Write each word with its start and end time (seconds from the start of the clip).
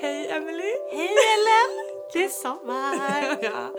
Hej 0.00 0.28
Emily! 0.30 0.72
Hej 0.90 1.14
Ellen! 1.34 1.72
Det 2.12 2.24
är 2.24 2.28
sommar! 2.28 3.38
ja. 3.42 3.70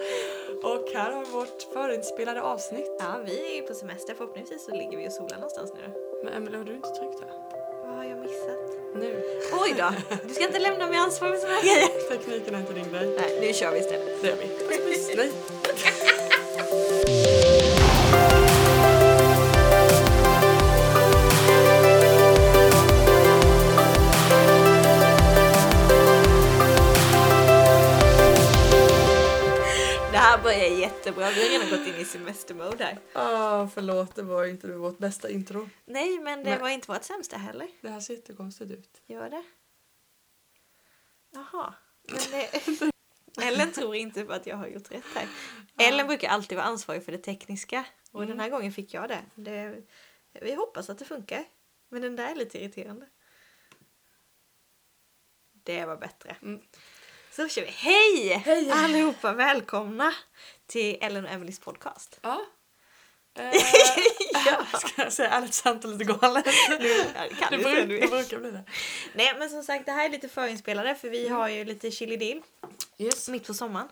Och 0.64 0.90
här 0.94 1.12
har 1.12 1.26
vi 1.26 1.32
vårt 1.32 1.62
förinspelade 1.74 2.42
avsnitt. 2.42 2.92
Ja, 3.00 3.20
vi 3.26 3.58
är 3.58 3.62
på 3.62 3.74
semester. 3.74 4.14
Förhoppningsvis 4.14 4.66
så 4.66 4.72
ligger 4.72 4.98
vi 4.98 5.08
och 5.08 5.12
solar 5.12 5.36
någonstans 5.36 5.74
nu. 5.74 5.94
Men 6.24 6.34
Emily, 6.34 6.58
har 6.58 6.64
du 6.64 6.74
inte 6.74 6.90
tryckt 6.90 7.20
här? 7.20 7.30
Vad 7.86 7.96
har 7.96 8.04
jag 8.04 8.20
missat? 8.20 8.60
Nu. 8.96 9.40
Oj 9.62 9.74
då! 9.78 10.18
Du 10.28 10.34
ska 10.34 10.44
inte 10.44 10.60
lämna 10.60 10.88
mig 10.88 10.98
ansvar 10.98 11.30
för 11.30 11.38
såna 11.38 11.54
här 11.54 11.62
grejer. 11.62 12.10
Tekniken 12.10 12.56
är 12.56 12.60
inte 12.60 12.74
din 12.74 12.92
grej. 12.92 13.08
Nej, 13.20 13.38
nu 13.42 13.54
kör 13.54 13.72
vi 13.72 13.80
istället. 13.80 14.22
Det 14.22 14.28
gör 14.28 14.36
vi. 14.36 14.48
Puss, 14.48 15.08
puss. 15.16 15.16
Nej. 15.16 16.17
Börjar 30.58 30.78
jättebra. 30.80 31.30
Vi 31.30 31.44
har 31.44 31.50
redan 31.50 31.70
gått 31.80 31.88
in 31.88 31.96
i 32.02 32.06
semestermode 32.06 32.84
här. 32.84 33.00
Ah, 33.14 33.68
förlåt, 33.68 34.16
det 34.16 34.24
var 34.24 34.46
inte 34.46 34.68
vårt 34.68 34.98
bästa 34.98 35.30
intro. 35.30 35.70
Nej, 35.86 36.20
men 36.20 36.44
det 36.44 36.50
Nej. 36.50 36.60
var 36.60 36.70
inte 36.70 36.92
vårt 36.92 37.04
sämsta 37.04 37.38
heller. 37.38 37.68
Det 37.82 37.90
här 37.90 38.00
ser 38.00 38.14
jättekonstigt 38.14 38.72
ut. 38.72 39.02
Gör 39.08 39.30
det? 39.30 39.44
Jaha. 41.32 41.74
Men 42.12 42.20
det... 42.32 42.62
Ellen 43.48 43.72
tror 43.72 43.96
inte 43.96 44.24
på 44.24 44.34
att 44.34 44.48
jag 44.48 44.58
har 44.58 44.68
gjort 44.68 44.92
rätt 44.92 45.04
här. 45.16 45.28
Ellen 45.88 46.08
brukar 46.08 46.30
alltid 46.30 46.58
vara 46.58 46.68
ansvarig 46.68 47.06
för 47.06 47.12
det 47.12 47.18
tekniska. 47.18 47.86
Och 48.12 48.24
Mm. 48.24 48.30
den 48.30 48.40
här 48.40 48.50
gången 48.50 48.72
fick 48.72 48.94
jag 48.94 49.10
det. 49.10 49.22
det. 49.36 49.84
Vi 50.42 50.54
hoppas 50.56 50.90
att 50.90 50.98
det 51.00 51.06
funkar. 51.06 51.46
Men 51.90 52.02
den 52.02 52.16
där 52.16 52.32
är 52.32 52.36
lite 52.36 52.60
irriterande. 52.64 53.06
Det 55.54 55.86
var 55.86 55.98
bättre. 55.98 56.36
Mm. 56.42 56.62
Så 57.38 57.48
kör 57.48 57.62
vi. 57.62 57.68
Hej! 57.72 58.30
Hej! 58.46 58.72
Allihopa 58.72 59.34
välkomna 59.34 60.14
till 60.66 60.98
Ellen 61.02 61.26
och 61.26 61.32
Emelies 61.32 61.60
podcast. 61.60 62.20
Ja. 62.22 62.42
Eh, 63.40 63.52
Ja. 64.46 64.66
Ska 64.80 65.02
jag 65.04 65.14
säga 65.14 65.30
ärligt 65.30 65.54
sant 65.54 65.86
och 65.86 65.92
lite 65.92 66.04
galet? 66.14 66.46
Nu 66.70 67.06
kan 67.40 67.52
Det, 67.52 67.58
du 67.58 67.86
bruk, 67.86 68.02
det 68.02 68.08
brukar 68.08 68.40
bli 68.40 68.52
det. 68.52 68.64
Nej 69.16 69.36
men 69.40 69.50
som 69.50 69.64
sagt 69.64 69.86
det 69.86 69.92
här 69.92 70.06
är 70.06 70.10
lite 70.10 70.30
förinspelade 70.30 70.96
för 70.96 71.10
vi 71.10 71.28
har 71.28 71.50
ju 71.50 71.66
lite 71.66 71.92
chili 71.92 72.18
deal 72.18 72.42
Yes. 72.98 73.30
mitt 73.30 73.48
på 73.48 73.54
sommaren. 73.54 73.88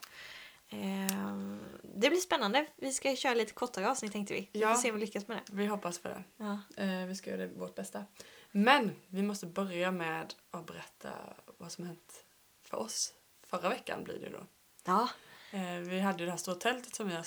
Ehm, 0.70 1.60
det 1.82 2.10
blir 2.10 2.20
spännande. 2.20 2.66
Vi 2.76 2.94
ska 2.94 3.16
köra 3.16 3.34
lite 3.34 3.54
kortare 3.54 3.90
avsnitt 3.90 4.12
tänkte 4.12 4.34
vi. 4.34 4.50
Vi 4.52 4.60
Ja. 4.60 4.74
får 4.74 4.82
se 4.82 4.90
om 4.92 4.96
vi 5.00 5.06
lyckas 5.06 5.28
med 5.28 5.38
det. 5.38 5.44
Vi 5.56 5.66
hoppas 5.66 6.00
för 6.00 6.10
det. 6.10 6.24
Ja. 6.38 6.60
Eh, 6.84 7.06
vi 7.08 7.16
ska 7.16 7.30
göra 7.30 7.42
det 7.42 7.48
vårt 7.48 7.76
bästa. 7.76 8.06
Men 8.52 8.96
vi 9.08 9.22
måste 9.22 9.46
börja 9.46 9.92
med 9.92 10.34
att 10.52 10.66
berätta 10.66 11.10
vad 11.58 11.72
som 11.72 11.86
hänt 11.86 12.24
för 12.70 12.78
oss. 12.78 13.14
Förra 13.60 13.70
veckan 13.70 14.04
blir 14.04 14.20
det 14.20 14.30
då. 14.30 14.46
Ja. 14.86 15.10
Eh, 15.52 15.76
vi 15.80 16.00
hade 16.00 16.26
det 16.26 16.32
här 16.32 16.38
stora 16.38 16.56
tältet 16.56 16.96
som 16.96 17.08
vi 17.10 17.16
har 17.16 17.26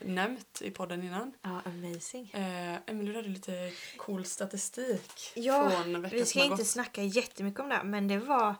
nämnt 0.00 0.62
i 0.62 0.70
podden 0.70 1.02
innan. 1.02 1.32
ja, 1.42 1.60
amazing. 1.64 2.30
Eh, 2.34 2.78
Emelie 2.86 3.12
du 3.12 3.16
hade 3.16 3.28
lite 3.28 3.72
cool 3.96 4.24
statistik 4.24 5.32
Ja, 5.34 5.70
från 5.70 6.02
veckan 6.02 6.18
Vi 6.18 6.26
ska 6.26 6.42
inte 6.44 6.56
gått. 6.56 6.66
snacka 6.66 7.02
jättemycket 7.02 7.60
om 7.60 7.68
det 7.68 7.80
men 7.84 8.08
det 8.08 8.18
var 8.18 8.54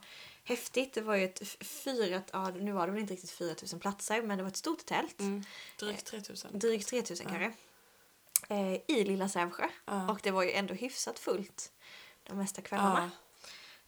häftigt. 0.45 0.95
Det 0.95 1.01
var 1.01 1.15
ju 1.15 1.25
ett 1.25 1.43
f- 1.43 1.57
fyra, 1.61 2.23
ja, 2.33 2.49
nu 2.51 2.73
var 2.73 2.87
det 2.87 2.93
väl 2.93 3.01
inte 3.01 3.13
riktigt 3.15 3.31
4000 3.31 3.81
platser 3.81 4.23
men 4.23 4.39
det 4.39 4.45
var 4.45 4.51
ett 4.51 4.57
stort 4.57 4.87
tält. 4.87 5.21
Mm, 5.21 5.45
drygt 5.79 6.05
3000. 6.07 6.59
Drygt 6.59 6.89
3000 6.89 7.27
Ja. 7.33 7.39
kanske. 7.39 7.59
Eh, 8.55 8.75
I 8.97 9.05
Lilla 9.05 9.29
Sävsjö. 9.29 9.69
Ja. 9.85 10.11
Och 10.11 10.21
det 10.23 10.31
var 10.31 10.43
ju 10.43 10.53
ändå 10.53 10.75
hyfsat 10.75 11.19
fullt 11.19 11.73
de 12.23 12.39
mesta 12.39 12.63
kvällarna. 12.63 13.11
Ja, 13.13 13.23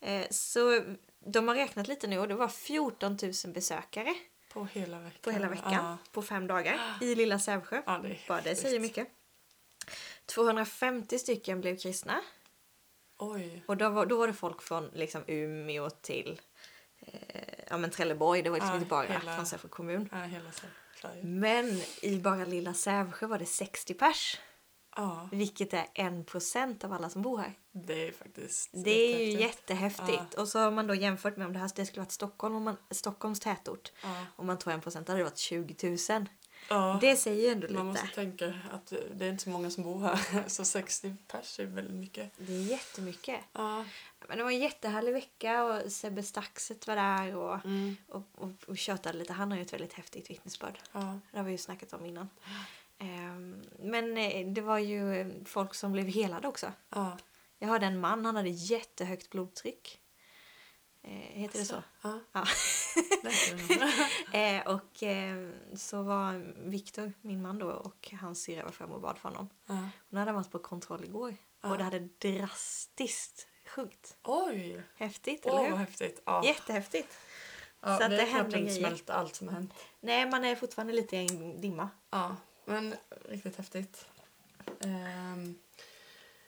Eh, 0.01 0.27
så 0.31 0.83
de 1.27 1.49
har 1.49 1.55
räknat 1.55 1.89
lite 1.89 2.07
nu 2.07 2.19
och 2.19 2.29
det 2.29 2.35
var 2.35 2.49
14 2.49 3.17
000 3.45 3.53
besökare 3.55 4.15
på 4.53 4.65
hela 4.65 4.99
veckan. 4.99 5.19
på 5.23 5.31
hela 5.31 5.49
veckan 5.49 5.73
Ja, 5.73 5.97
på 6.13 6.23
fem 6.23 6.47
dagar 6.47 6.81
i 7.01 7.15
Lilla 7.15 7.39
Sävsjö. 7.39 7.83
ja 7.87 7.99
det 8.03 8.17
Bara 8.29 8.41
det 8.41 8.57
säger 8.57 8.81
mycket. 8.81 9.09
250 10.27 11.19
stycken 11.19 11.61
blev 11.61 11.77
kristna 11.79 12.21
Oj. 13.19 13.63
och 13.67 13.77
då 13.77 13.89
var, 13.89 14.07
då 14.07 14.19
var 14.19 14.27
det 14.27 14.33
folk 14.35 14.63
från 14.63 14.91
liksom 14.95 15.25
Umeå 15.27 15.91
till 15.91 16.41
eh, 17.01 17.15
ja, 17.71 17.79
men 17.79 17.91
Trelleborg. 17.91 18.43
Det 18.43 18.51
var 18.51 18.57
liksom 18.57 18.71
Ja, 18.71 18.77
inte 18.77 18.89
bara 18.89 19.07
hela- 19.07 19.37
från 19.37 19.47
Sävsjö 19.47 19.69
kommun. 19.69 20.09
Ja, 20.13 20.19
hela 20.19 20.51
Sverige. 20.53 21.23
Men 21.25 21.81
i 22.03 22.19
bara 22.19 22.45
Lilla 22.45 22.75
Sävsjö 22.75 23.27
var 23.27 23.39
det 23.39 23.47
60 23.47 23.95
pers. 23.95 24.39
Ja, 25.01 25.29
Vilket 25.33 25.75
är 25.75 25.87
en 25.95 26.25
procent 26.25 26.85
av 26.85 26.93
alla 26.93 27.11
som 27.11 27.23
bor 27.23 27.39
här. 27.39 27.55
det 27.73 28.09
är 28.09 28.13
faktiskt 28.13 28.71
Det 28.73 28.91
är 28.91 29.19
ju 29.19 29.31
jättehäftigt. 29.41 30.09
jättehäftigt. 30.09 30.35
Och 30.35 30.49
så 30.49 30.59
har 30.59 30.71
man 30.71 30.87
då 30.87 30.95
jämfört 30.95 31.37
med 31.37 31.47
om 31.47 31.53
det 31.53 31.59
här 31.59 31.71
det 31.75 31.87
skulle 31.87 32.01
varit 32.03 32.13
Stockholm, 32.13 32.55
om 32.55 32.63
man, 32.63 32.77
Stockholms 32.91 33.41
tätort. 33.41 33.93
Ja. 34.03 34.25
Om 34.37 34.47
man 34.47 34.59
tog 34.59 34.73
en 34.73 34.81
procent 34.81 35.09
hade 35.09 35.21
det 35.21 35.25
varit 35.25 35.39
20 35.39 35.89
000. 36.11 36.27
Ja. 36.71 36.99
Det 37.01 37.17
säger 37.17 37.43
ju 37.43 37.49
ändå 37.53 37.67
lite. 37.67 37.75
Man 37.79 37.87
måste 37.87 38.07
tänka 38.07 38.55
att 38.73 38.93
det 39.15 39.25
är 39.25 39.31
inte 39.31 39.45
så 39.45 39.51
många 39.51 39.71
som 39.71 39.85
bor 39.85 40.01
här. 40.01 40.45
Så 40.49 40.65
60 40.65 41.17
pers 41.29 41.61
är 41.61 41.65
väldigt 41.65 41.95
mycket. 41.95 42.33
Det 42.39 42.53
är 42.53 42.63
jättemycket. 42.63 43.41
Ja. 43.53 43.85
Men 44.29 44.39
det 44.39 44.45
var 44.45 44.51
en 44.51 44.59
jättehärlig 44.59 45.13
vecka 45.13 45.65
och 45.65 45.93
Sebbe 45.93 46.23
Staxet 46.23 46.87
var 46.87 46.97
där 46.97 47.37
och, 47.37 47.65
Mm. 47.65 47.97
och, 48.09 48.23
och, 48.35 48.51
och 48.67 48.79
tjötade 48.79 49.19
lite. 49.19 49.33
Han 49.33 49.51
har 49.51 49.59
ju 49.59 49.63
ett 49.63 49.73
väldigt 49.73 49.93
häftigt 49.93 50.31
vittnesbörd. 50.31 50.79
Ja. 50.93 51.19
Det 51.31 51.37
har 51.39 51.45
vi 51.45 51.53
ju 51.53 51.59
snackat 51.59 51.93
om 51.93 52.07
innan. 52.07 52.29
Ehm, 52.99 53.63
men 53.79 54.17
eh, 54.17 54.47
det 54.47 54.61
var 54.61 54.79
ju 54.79 55.31
folk 55.45 55.75
som 55.75 55.93
blev 55.93 56.07
helade 56.07 56.49
också. 56.49 56.73
Ja. 56.91 57.19
Jag 57.59 57.69
hörde 57.69 57.87
en 57.87 58.01
man, 58.01 58.25
han 58.25 58.37
hade 58.37 58.49
jättehögt 58.49 59.31
blodtryck. 59.31 60.01
Eh, 61.03 61.11
heter 61.13 61.59
det 61.59 61.65
så? 61.65 61.83
Ja. 62.03 62.21
Ja. 62.33 62.45
Eh, 64.39 64.67
och 64.67 65.03
eh, 65.03 65.51
så 65.77 66.03
var 66.03 66.55
Viktor, 66.69 67.13
min 67.21 67.43
man 67.43 67.59
då, 67.59 67.71
och 67.71 68.11
hans 68.21 68.43
syrra 68.43 68.65
var 68.65 68.71
fram 68.73 68.91
och 68.93 69.01
bad 69.01 69.19
för 69.19 69.29
honom. 69.29 69.49
ja. 69.67 69.89
Hon 70.11 70.19
hade 70.19 70.33
varit 70.33 70.51
på 70.51 70.59
kontroll 70.59 71.05
igår 71.05 71.37
Ja. 71.61 71.71
och 71.71 71.79
det 71.79 71.85
hade 71.85 71.99
drastiskt 71.99 73.47
sjunkit. 73.67 74.17
Oj! 74.25 74.83
Häftigt, 74.97 75.47
eller 75.47 75.57
vad 75.57 75.67
hur? 75.67 75.77
häftigt. 75.77 76.23
Ja. 76.25 76.45
Jättehäftigt. 76.45 77.19
Ja, 77.81 77.99
Så 77.99 78.05
att 78.05 78.11
det 78.11 78.17
händer 78.25 78.59
grejer. 78.59 79.11
allt 79.11 79.35
som 79.35 79.49
har 79.49 79.55
hänt. 79.55 79.75
Nej, 80.01 80.31
man 80.31 80.45
är 80.45 80.57
fortfarande 80.57 80.93
lite 80.93 81.17
i 81.17 81.27
en 81.27 81.61
dimma. 81.61 81.89
Ja, 82.11 82.37
men 82.69 82.95
riktigt 83.29 83.57
häftigt. 83.57 84.07
Ehm, 84.81 85.59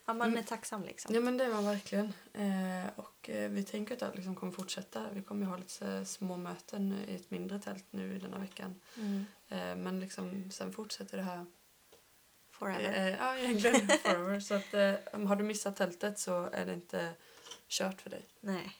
Ja, 0.05 0.13
man 0.13 0.37
är 0.37 0.43
tacksam 0.43 0.83
liksom. 0.83 1.15
ja 1.15 1.21
men 1.21 1.37
det 1.37 1.47
var 1.47 1.61
verkligen. 1.61 2.13
Eh, 2.33 2.89
och 2.95 3.29
eh, 3.29 3.49
vi 3.49 3.63
tänker 3.63 3.93
att 3.93 3.99
det 3.99 4.11
liksom 4.15 4.35
kommer 4.35 4.51
fortsätta. 4.53 5.09
Vi 5.13 5.21
kommer 5.21 5.45
ha 5.45 5.57
lite 5.57 6.05
små 6.05 6.37
möten 6.37 6.95
i 7.07 7.15
ett 7.15 7.31
mindre 7.31 7.59
tält 7.59 7.85
nu 7.91 8.15
i 8.15 8.19
denna 8.19 8.37
veckan. 8.37 8.81
Mm. 8.97 9.25
Eh, 9.49 9.75
men 9.75 9.99
liksom 9.99 10.51
sen 10.51 10.73
fortsätter 10.73 11.17
det 11.17 11.23
här. 11.23 11.45
Forever. 12.51 13.17
Ja 13.19 13.37
egentligen 13.37 13.87
forever. 13.87 14.39
Så 14.39 14.53
att 14.53 14.73
eh, 14.73 15.27
har 15.27 15.35
du 15.35 15.43
missat 15.43 15.75
tältet 15.75 16.19
så 16.19 16.49
är 16.53 16.65
det 16.65 16.73
inte 16.73 17.13
kört 17.67 18.01
för 18.01 18.09
dig. 18.09 18.25
Nej. 18.39 18.77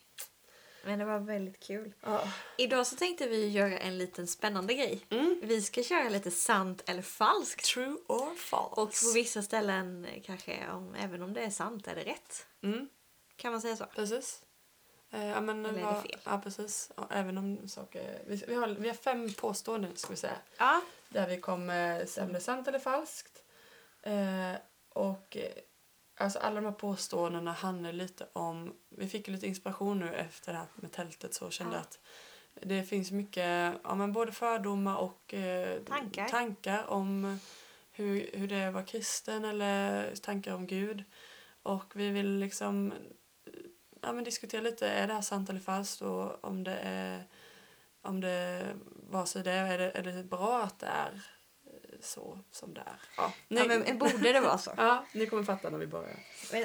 Men 0.84 1.00
det 1.00 1.06
var 1.06 1.19
väldigt 1.19 1.59
kul. 1.59 1.94
Ja. 2.02 2.24
Idag 2.58 2.88
så 2.88 2.96
tänkte 2.96 3.28
vi 3.28 3.47
göra 3.47 3.78
en 3.80 3.97
liten 3.97 4.28
spännande 4.28 4.74
grej. 4.74 5.06
Mm. 5.09 5.40
Vi 5.44 5.62
ska 5.62 5.84
köra 5.84 6.09
lite 6.09 6.31
sant 6.31 6.84
eller 6.86 7.02
falskt. 7.02 7.66
True 7.66 7.97
or 8.08 8.36
false? 8.36 8.81
Och 8.81 8.90
på 8.90 9.12
vissa 9.14 9.41
ställen 9.41 10.08
kanske, 10.24 10.70
om, 10.70 10.96
även 10.96 11.22
om 11.22 11.34
det 11.34 11.41
är 11.41 11.50
sant, 11.50 11.88
är 11.88 11.96
det 11.96 12.03
rätt. 12.03 12.47
Mm. 12.64 12.90
Kan 13.36 13.52
man 13.52 13.62
säga 13.62 13.75
så? 13.75 13.86
Precis. 13.86 14.41
Eh, 15.12 15.28
ja, 15.28 15.41
men, 15.41 15.66
Eller 15.66 15.80
är 15.80 15.94
det 15.96 16.02
fel? 16.02 16.20
Ja, 16.24 16.41
precis. 16.44 16.91
Ja, 16.97 17.08
även 17.09 17.38
om 17.38 17.68
saker... 17.68 18.22
Vi, 18.28 18.44
vi, 18.47 18.56
har, 18.56 18.68
vi 18.68 18.88
har 18.88 18.96
fem 18.96 19.34
påståenden, 19.34 19.96
ska 19.96 20.09
vi 20.09 20.18
säga. 20.18 20.38
Ja. 20.58 20.81
Där 21.09 21.28
vi 21.28 21.38
kommer 21.38 22.06
säga 22.06 22.25
om 22.25 22.31
det 22.34 22.40
är 22.40 22.41
sant 22.41 22.68
eller 22.68 22.80
falskt. 22.80 23.44
Eh, 24.02 24.53
och 24.90 25.38
alltså 26.22 26.40
alla 26.40 26.56
de 26.56 26.66
här 26.66 26.72
påståendena 26.74 27.52
handlar 27.52 27.92
lite 27.94 28.28
om... 28.34 28.74
Vi 28.90 29.08
fick 29.08 29.28
lite 29.28 29.48
inspiration 29.48 30.00
nu 30.00 30.14
efter 30.14 30.52
det 30.52 30.58
här 30.58 30.68
med 30.76 30.92
tältet 30.92 31.34
så 31.34 31.50
kände 31.50 31.76
Ja. 31.76 31.79
att 31.82 32.00
det 32.62 32.84
finns 32.84 33.12
mycket, 33.12 33.73
ja 33.84 33.96
men 33.96 34.14
både 34.14 34.32
fördomar 34.32 34.97
och 34.97 35.34
eh, 35.34 35.82
Tankar. 35.84 36.28
tankar 36.28 36.90
om 36.90 37.40
hur, 37.91 38.29
hur 38.34 38.47
det 38.47 38.56
är 38.56 38.68
att 38.68 38.73
vara 38.73 38.85
kristen 38.85 39.46
eller 39.46 40.16
tankar 40.16 40.53
om 40.56 40.68
Gud. 40.68 41.03
Och 41.64 41.96
vi 41.96 42.09
vill 42.09 42.38
liksom 42.40 42.94
ja, 44.02 44.14
men 44.14 44.23
diskutera 44.23 44.62
lite, 44.62 44.88
är 44.90 45.08
det 45.08 45.14
här 45.14 45.22
sant 45.22 45.50
eller 45.50 45.59
falskt 45.59 46.02
och 46.02 46.44
om 46.46 46.64
det 46.64 46.76
är 46.82 47.23
om 48.02 48.22
det 48.22 48.66
vare 49.09 49.26
sig 49.26 49.44
det 49.44 49.52
är, 49.52 49.68
är 49.70 49.78
det, 49.78 49.91
är 49.91 50.03
det 50.03 50.23
bra 50.23 50.64
att 50.64 50.79
det 50.79 50.85
är 50.88 51.22
så 52.02 52.40
som 52.52 52.74
det 52.74 52.80
är. 52.82 53.00
Ja, 53.18 53.34
Ja, 53.48 53.66
men 53.68 53.98
borde 53.98 54.34
det 54.34 54.40
vara 54.40 54.58
så? 54.58 54.72
ja, 54.78 55.06
ni 55.14 55.26
kommer 55.26 55.44
fatta 55.44 55.70
när 55.70 55.78
vi 55.78 55.88
börjar. 55.88 56.16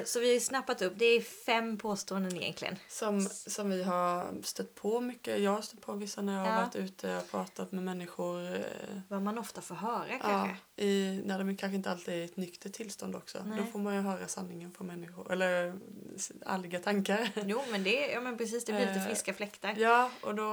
Så 0.05 0.19
vi 0.19 0.33
har 0.33 0.39
snappat 0.39 0.81
upp, 0.81 0.93
det 0.95 1.05
är 1.05 1.21
fem 1.21 1.77
påståenden 1.77 2.37
egentligen. 2.37 2.75
Som, 2.89 3.21
som 3.29 3.69
vi 3.69 3.83
har 3.83 4.27
stött 4.43 4.75
på 4.75 5.01
mycket. 5.01 5.39
Jag 5.39 5.51
har 5.51 5.61
stött 5.61 5.81
på 5.81 5.93
vissa 5.93 6.21
när 6.21 6.33
jag 6.33 6.39
har 6.45 6.51
Ja. 6.53 6.61
varit 6.61 6.75
ute 6.75 7.17
och 7.17 7.31
pratat 7.31 7.71
med 7.71 7.83
människor. 7.83 8.55
eh, 8.55 8.61
Vad 9.07 9.21
man 9.21 9.37
ofta 9.37 9.61
får 9.61 9.75
höra 9.75 10.05
Ja, 10.09 10.17
kanske. 10.21 10.55
i, 10.85 11.21
när 11.25 11.37
de 11.39 11.57
kanske 11.57 11.75
inte 11.75 11.91
alltid 11.91 12.13
är 12.13 12.17
i 12.17 12.23
ett 12.23 12.37
nyktert 12.37 12.73
tillstånd 12.73 13.15
också. 13.15 13.37
Nej. 13.45 13.57
Då 13.59 13.65
får 13.71 13.79
man 13.79 13.95
ju 13.95 14.01
höra 14.01 14.27
sanningen 14.27 14.71
från 14.71 14.87
människor. 14.87 15.31
Eller 15.31 15.79
ärliga 16.45 16.79
tankar. 16.79 17.29
Jo 17.45 17.61
men 17.71 17.83
det, 17.83 18.07
ja, 18.11 18.21
men 18.21 18.37
precis, 18.37 18.65
det 18.65 18.71
blir 18.73 18.85
lite 18.87 18.99
Eh, 18.99 19.05
friska 19.05 19.33
fläktar. 19.33 19.73
Ja, 19.77 20.11
och 20.21 20.35
då, 20.35 20.43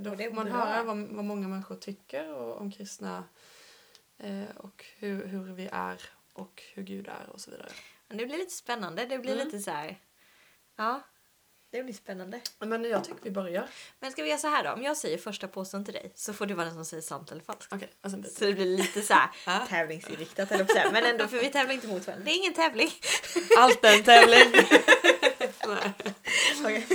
då 0.00 0.10
Och 0.10 0.18
får 0.18 0.30
man 0.34 0.46
höra 0.50 0.82
vad, 0.82 0.96
vad 0.98 1.24
många 1.24 1.48
människor 1.48 1.76
tycker 1.76 2.34
och, 2.34 2.60
om 2.60 2.70
kristna 2.72 3.24
och 4.56 4.84
hur, 4.98 5.26
hur 5.26 5.54
vi 5.54 5.68
är 5.72 5.96
och 6.32 6.62
hur 6.74 6.82
Gud 6.82 7.08
är 7.08 7.30
och 7.32 7.40
så 7.40 7.50
vidare. 7.50 7.68
Men 8.08 8.16
det 8.16 8.26
blir 8.26 8.38
lite 8.38 8.54
spännande, 8.54 9.06
det 9.06 9.18
blir 9.18 9.32
Mm. 9.32 9.44
lite 9.46 9.58
så 9.58 9.70
här. 9.70 9.98
Ja, 10.76 11.00
det 11.70 11.82
blir 11.82 11.94
spännande. 11.94 12.40
Men 12.58 12.84
jag 12.84 13.04
tycker 13.04 13.22
vi 13.22 13.30
börjar. 13.30 13.68
Men 14.00 14.12
ska 14.12 14.22
vi 14.22 14.28
göra 14.28 14.38
så 14.38 14.48
här 14.48 14.64
då? 14.64 14.70
Om 14.72 14.82
jag 14.82 14.96
säger 14.96 15.18
första 15.18 15.48
påståendet 15.48 15.94
till 15.94 16.02
dig 16.02 16.12
så 16.14 16.32
får 16.32 16.46
du 16.46 16.54
vara 16.54 16.66
den 16.66 16.74
som 16.74 16.84
säger 16.84 17.02
sant 17.02 17.32
eller 17.32 17.42
falskt. 17.42 17.72
Okej, 17.72 17.90
byter 18.02 18.22
Så 18.38 18.44
det 18.44 18.52
blir 18.52 18.76
lite 18.76 19.02
så 19.02 19.14
här 19.14 19.66
tävlingsinriktat 19.68 20.52
eller 20.52 20.64
så 20.66 20.78
här. 20.78 20.92
Men 20.92 21.04
ändå 21.04 21.28
för 21.28 21.38
vi 21.38 21.50
tävlar 21.50 21.74
inte 21.74 21.86
mot 21.86 22.06
varandra. 22.06 22.24
Det 22.24 22.30
är 22.30 22.36
ingen 22.36 22.54
tävling. 22.54 22.90
Allt 23.58 23.84
är 23.84 23.98
en 23.98 24.04
tävling! 24.04 24.68
Nej, 26.62 26.86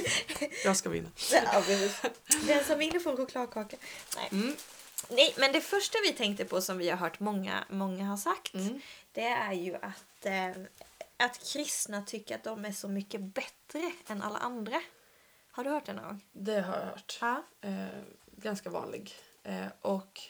jag 0.65 0.77
ska 0.77 0.89
vinna. 0.89 1.09
Ja. 1.31 1.63
Den 2.47 2.63
som 2.63 2.79
vinner 2.79 2.99
får 2.99 3.11
en 3.11 3.17
chokladkaka. 3.17 3.77
Nej. 4.15 4.29
Mm. 4.31 4.55
Nej, 5.07 5.33
men 5.37 5.51
det 5.51 5.61
första 5.61 5.97
vi 6.03 6.13
tänkte 6.13 6.45
på 6.45 6.61
som 6.61 6.77
vi 6.77 6.89
har 6.89 6.97
hört 6.97 7.19
många, 7.19 7.63
många 7.69 8.05
har 8.05 8.17
sagt. 8.17 8.53
Mm. 8.53 8.81
Det 9.11 9.27
är 9.27 9.53
ju 9.53 9.75
att, 9.75 10.25
eh, 10.25 10.49
att 11.17 11.53
kristna 11.53 12.01
tycker 12.01 12.35
att 12.35 12.43
de 12.43 12.65
är 12.65 12.71
så 12.71 12.87
mycket 12.87 13.21
bättre 13.21 13.91
än 14.07 14.21
alla 14.21 14.37
andra. 14.37 14.81
Har 15.51 15.63
du 15.63 15.69
hört 15.69 15.85
det 15.85 15.93
någon 15.93 16.03
gång? 16.05 16.25
Det 16.31 16.61
har 16.61 16.77
jag 16.77 16.85
hört. 16.85 17.17
Ja. 17.21 17.43
Eh, 17.61 17.85
ganska 18.31 18.69
vanlig. 18.69 19.15
Eh, 19.43 19.67
och 19.81 20.21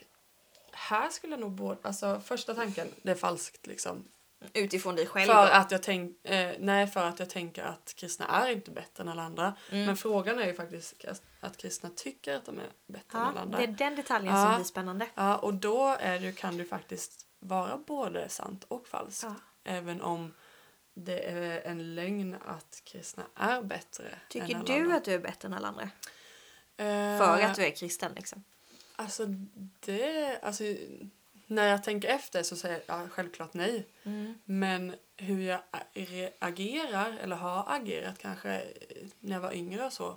här 0.72 1.10
skulle 1.10 1.34
jag 1.34 1.40
nog 1.40 1.52
både... 1.52 1.80
Alltså 1.82 2.22
första 2.26 2.54
tanken, 2.54 2.88
det 3.02 3.12
är 3.12 3.16
falskt 3.16 3.68
liksom. 3.68 4.04
Utifrån 4.54 4.96
dig 4.96 5.06
själv 5.08 5.28
För 5.28 5.34
då? 5.46 5.52
att 5.52 5.72
jag 5.72 5.84
tänk, 5.84 6.26
eh, 6.26 6.56
nej, 6.60 6.88
för 6.88 7.06
att 7.06 7.20
jag 7.20 7.30
tänker 7.30 7.64
att 7.64 7.94
kristna 7.98 8.28
är 8.28 8.50
inte 8.52 8.72
bättre 8.72 9.02
än 9.04 9.08
alla 9.10 9.22
andra. 9.24 9.54
Mm. 9.72 9.86
Men 9.86 9.98
frågan 9.98 10.40
är 10.40 10.46
ju 10.48 10.54
faktiskt 10.54 11.06
att 11.40 11.58
kristna 11.58 11.90
tycker 11.96 12.36
att 12.36 12.46
de 12.46 12.60
är 12.60 12.70
bättre 12.88 13.18
än 13.18 13.24
alla 13.24 13.36
Ja, 13.36 13.42
andra. 13.42 13.58
det 13.58 13.64
är 13.64 13.68
den 13.68 13.96
detaljen 13.96 14.36
Ja. 14.36 14.46
som 14.46 14.56
blir 14.56 14.66
spännande. 14.66 15.08
Ja, 15.16 15.38
och 15.38 15.54
då 15.54 15.98
är 16.00 16.20
det, 16.20 16.32
kan 16.32 16.58
det 16.58 16.66
faktiskt 16.66 17.26
vara 17.40 17.78
både 17.78 18.30
sant 18.30 18.66
och 18.68 18.88
falskt. 18.88 19.24
Ja. 19.24 19.36
Även 19.64 20.02
om 20.02 20.34
det 20.94 21.20
är 21.30 21.62
en 21.62 21.96
lögn 21.96 22.36
att 22.46 22.82
kristna 22.86 23.24
är 23.36 23.62
bättre 23.62 24.04
än 24.10 24.16
Tycker 24.30 24.56
alla 24.56 24.64
du 24.66 24.74
andra. 24.82 24.96
att 24.96 25.04
du 25.06 25.14
är 25.14 25.20
bättre 25.20 25.48
än 25.48 25.54
alla 25.54 25.68
andra? 25.68 25.84
Eh, 26.78 27.18
För 27.18 27.42
att 27.42 27.56
du 27.56 27.66
är 27.66 27.72
kristen 27.76 28.12
liksom? 28.16 28.44
Alltså, 28.96 29.26
det... 29.80 30.40
Alltså, 30.44 30.64
när 31.50 31.68
jag 31.68 31.84
tänker 31.84 32.08
efter 32.10 32.44
så 32.44 32.56
säger 32.56 32.82
jag 32.88 33.12
självklart 33.12 33.54
nej. 33.54 33.88
Mm. 34.04 34.34
Men 34.46 34.96
hur 35.18 35.42
jag 35.42 35.60
a- 35.72 36.30
agerar, 36.40 37.18
eller 37.24 37.36
har 37.36 37.64
agerat 37.68 38.18
kanske 38.20 38.62
eh, 38.62 39.08
när 39.20 39.36
jag 39.36 39.42
var 39.42 39.54
yngre 39.54 39.86
och 39.86 39.94
så. 39.94 40.10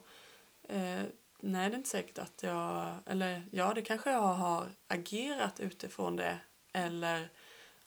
Eh, 0.69 1.03
nej, 1.41 1.69
det 1.71 1.75
är 1.75 1.77
inte 1.77 1.89
säkert 1.89 2.19
att 2.19 2.43
jag... 2.43 2.95
Eller 3.07 3.43
ja, 3.51 3.75
det 3.75 3.83
kanske 3.83 4.11
jag 4.11 4.21
har 4.21 4.67
agerat 4.89 5.61
utifrån 5.61 6.17
det. 6.17 6.39
Eller 6.73 7.29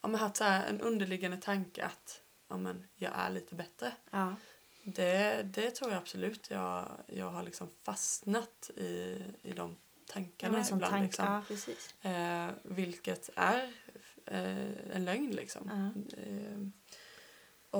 ja, 0.01 0.07
men 0.07 0.19
haft 0.19 0.35
så 0.37 0.43
en 0.43 0.81
underliggande 0.81 1.37
tanke 1.37 1.85
att 1.85 2.21
ja, 2.49 2.57
men 2.57 2.87
jag 2.95 3.11
är 3.15 3.29
lite 3.29 3.55
bättre. 3.55 3.91
Ja. 4.11 4.35
Det, 4.83 5.41
det 5.43 5.71
tror 5.71 5.91
jag 5.91 5.97
absolut. 5.97 6.49
Jag, 6.49 6.87
jag 7.07 7.29
har 7.29 7.43
liksom 7.43 7.69
fastnat 7.83 8.69
i, 8.75 9.23
i 9.41 9.51
de 9.55 9.77
tankarna 10.05 10.63
som 10.63 10.77
ibland. 10.77 10.91
tank, 10.93 11.03
liksom. 11.03 11.25
ja, 11.25 11.41
precis. 11.47 11.95
Eh, 12.05 12.49
vilket 12.63 13.29
är 13.35 13.71
eh, 14.25 14.95
en 14.95 15.05
lögn 15.05 15.31
liksom. 15.31 15.69
Ja. 15.69 16.17
Eh, 16.21 16.67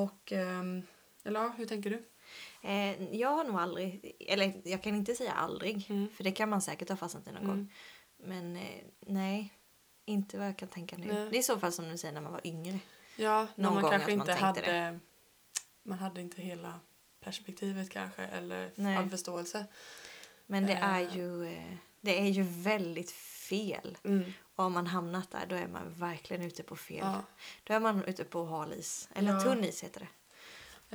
och, 0.02 0.32
ehm, 0.32 0.84
eller 1.24 1.40
ja, 1.40 1.54
hur 1.58 1.66
tänker 1.66 1.90
du? 1.90 2.04
Eh, 2.70 3.16
jag 3.16 3.30
har 3.30 3.44
nog 3.44 3.56
aldrig, 3.60 4.16
eller 4.20 4.62
jag 4.64 4.84
kan 4.84 4.96
inte 4.96 5.16
säga 5.16 5.32
aldrig, 5.32 5.86
Mm. 5.90 6.10
för 6.10 6.24
det 6.24 6.32
kan 6.32 6.50
man 6.50 6.62
säkert 6.62 6.90
ha 6.90 6.96
fastnat 6.96 7.28
i 7.28 7.32
någon 7.32 7.44
Mm. 7.44 7.56
gång. 7.58 7.74
Men 8.18 8.56
eh, 8.56 8.84
nej, 9.00 9.54
inte 10.06 10.38
vad 10.38 10.48
jag 10.48 10.58
kan 10.58 10.68
tänka 10.68 10.98
nu. 10.98 11.06
Nej. 11.14 11.30
Det 11.30 11.38
är 11.38 11.40
i 11.40 11.44
så 11.44 11.60
fall 11.60 11.72
som 11.72 11.90
du 11.90 11.98
säger 11.98 12.14
när 12.14 12.22
man 12.22 12.32
var 12.32 12.48
yngre. 12.48 12.80
Ja, 13.16 13.48
när 13.56 13.64
Någon 13.64 13.74
man 13.74 13.82
gång 13.82 13.92
kanske 13.92 14.12
att 14.12 14.18
man 14.18 14.30
inte 14.30 14.46
hade... 14.46 15.00
Man 15.84 16.00
hade 16.00 16.22
inte 16.22 16.42
hela 16.42 16.80
perspektivet 17.20 17.90
kanske, 17.90 18.24
eller 18.26 18.72
Nej. 18.76 18.98
all 18.98 19.10
förståelse. 19.10 19.66
Men 20.46 20.66
det 20.66 20.74
är 20.74 21.00
ju, 21.16 21.46
eh, 21.46 21.74
det 22.06 22.20
är 22.20 22.30
ju 22.30 22.44
väldigt 22.44 23.12
fel. 23.12 23.98
Mm. 24.04 24.34
Och 24.56 24.66
om 24.66 24.74
man 24.74 24.88
hamnat 24.88 25.32
där 25.32 25.46
då 25.50 25.56
är 25.56 25.68
man 25.68 25.94
verkligen 25.94 26.44
ute 26.44 26.64
på 26.64 26.76
fel. 26.76 26.98
Ja. 27.02 27.24
Då 27.64 27.74
är 27.74 27.80
man 27.80 28.04
ute 28.04 28.24
på 28.24 28.46
hal 28.46 28.74
is. 28.74 29.10
Eller 29.16 29.34
Ja. 29.34 29.40
tunn 29.40 29.64
is 29.64 29.84
heter 29.84 30.00
det. 30.00 30.08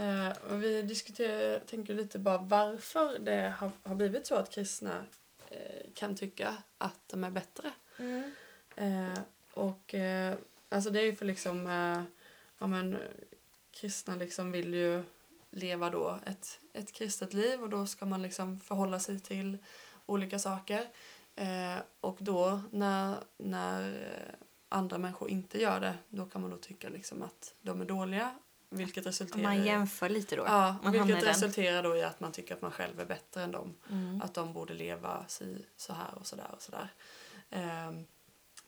Eh, 0.03 0.57
vi 0.57 0.83
diskuterar, 0.83 1.61
tänker 1.61 1.95
lite 1.95 2.19
bara 2.19 2.39
varför 2.39 3.19
det 3.19 3.55
har, 3.59 3.71
har 3.83 3.95
blivit 3.95 4.27
så 4.27 4.35
att 4.35 4.51
kristna 4.51 5.05
eh, 5.51 5.87
kan 5.95 6.17
tycka 6.17 6.57
att 6.79 7.01
de 7.07 7.25
är 7.25 7.31
bättre. 7.31 7.73
Eh, 8.77 9.19
och 9.55 9.95
eh, 9.95 10.37
alltså 10.69 10.91
det 10.91 11.01
är 11.01 11.05
ju 11.05 11.17
för 11.17 11.27
liksom, 11.27 11.67
eh, 11.67 12.03
ja 12.59 12.67
men 12.67 12.99
kristna 13.73 14.17
liksom 14.17 14.53
vill 14.53 14.75
ju 14.75 15.03
leva 15.51 15.91
då 15.91 16.19
ett, 16.27 16.61
ett 16.73 16.93
kristet 16.93 17.33
liv 17.33 17.62
och 17.62 17.71
då 17.71 17.87
ska 17.87 18.07
man 18.07 18.23
liksom 18.23 18.61
förhålla 18.61 19.01
sig 19.01 19.21
till 19.21 19.59
olika 20.11 20.39
saker. 20.39 20.87
Eh, 21.37 21.77
och 22.01 22.17
då 22.21 22.61
när, 22.71 23.17
när 23.39 23.93
eh, 23.93 24.35
andra 24.69 24.99
människor 24.99 25.31
inte 25.31 25.61
gör 25.61 25.81
det, 25.81 25.95
då 26.09 26.27
kan 26.27 26.41
man 26.41 26.51
då 26.51 26.57
tycka 26.57 26.89
liksom 26.89 27.23
att 27.23 27.55
de 27.61 27.81
är 27.81 27.85
dåliga. 27.85 28.39
Vilket 28.71 29.07
resulterar 29.07 29.43
man 29.43 29.65
jämför 29.65 30.09
lite 30.09 30.37
då. 30.37 30.43
Ja, 30.47 30.77
man 30.83 30.93
vilket 30.93 31.27
resulterar 31.27 31.83
då 31.83 31.97
i 31.97 32.03
att 32.03 32.21
man 32.21 32.33
tycker 32.33 32.55
att 32.55 32.62
man 32.62 32.71
själv 32.71 33.01
är 33.01 33.05
bättre 33.05 33.43
än 33.43 33.51
dem. 33.53 33.75
Mm. 33.91 34.23
Att 34.23 34.35
de 34.35 34.53
borde 34.53 34.75
leva 34.75 35.25
si, 35.29 35.67
så 35.77 35.93
här 35.93 36.15
och 36.15 36.27
så 36.27 36.37
där 36.37 36.51
och 36.53 36.62
så 36.62 36.71
där. 36.73 36.89
Ehm, 37.51 38.07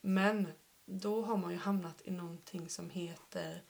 men 0.01 0.49
då 0.85 1.23
har 1.23 1.37
man 1.37 1.51
ju 1.53 1.59
hamnat 1.59 2.03
i 2.05 2.11
någonting 2.11 2.69
som 2.69 2.91
heter 2.91 3.63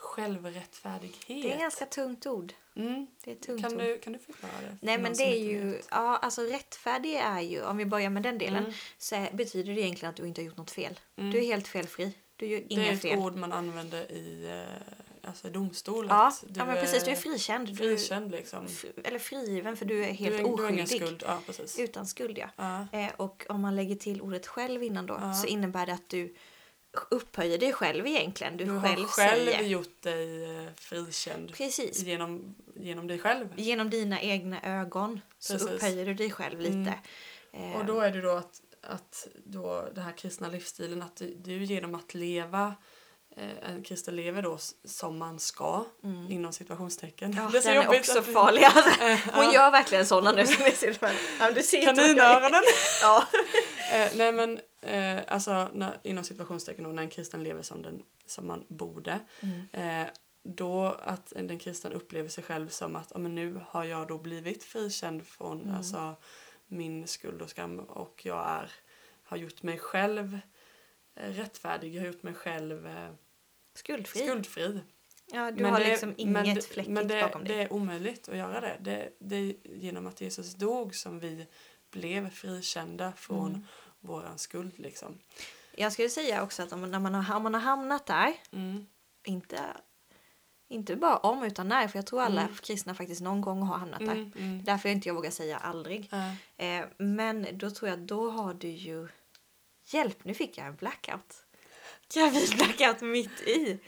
självrättfärdighet. 0.00 1.26
Det 1.26 1.50
är 1.50 1.54
ett 1.54 1.60
ganska 1.60 1.86
tungt 1.86 2.26
ord. 2.26 2.52
mm. 2.76 3.06
Det 3.24 3.30
är 3.30 3.34
tungt 3.34 3.60
kan, 3.62 3.72
ord. 3.72 3.78
du, 3.78 3.98
kan 3.98 4.12
du 4.12 4.18
förklara 4.18 4.52
det? 4.60 4.76
Nej 4.82 4.98
men 4.98 5.12
det 5.14 5.22
är 5.22 5.38
ju, 5.38 5.70
vet? 5.70 5.88
ja 5.90 6.16
alltså 6.16 6.42
rättfärdig 6.42 7.14
är 7.14 7.40
ju, 7.40 7.62
om 7.64 7.76
vi 7.76 7.86
börjar 7.86 8.10
med 8.10 8.22
den 8.22 8.38
delen, 8.38 8.64
Mm. 8.64 8.72
så 8.98 9.26
betyder 9.32 9.74
det 9.74 9.80
egentligen 9.80 10.10
att 10.10 10.16
du 10.16 10.26
inte 10.26 10.40
har 10.40 10.46
gjort 10.46 10.56
något 10.56 10.70
fel. 10.70 11.00
Mm. 11.16 11.30
Du 11.30 11.38
är 11.38 11.42
helt 11.44 11.68
felfri. 11.68 12.12
Du 12.36 12.46
gör 12.46 12.58
Det 12.58 12.66
inga 12.74 12.86
är 12.86 12.92
ett 12.92 13.02
fel. 13.02 13.18
ord 13.18 13.36
man 13.36 13.52
använder 13.52 14.12
i, 14.12 14.48
eh, 15.22 15.28
alltså 15.28 15.48
domstol. 15.48 16.06
Ja, 16.08 16.32
ja 16.54 16.64
men 16.64 16.76
precis, 16.76 17.04
du 17.04 17.10
är 17.10 17.16
frikänd. 17.16 17.68
Du, 17.68 17.74
frikänd 17.76 18.30
liksom. 18.30 18.66
eller 19.04 19.18
frigiven 19.18 19.76
för 19.76 19.84
du 19.84 20.04
är 20.04 20.12
helt 20.12 20.36
du, 20.36 20.42
är, 20.42 20.44
du 20.48 20.52
oskyldig. 20.52 20.88
skuld. 21.02 21.22
Ja, 21.26 21.40
precis. 21.46 21.78
Utan 21.78 22.06
skuld 22.06 22.38
ja. 22.38 22.48
Ja. 22.56 22.98
Eh, 22.98 23.10
och 23.16 23.46
om 23.48 23.60
man 23.60 23.76
lägger 23.76 23.96
till 23.96 24.22
ordet 24.22 24.46
själv 24.46 24.82
innan 24.82 25.06
då 25.06 25.20
så 25.42 25.46
innebär 25.46 25.86
det 25.86 25.92
att 25.92 26.08
du 26.08 26.34
upphöjer 27.10 27.58
dig 27.58 27.72
själv 27.72 28.06
egentligen. 28.06 28.56
Du, 28.56 28.64
Du 28.64 28.80
själv, 28.80 29.04
själv 29.04 29.44
säger. 29.46 29.62
gjort 29.62 30.02
dig 30.02 30.44
eh, 30.44 30.66
frikänd 30.76 31.52
Precis. 31.54 32.02
genom, 32.02 32.54
genom 32.76 33.06
dig 33.06 33.18
själv. 33.18 33.48
Genom 33.56 33.90
dina 33.90 34.20
egna 34.20 34.62
ögon 34.62 35.20
så 35.38 35.52
Precis. 35.52 35.68
upphöjer 35.68 36.06
du 36.06 36.14
dig 36.14 36.30
själv 36.30 36.60
lite. 36.60 36.74
Mm. 37.52 37.72
Eh, 37.72 37.76
Och 37.78 37.84
då 37.84 38.00
är 38.00 38.10
det 38.10 38.20
då 38.20 38.30
att, 38.30 38.60
att 38.82 39.28
då 39.44 39.88
den 39.94 40.04
här 40.04 40.12
kristna 40.16 40.48
livsstilen, 40.48 41.02
att 41.02 41.16
du, 41.16 41.34
du 41.34 41.64
genom 41.64 41.94
att 41.94 42.14
leva 42.14 42.74
eh, 43.36 43.70
en 43.70 43.82
kristen 43.82 44.16
lever 44.16 44.42
då 44.42 44.58
som 44.84 45.18
man 45.18 45.38
ska, 45.38 45.84
Mm. 46.04 46.30
inom 46.32 46.52
situationstecken. 46.52 47.32
Ja, 47.36 47.48
det 47.52 47.58
är 47.58 47.62
så 47.62 47.68
den 47.68 47.82
är 47.82 47.98
också 48.00 48.18
att- 48.18 48.26
farlig. 48.26 48.62
Hon 49.34 49.44
ja. 49.44 49.54
gör 49.54 49.70
verkligen 49.70 50.06
sådana 50.06 50.32
nu 50.32 50.46
som. 50.46 50.64
Ja, 51.40 51.50
du 51.50 51.62
ser. 51.62 51.84
Kaninöronen! 51.84 52.62
Ja. 53.02 53.26
eh, 53.92 54.10
nej 54.16 54.32
men, 54.32 54.60
eh, 54.80 55.22
alltså 55.28 55.68
när, 55.74 55.98
inom 56.02 56.24
situationstecken 56.24 56.84
då, 56.84 56.90
när 56.90 57.02
en 57.02 57.10
kristen 57.10 57.42
lever 57.44 57.62
som, 57.62 57.82
den, 57.82 58.02
som 58.26 58.46
man 58.46 58.64
borde. 58.68 59.20
Mm. 59.40 59.60
Eh, 60.06 60.12
då 60.42 60.84
att 61.02 61.32
den 61.36 61.58
kristen 61.58 61.92
upplever 61.92 62.28
sig 62.28 62.44
själv 62.44 62.68
som 62.68 62.96
att 62.96 63.10
ja, 63.14 63.18
men 63.18 63.34
nu 63.34 63.60
har 63.68 63.84
jag 63.84 64.08
då 64.08 64.18
blivit 64.18 64.64
frikänd 64.64 65.26
från 65.26 65.62
Mm. 65.62 65.74
alltså, 65.74 66.14
min 66.66 67.06
skuld 67.06 67.42
och 67.42 67.50
skam 67.50 67.78
och 67.80 68.20
jag 68.26 68.46
är, 68.50 68.70
har 69.24 69.36
gjort 69.36 69.62
mig 69.62 69.78
själv 69.78 70.38
eh, 71.14 71.30
rättfärdig, 71.30 71.94
jag 71.94 72.00
har 72.02 72.06
gjort 72.06 72.22
mig 72.22 72.34
själv 72.34 72.86
eh, 72.86 73.10
Skuldfri. 73.74 74.20
skuldfri. 74.20 74.80
Ja, 75.32 75.50
du 75.50 75.62
Men 75.62 75.72
har 75.72 75.80
det- 75.80 75.86
liksom 75.90 76.08
men 76.18 76.44
inget 76.46 76.54
det- 76.54 76.62
fläckigt 76.62 76.92
Men 76.94 77.08
det, 77.08 77.22
bakom 77.22 77.44
dig. 77.44 77.56
det 77.56 77.62
är 77.62 77.72
omöjligt 77.72 78.28
att 78.28 78.36
göra 78.36 78.60
det. 78.60 78.76
det. 78.80 79.10
Det 79.18 79.36
är 79.36 79.54
genom 79.64 80.06
att 80.06 80.20
Jesus 80.20 80.54
dog 80.54 80.94
som 80.94 81.18
vi 81.20 81.46
blev 81.90 82.30
frikända 82.30 83.12
från 83.16 83.48
Mm. 83.50 83.66
våran 84.00 84.38
skuld. 84.38 84.72
Liksom. 84.78 85.18
jag 85.74 85.92
skulle 85.92 86.08
säga 86.08 86.42
också 86.42 86.62
att 86.62 86.72
om, 86.72 86.90
när 86.90 86.98
man 86.98 87.14
har, 87.14 87.36
om 87.36 87.42
man 87.42 87.54
har 87.54 87.60
hamnat 87.60 88.06
där, 88.06 88.34
Mm. 88.52 88.86
inte, 89.24 89.60
inte 90.68 90.96
bara 90.96 91.16
om 91.16 91.42
utan 91.42 91.68
när, 91.68 91.88
för 91.88 91.98
jag 91.98 92.06
tror 92.06 92.22
alla 92.22 92.40
Mm. 92.42 92.54
kristna 92.54 92.94
faktiskt 92.94 93.20
någon 93.20 93.40
gång 93.40 93.62
har 93.62 93.78
hamnat 93.78 93.98
där. 94.00 94.12
Mm. 94.12 94.32
Mm. 94.36 94.64
Därför 94.64 94.88
inte 94.88 95.08
jag 95.08 95.14
vågar 95.14 95.30
säga 95.30 95.58
aldrig. 95.58 96.10
Eh, 96.56 96.84
men 96.96 97.46
då 97.58 97.70
tror 97.70 97.88
jag 97.90 97.98
då 97.98 98.30
har 98.30 98.54
du 98.54 98.68
ju... 98.68 99.08
Hjälp, 99.86 100.24
nu 100.24 100.34
fick 100.34 100.58
jag 100.58 100.66
en 100.66 100.76
blackout. 100.76 101.44
Gravid 102.14 102.50
blackout 102.56 103.00
mitt 103.00 103.40
i. 103.40 103.78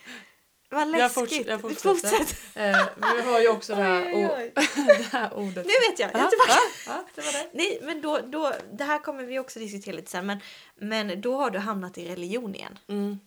Vad 0.73 0.89
läskigt. 0.89 1.01
Jag 1.17 1.27
forts- 1.29 1.49
jag 1.49 1.61
fortsätter. 1.61 2.19
Fortsätt. 2.19 2.37
eh, 2.55 2.89
men 2.97 3.17
vi 3.17 3.23
har 3.33 3.41
ju 3.41 3.49
också 3.49 3.75
det 3.75 3.83
här, 3.83 4.03
Oj, 4.15 4.29
oj, 4.37 4.53
oj. 4.57 4.65
det 4.87 5.09
här 5.13 5.35
ordet. 5.35 5.67
Nu 5.67 5.73
vet 5.91 5.99
jag, 5.99 6.11
jag 6.15 6.21
är 6.21 6.29
tillbaka. 6.29 6.53
ja, 6.87 6.93
ja, 6.93 7.05
det 7.15 7.21
var 7.23 7.33
det. 7.33 7.51
Nej, 7.55 7.79
men 7.83 8.01
då, 8.03 8.19
då, 8.19 8.53
det 8.73 8.85
här 8.85 8.99
kommer 8.99 9.25
vi 9.25 9.39
också 9.39 9.59
diskutera 9.59 9.97
lite 9.97 10.11
sen. 10.11 10.27
Men, 10.27 10.39
men 10.77 11.21
då 11.21 11.37
har 11.37 11.51
du 11.51 11.59
hamnat 11.59 11.99
i 11.99 12.09
religion 12.09 12.55
igen. 12.55 12.79
Mm. 12.89 13.19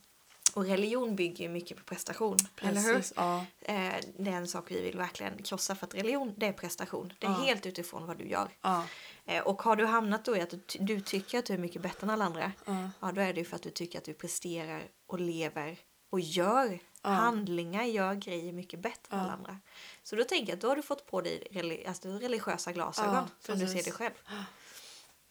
Och 0.54 0.66
religion 0.66 1.16
bygger 1.16 1.44
ju 1.44 1.50
mycket 1.50 1.78
på 1.78 1.84
prestation. 1.84 2.38
Eller 2.62 2.82
hur? 2.82 2.94
Precis, 2.96 3.14
ja. 3.16 3.46
Eh, 3.62 3.94
det 4.18 4.30
är 4.32 4.36
en 4.36 4.48
sak 4.48 4.66
vi 4.72 4.82
vill 4.82 4.98
verkligen 4.98 5.44
krossa 5.44 5.76
för 5.76 5.86
att 5.88 5.96
religion 5.96 6.34
det 6.38 6.46
är 6.46 6.54
prestation. 6.54 7.14
Det 7.20 7.28
är 7.28 7.32
Ja. 7.32 7.38
helt 7.38 7.66
utifrån 7.66 8.08
vad 8.08 8.18
du 8.18 8.28
gör. 8.30 8.48
Ja, 8.62 8.84
Eh, 9.28 9.44
och 9.44 9.62
har 9.62 9.76
du 9.76 9.86
hamnat 9.86 10.26
då 10.26 10.38
i 10.38 10.42
att 10.42 10.50
du, 10.50 10.60
du 10.80 11.02
tycker 11.02 11.40
att 11.40 11.46
du 11.46 11.54
är 11.54 11.58
mycket 11.58 11.82
bättre 11.82 11.98
än 12.02 12.10
alla 12.10 12.26
andra. 12.26 12.52
ja. 12.66 12.90
Ja, 13.00 13.12
då 13.12 13.22
är 13.22 13.34
det 13.34 13.40
ju 13.40 13.46
för 13.46 13.56
att 13.56 13.62
du 13.62 13.70
tycker 13.70 13.98
att 13.98 14.04
du 14.06 14.14
presterar 14.14 14.82
och 15.08 15.20
lever 15.20 15.78
och 16.10 16.20
gör 16.20 16.80
Ja. 17.10 17.14
handlingar, 17.14 17.84
gör 17.84 18.14
grejer 18.16 18.54
mycket 18.54 18.80
bättre 18.80 19.16
än 19.16 19.18
Ja. 19.18 19.24
alla 19.24 19.34
andra. 19.34 19.60
Så 20.04 20.16
då 20.16 20.24
tänker 20.24 20.48
jag 20.52 20.56
att 20.58 20.62
då 20.62 20.68
har 20.68 20.76
du 20.76 20.82
fått 20.82 21.06
på 21.06 21.22
dig 21.22 21.84
alltså, 21.88 22.10
religiösa 22.10 22.72
glasögon 22.72 23.14
Ja, 23.16 23.28
som 23.40 23.60
du 23.60 23.68
ser 23.68 23.84
dig 23.84 23.92
själv. 23.92 24.14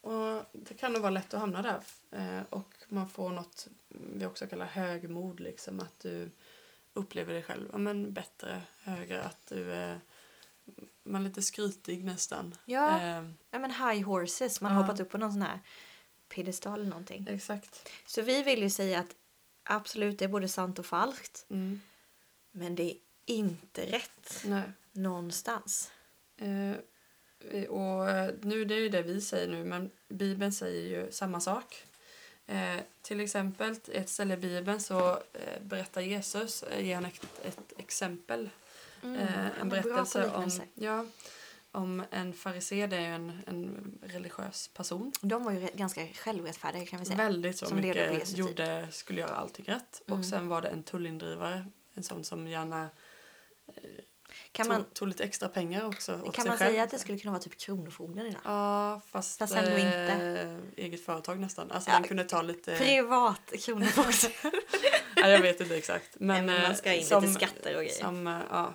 Och 0.01 0.45
det 0.51 0.73
kan 0.73 0.93
nog 0.93 1.01
vara 1.01 1.09
lätt 1.11 1.33
att 1.33 1.39
hamna 1.39 1.61
där. 1.61 1.79
Eh, 2.11 2.43
och 2.49 2.73
man 2.87 3.09
får 3.09 3.29
något 3.29 3.67
vi 3.89 4.25
också 4.25 4.47
kallar 4.47 4.65
högmod. 4.65 5.39
Liksom, 5.39 5.79
att 5.79 5.99
du 5.99 6.31
upplever 6.93 7.33
dig 7.33 7.43
själv 7.43 7.69
ja, 7.71 7.77
men 7.77 8.13
bättre, 8.13 8.61
högre. 8.81 9.23
Att 9.23 9.45
du 9.47 9.73
är 9.73 10.01
man 11.03 11.21
är 11.21 11.29
lite 11.29 11.41
skrytig 11.41 12.03
nästan. 12.03 12.55
Ja. 12.65 13.01
Eh, 13.01 13.23
Ja, 13.51 13.59
men 13.59 13.71
high 13.71 14.01
horses, 14.05 14.61
man 14.61 14.71
har 14.71 14.81
hoppat 14.83 14.99
upp 14.99 15.09
på 15.09 15.17
någon 15.17 15.31
sån 15.31 15.41
här 15.41 15.59
piedestal 16.29 16.79
eller 16.79 16.89
någonting. 16.89 17.27
exakt. 17.29 17.89
Så 18.05 18.21
vi 18.21 18.43
vill 18.43 18.61
ju 18.63 18.69
säga 18.69 18.99
att 18.99 19.15
absolut, 19.65 20.19
det 20.19 20.25
är 20.25 20.29
både 20.29 20.47
sant 20.47 20.79
och 20.79 20.85
falskt. 20.85 21.45
Mm. 21.49 21.81
Men 22.51 22.75
det 22.75 22.83
är 22.83 22.95
inte 23.25 23.85
rätt 23.85 24.43
Nej. 24.45 24.63
någonstans. 24.91 25.91
Eh, 26.37 27.67
och 27.69 28.09
eh, 28.09 28.33
nu, 28.41 28.65
det 28.65 28.75
är 28.75 28.79
ju 28.79 28.89
det 28.89 29.01
vi 29.01 29.21
säger 29.21 29.47
nu, 29.47 29.63
men 29.63 29.91
Bibeln 30.09 30.51
säger 30.51 30.81
ju 30.81 31.11
samma 31.11 31.39
sak. 31.39 31.83
Eh, 32.47 32.79
till 33.01 33.19
exempel, 33.19 33.75
ett 33.91 34.09
ställe 34.09 34.33
i 34.33 34.37
Bibeln 34.37 34.79
så 34.81 35.11
eh, 35.11 35.61
berättar 35.61 36.01
Jesus, 36.01 36.63
eh, 36.63 36.85
ger 36.85 36.95
han 36.95 37.05
ett, 37.05 37.25
ett 37.43 37.73
exempel. 37.77 38.49
Mm. 39.03 39.15
Eh, 39.15 39.61
en 39.61 39.69
berättelse 39.69 40.29
om, 40.29 40.51
ja, 40.73 41.05
om 41.75 42.03
en 42.11 42.33
farisé, 42.33 42.87
det 42.87 42.95
är 42.97 43.09
en, 43.11 43.41
en 43.47 43.91
religiös 44.03 44.67
person. 44.73 45.11
De 45.21 45.43
var 45.43 45.51
ju 45.51 45.67
ganska 45.73 46.07
självrättfärdiga 46.07 46.85
kan 46.85 46.99
vi 46.99 47.05
säga. 47.05 47.17
Väldigt 47.17 47.57
så 47.57 47.65
Som 47.65 47.77
mycket 47.77 48.37
gjorde, 48.37 48.87
skulle 48.91 49.21
göra 49.21 49.35
allting 49.35 49.65
rätt. 49.65 50.01
Mm. 50.07 50.19
Och 50.19 50.25
sen 50.25 50.47
var 50.47 50.61
det 50.61 50.67
en 50.67 50.83
tullindrivare, 50.83 51.65
en 51.93 52.03
sån 52.03 52.23
som 52.23 52.47
gärna 52.47 52.89
Kan 54.51 54.65
tog, 54.65 54.75
man, 54.75 54.83
tog 54.93 55.07
lite 55.07 55.23
extra 55.23 55.49
pengar 55.49 55.85
också 55.87 56.21
åt 56.23 56.35
kan 56.35 56.47
man 56.47 56.57
själv. 56.57 56.69
säga 56.69 56.83
att 56.83 56.89
det 56.91 56.99
skulle 56.99 57.17
kunna 57.19 57.31
vara 57.31 57.41
typ 57.41 57.57
Kronofogden 57.59 58.25
idag? 58.25 58.41
Ja, 58.45 59.01
fast, 59.11 59.39
Fast 59.39 59.55
ändå 59.55 59.71
eh, 59.71 59.85
inte. 59.85 60.59
eget 60.77 61.05
företag 61.05 61.39
nästan. 61.39 61.71
Alltså 61.71 61.89
Ja. 61.89 61.93
den 61.95 62.07
kunde 62.07 62.23
ta 62.23 62.41
lite... 62.41 62.75
Privat 62.77 63.51
Kronofogden. 63.65 64.31
Nej, 65.15 65.31
jag 65.31 65.41
vet 65.41 65.61
inte 65.61 65.77
exakt. 65.77 66.09
Men, 66.19 66.27
Nej, 66.27 66.41
men 66.41 66.61
man 66.61 66.71
eh, 66.71 66.77
ska 66.77 66.93
in 66.93 67.05
som, 67.05 67.23
lite 67.23 67.33
skatter 67.33 67.75
och 67.75 67.81
grejer. 67.83 67.99
Som, 68.03 68.27
eh, 68.27 68.39
ja. 68.49 68.73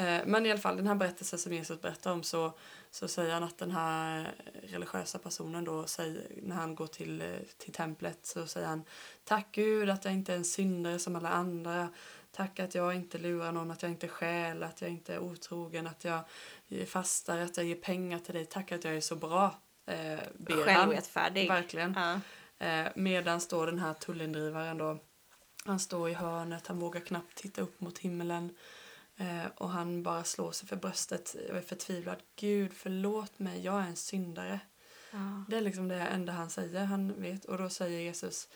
Eh, 0.00 0.20
Men 0.26 0.46
i 0.46 0.50
alla 0.50 0.60
fall, 0.60 0.76
den 0.76 0.86
här 0.86 0.94
berättelsen 0.94 1.38
som 1.38 1.52
Jesus 1.52 1.80
berättar 1.80 2.12
om 2.12 2.22
så, 2.22 2.52
så 2.90 3.08
säger 3.08 3.34
han 3.34 3.42
att 3.42 3.58
den 3.58 3.70
här 3.70 4.34
religiösa 4.62 5.18
personen 5.18 5.64
då 5.64 5.86
säger, 5.86 6.26
när 6.42 6.56
han 6.56 6.74
går 6.74 6.86
till, 6.86 7.20
eh, 7.20 7.26
till 7.58 7.72
templet 7.72 8.18
så 8.22 8.46
säger 8.46 8.66
han 8.66 8.84
Tack 9.24 9.46
Gud 9.52 9.90
att 9.90 10.04
jag 10.04 10.14
inte 10.14 10.32
är 10.32 10.36
en 10.36 10.44
syndare 10.44 10.98
som 10.98 11.16
alla 11.16 11.28
andra. 11.28 11.88
Tack 12.32 12.60
att 12.60 12.74
jag 12.74 12.94
inte 12.94 13.18
lurar 13.18 13.52
någon, 13.52 13.70
att 13.70 13.82
jag 13.82 13.90
inte 13.90 14.08
stjäl, 14.08 14.62
att 14.62 14.80
jag 14.80 14.90
inte 14.90 15.14
är 15.14 15.18
otrogen, 15.18 15.86
att 15.86 16.04
jag 16.04 16.22
fastar, 16.86 17.38
att 17.38 17.56
jag 17.56 17.66
ger 17.66 17.74
pengar 17.74 18.18
till 18.18 18.34
dig. 18.34 18.46
Tack 18.46 18.72
att 18.72 18.84
jag 18.84 18.96
är 18.96 19.00
så 19.00 19.16
bra. 19.16 19.54
Eh. 19.86 20.18
Självrättfärdig. 20.48 21.48
Verkligen. 21.48 21.94
Ja. 21.94 22.20
Eh, 22.66 22.88
medan 22.94 23.40
står 23.40 23.66
den 23.66 23.78
här 23.78 23.94
tullindrivaren 23.94 24.78
då, 24.78 24.98
han 25.64 25.80
står 25.80 26.10
i 26.10 26.14
hörnet, 26.14 26.66
han 26.66 26.78
vågar 26.78 27.00
knappt 27.00 27.34
titta 27.34 27.62
upp 27.62 27.80
mot 27.80 27.98
himlen. 27.98 28.56
Eh, 29.20 29.46
och 29.56 29.70
han 29.70 30.02
bara 30.02 30.24
slår 30.24 30.52
sig 30.52 30.68
för 30.68 30.76
bröstet 30.76 31.36
och 31.50 31.56
är 31.56 31.60
förtvivlad. 31.62 32.22
Gud 32.36 32.72
förlåt 32.74 33.38
mig, 33.38 33.60
jag 33.64 33.82
är 33.82 33.86
en 33.86 33.96
syndare. 33.96 34.60
Ja. 35.10 35.44
Det 35.48 35.56
är 35.56 35.60
liksom 35.60 35.88
det 35.88 35.94
enda 36.00 36.32
han 36.32 36.50
säger, 36.50 36.84
han 36.84 37.22
vet. 37.22 37.44
Och 37.44 37.58
då 37.58 37.68
säger 37.68 38.00
Jesus 38.00 38.48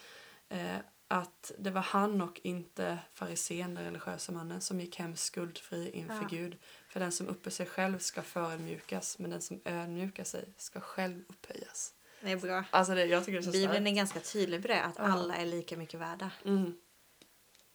eh, 0.49 0.76
att 1.09 1.52
det 1.59 1.71
var 1.71 1.80
han 1.83 2.21
och 2.23 2.40
inte 2.44 2.99
farisén, 3.14 3.75
den 3.75 3.85
religiösa 3.85 4.33
mannen, 4.33 4.61
som 4.61 4.80
gick 4.80 4.99
hem 4.99 5.16
skuldfri 5.16 5.90
inför 5.90 6.14
Ja. 6.23 6.28
Gud. 6.30 6.56
För 6.88 7.00
den 7.00 7.12
som 7.12 7.28
uppe 7.28 7.50
sig 7.50 7.66
själv 7.66 7.99
ska 7.99 8.23
förödmjukas, 8.23 9.18
men 9.18 9.30
den 9.30 9.42
som 9.42 9.61
ödmjukar 9.64 10.25
sig 10.25 10.44
ska 10.56 10.80
själv 10.80 11.25
upphöjas. 11.28 11.94
Det 12.21 12.33
är 12.33 12.37
bra. 12.37 12.64
Alltså 12.71 12.94
det, 12.94 13.04
jag 13.04 13.25
tycker 13.25 13.40
det 13.40 13.49
är 13.49 13.52
Bibeln 13.52 13.73
starkt. 13.75 13.87
är 13.88 13.94
ganska 13.97 14.21
tydlig 14.21 14.62
på 14.62 14.68
det, 14.68 14.83
att 14.83 14.94
Ja. 14.99 15.04
alla 15.04 15.35
är 15.37 15.47
lika 15.47 15.76
mycket 15.76 16.00
värda. 16.00 16.30
Mm. 16.44 16.78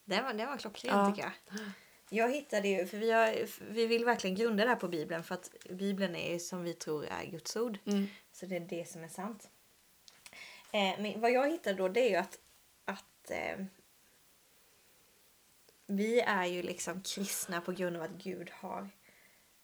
Det 0.06 0.22
var, 0.22 0.34
det 0.34 0.46
var 0.46 0.58
klockrent 0.58 0.96
Ja. 0.96 1.10
tycker 1.12 1.22
jag. 1.24 1.60
Jag 2.10 2.32
hittade 2.32 2.68
ju, 2.68 2.88
för 2.88 2.98
vi, 2.98 3.12
har, 3.12 3.48
vi 3.72 3.88
vill 3.88 4.06
verkligen 4.06 4.36
grunda 4.36 4.64
det 4.64 4.70
här 4.70 4.78
på 4.78 4.88
Bibeln 4.88 5.24
för 5.24 5.36
att 5.36 5.52
Bibeln 5.70 6.16
är 6.16 6.40
som 6.40 6.64
vi 6.64 6.74
tror 6.74 7.06
är 7.06 7.26
Guds 7.26 7.56
ord. 7.56 7.80
Mm. 7.86 8.08
Så 8.32 8.46
det 8.46 8.56
är 8.56 8.60
det 8.60 8.90
som 8.90 9.04
är 9.04 9.08
sant. 9.08 9.50
Eh, 10.72 11.00
men 11.00 11.22
vad 11.22 11.32
jag 11.32 11.52
hittade 11.52 11.78
då 11.78 11.88
det 11.88 12.00
är 12.00 12.10
ju 12.10 12.16
att, 12.16 12.40
att 12.86 13.32
eh, 13.32 13.66
vi 15.86 16.22
är 16.22 16.46
ju 16.46 16.62
liksom 16.62 17.02
kristna 17.02 17.62
på 17.62 17.72
grund 17.72 17.96
av 17.96 18.02
att 18.02 18.24
Gud 18.24 18.50
har 18.54 18.90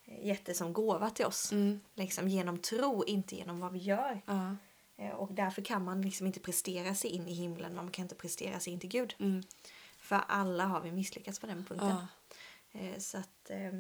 gett 0.06 0.46
det 0.46 0.54
som 0.54 0.74
gåva 0.74 1.10
till 1.10 1.26
oss. 1.26 1.52
Mm. 1.52 1.82
Liksom 1.94 2.28
genom 2.28 2.58
tro, 2.58 3.04
inte 3.06 3.36
genom 3.36 3.60
vad 3.60 3.72
vi 3.72 3.80
gör. 3.80 4.22
Ja. 4.26 4.56
Eh, 4.98 5.12
och 5.12 5.34
därför 5.34 5.62
kan 5.62 5.84
man 5.84 6.02
liksom 6.02 6.28
inte 6.28 6.40
prestera 6.40 6.96
sig 6.96 7.10
in 7.10 7.28
i 7.28 7.34
himlen, 7.34 7.76
man 7.76 7.92
kan 7.92 8.04
inte 8.06 8.16
prestera 8.16 8.60
sig 8.60 8.74
in 8.74 8.80
till 8.80 8.90
Gud. 8.90 9.16
Mm. 9.20 9.44
För 10.00 10.16
alla 10.28 10.66
har 10.66 10.82
vi 10.82 10.92
misslyckats 10.92 11.40
på 11.40 11.48
den 11.48 11.66
punkten. 11.66 11.90
ja. 11.90 12.08
Eh, 12.76 13.00
så 13.00 13.18
att 13.18 13.50
eh, 13.50 13.74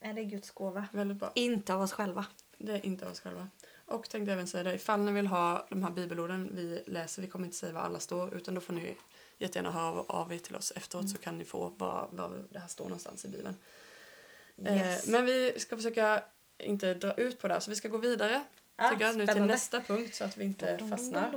är 0.00 0.12
det 0.14 0.24
Guds 0.24 0.50
gåva. 0.50 0.88
Väldigt 0.92 1.16
bra. 1.18 1.32
Inte 1.34 1.74
av 1.74 1.82
oss 1.82 1.92
själva. 1.92 2.26
Det 2.58 2.72
är 2.72 2.86
inte 2.86 3.06
av 3.06 3.12
oss 3.12 3.20
själva. 3.20 3.48
Och 3.86 4.08
tänkte 4.08 4.32
även 4.32 4.46
säga 4.46 4.64
det, 4.64 4.74
ifall 4.74 5.00
ni 5.00 5.12
vill 5.12 5.26
ha 5.26 5.66
de 5.70 5.82
här 5.82 5.90
bibelorden 5.90 6.50
vi 6.52 6.82
läser, 6.86 7.22
vi 7.22 7.28
kommer 7.28 7.44
inte 7.46 7.56
säga 7.56 7.72
vad 7.72 7.82
alla 7.82 8.00
står, 8.00 8.34
utan 8.34 8.54
då 8.54 8.60
får 8.60 8.72
ni 8.72 8.96
jättegärna 9.38 9.70
höra 9.70 9.84
av, 9.84 9.98
av 10.10 10.32
er 10.32 10.38
till 10.38 10.56
oss 10.56 10.72
efteråt 10.76 11.10
så 11.10 11.18
kan 11.18 11.38
ni 11.38 11.44
få 11.44 11.72
vad, 11.76 12.08
vad 12.12 12.48
det 12.50 12.58
här 12.58 12.68
står 12.68 12.84
någonstans 12.84 13.24
i 13.24 13.28
Bibeln. 13.28 13.56
Yes. 14.58 15.06
Eh, 15.06 15.12
men 15.12 15.24
vi 15.24 15.60
ska 15.60 15.76
försöka 15.76 16.24
inte 16.58 16.94
dra 16.94 17.14
ut 17.14 17.40
på 17.40 17.48
det 17.48 17.54
här, 17.54 17.60
så 17.60 17.70
vi 17.70 17.76
ska 17.76 17.88
gå 17.88 17.98
vidare 17.98 18.44
Ah, 18.76 18.90
tycker 18.90 19.04
jag, 19.06 19.16
nu 19.16 19.26
till 19.26 19.42
nästa 19.42 19.80
punkt 19.80 20.14
så 20.14 20.24
att 20.24 20.36
vi 20.36 20.44
inte 20.44 20.78
fastnar. 20.90 21.34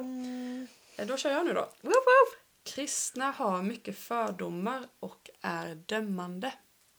Eh, 0.98 1.08
Då 1.08 1.18
kör 1.18 1.32
jag 1.32 1.46
nu 1.46 1.54
då. 1.54 1.70
Woop, 1.82 1.94
woop. 1.94 2.45
Kristna 2.66 3.32
har 3.32 3.64
mycket 3.64 3.98
fördomar 3.98 4.88
och 5.00 5.30
är 5.42 5.76
dömande. 5.76 6.54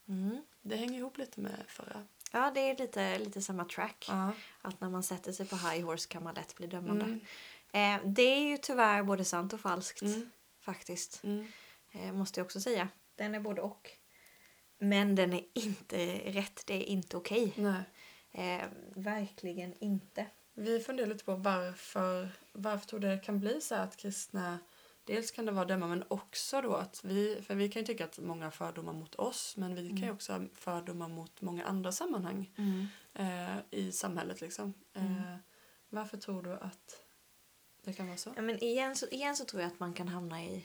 Mm. 0.09 0.43
Det 0.63 0.77
hänger 0.77 0.99
ihop 0.99 1.19
lite 1.19 1.41
med 1.41 1.65
förra. 1.69 2.07
Ja, 2.33 2.51
det 2.55 2.61
är 2.61 2.77
lite, 2.77 3.19
lite 3.19 3.43
samma 3.43 3.65
track. 3.65 4.07
Ja. 4.09 4.33
Att 4.63 4.81
när 4.81 4.91
man 4.91 5.03
sätter 5.03 5.33
sig 5.33 5.47
på 5.47 5.57
high 5.57 5.85
horse 5.85 6.09
kan 6.09 6.25
man 6.25 6.35
lätt 6.35 6.57
bli 6.57 6.67
dömande. 6.67 7.05
Mm. 7.05 7.21
Eh, 7.73 8.13
det 8.13 8.23
är 8.23 8.41
ju 8.41 8.57
tyvärr 8.57 9.03
både 9.03 9.25
sant 9.25 9.53
och 9.53 9.61
falskt. 9.61 10.03
Mm. 10.03 10.31
Faktiskt. 10.61 11.25
Mm. 11.25 11.47
Eh, 11.93 12.13
måste 12.13 12.41
jag 12.41 12.45
också 12.45 12.61
säga. 12.61 12.89
Den 13.15 13.35
är 13.35 13.41
både 13.41 13.63
och. 13.63 13.91
Men 14.79 15.15
den 15.15 15.33
är 15.33 15.45
inte 15.55 16.19
rätt. 16.19 16.63
Det 16.67 16.75
är 16.75 16.85
inte 16.85 17.17
okej. 17.17 17.53
Nej. 17.57 17.83
Eh, 18.33 18.67
verkligen 18.95 19.75
inte. 19.79 20.27
Vi 20.55 20.81
funderar 20.81 21.07
lite 21.07 21.25
på 21.25 21.35
varför, 21.35 22.29
varför 22.53 22.87
tror 22.87 23.01
det 23.01 23.21
kan 23.25 23.41
bli 23.41 23.61
så 23.61 23.75
att 23.75 23.97
kristna 23.97 24.59
Dels 25.07 25.31
kan 25.31 25.47
det 25.47 25.53
vara 25.53 25.65
döma 25.65 25.87
men 25.87 26.05
också 26.09 26.61
då 26.63 26.75
att 26.75 27.05
vi, 27.05 27.43
för 27.47 27.55
vi 27.55 27.69
kan 27.69 27.83
ju 27.83 27.87
tycka 27.87 28.05
att 28.05 28.19
många 28.19 28.45
har 28.45 28.51
fördomar 28.51 28.93
mot 28.93 29.15
oss 29.15 29.57
men 29.57 29.75
vi 29.75 29.89
kan 29.89 29.99
ju 30.03 30.11
också 30.11 30.33
ha 30.33 30.41
fördomar 30.55 31.09
mot 31.09 31.41
många 31.41 31.65
andra 31.65 31.93
sammanhang 31.93 32.51
eh, 33.15 33.57
i 33.71 33.93
samhället 33.93 34.41
liksom. 34.41 34.75
Eh, 34.95 35.37
varför 35.89 36.17
tror 36.17 36.43
du 36.43 36.53
att 36.53 37.01
det 37.85 37.93
kan 37.93 38.07
vara 38.07 38.17
så? 38.17 38.33
Ja, 38.37 38.43
men 38.43 38.65
igen, 38.65 38.97
så, 38.97 39.07
igen 39.07 39.37
så 39.37 39.45
tror 39.45 39.63
jag 39.63 39.73
att 39.73 39.81
man 39.81 39.93
kan 39.95 40.09
hamna 40.09 40.45
i, 40.45 40.65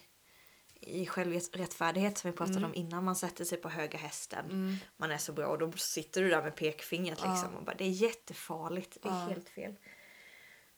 i 0.79 1.05
självrättfärdighet 1.05 2.17
som 2.17 2.31
vi 2.31 2.37
pratade 2.37 2.57
Mm. 2.57 2.69
om 2.71 2.75
innan. 2.75 3.03
Man 3.03 3.15
sätter 3.15 3.45
sig 3.45 3.57
på 3.57 3.69
höga 3.69 3.97
hästen. 3.97 4.45
Mm. 4.45 4.75
Man 4.97 5.11
är 5.11 5.17
så 5.17 5.33
bra 5.33 5.47
och 5.47 5.57
då 5.57 5.71
sitter 5.71 6.21
du 6.21 6.29
där 6.29 6.41
med 6.43 6.55
pekfingret 6.55 7.19
Ja. 7.23 7.33
liksom. 7.33 7.55
Och 7.55 7.63
bara, 7.63 7.75
det 7.75 7.83
är 7.85 7.89
jättefarligt. 7.89 8.97
Det 9.03 9.09
är 9.09 9.13
Ja. 9.13 9.27
helt 9.27 9.49
fel. 9.49 9.75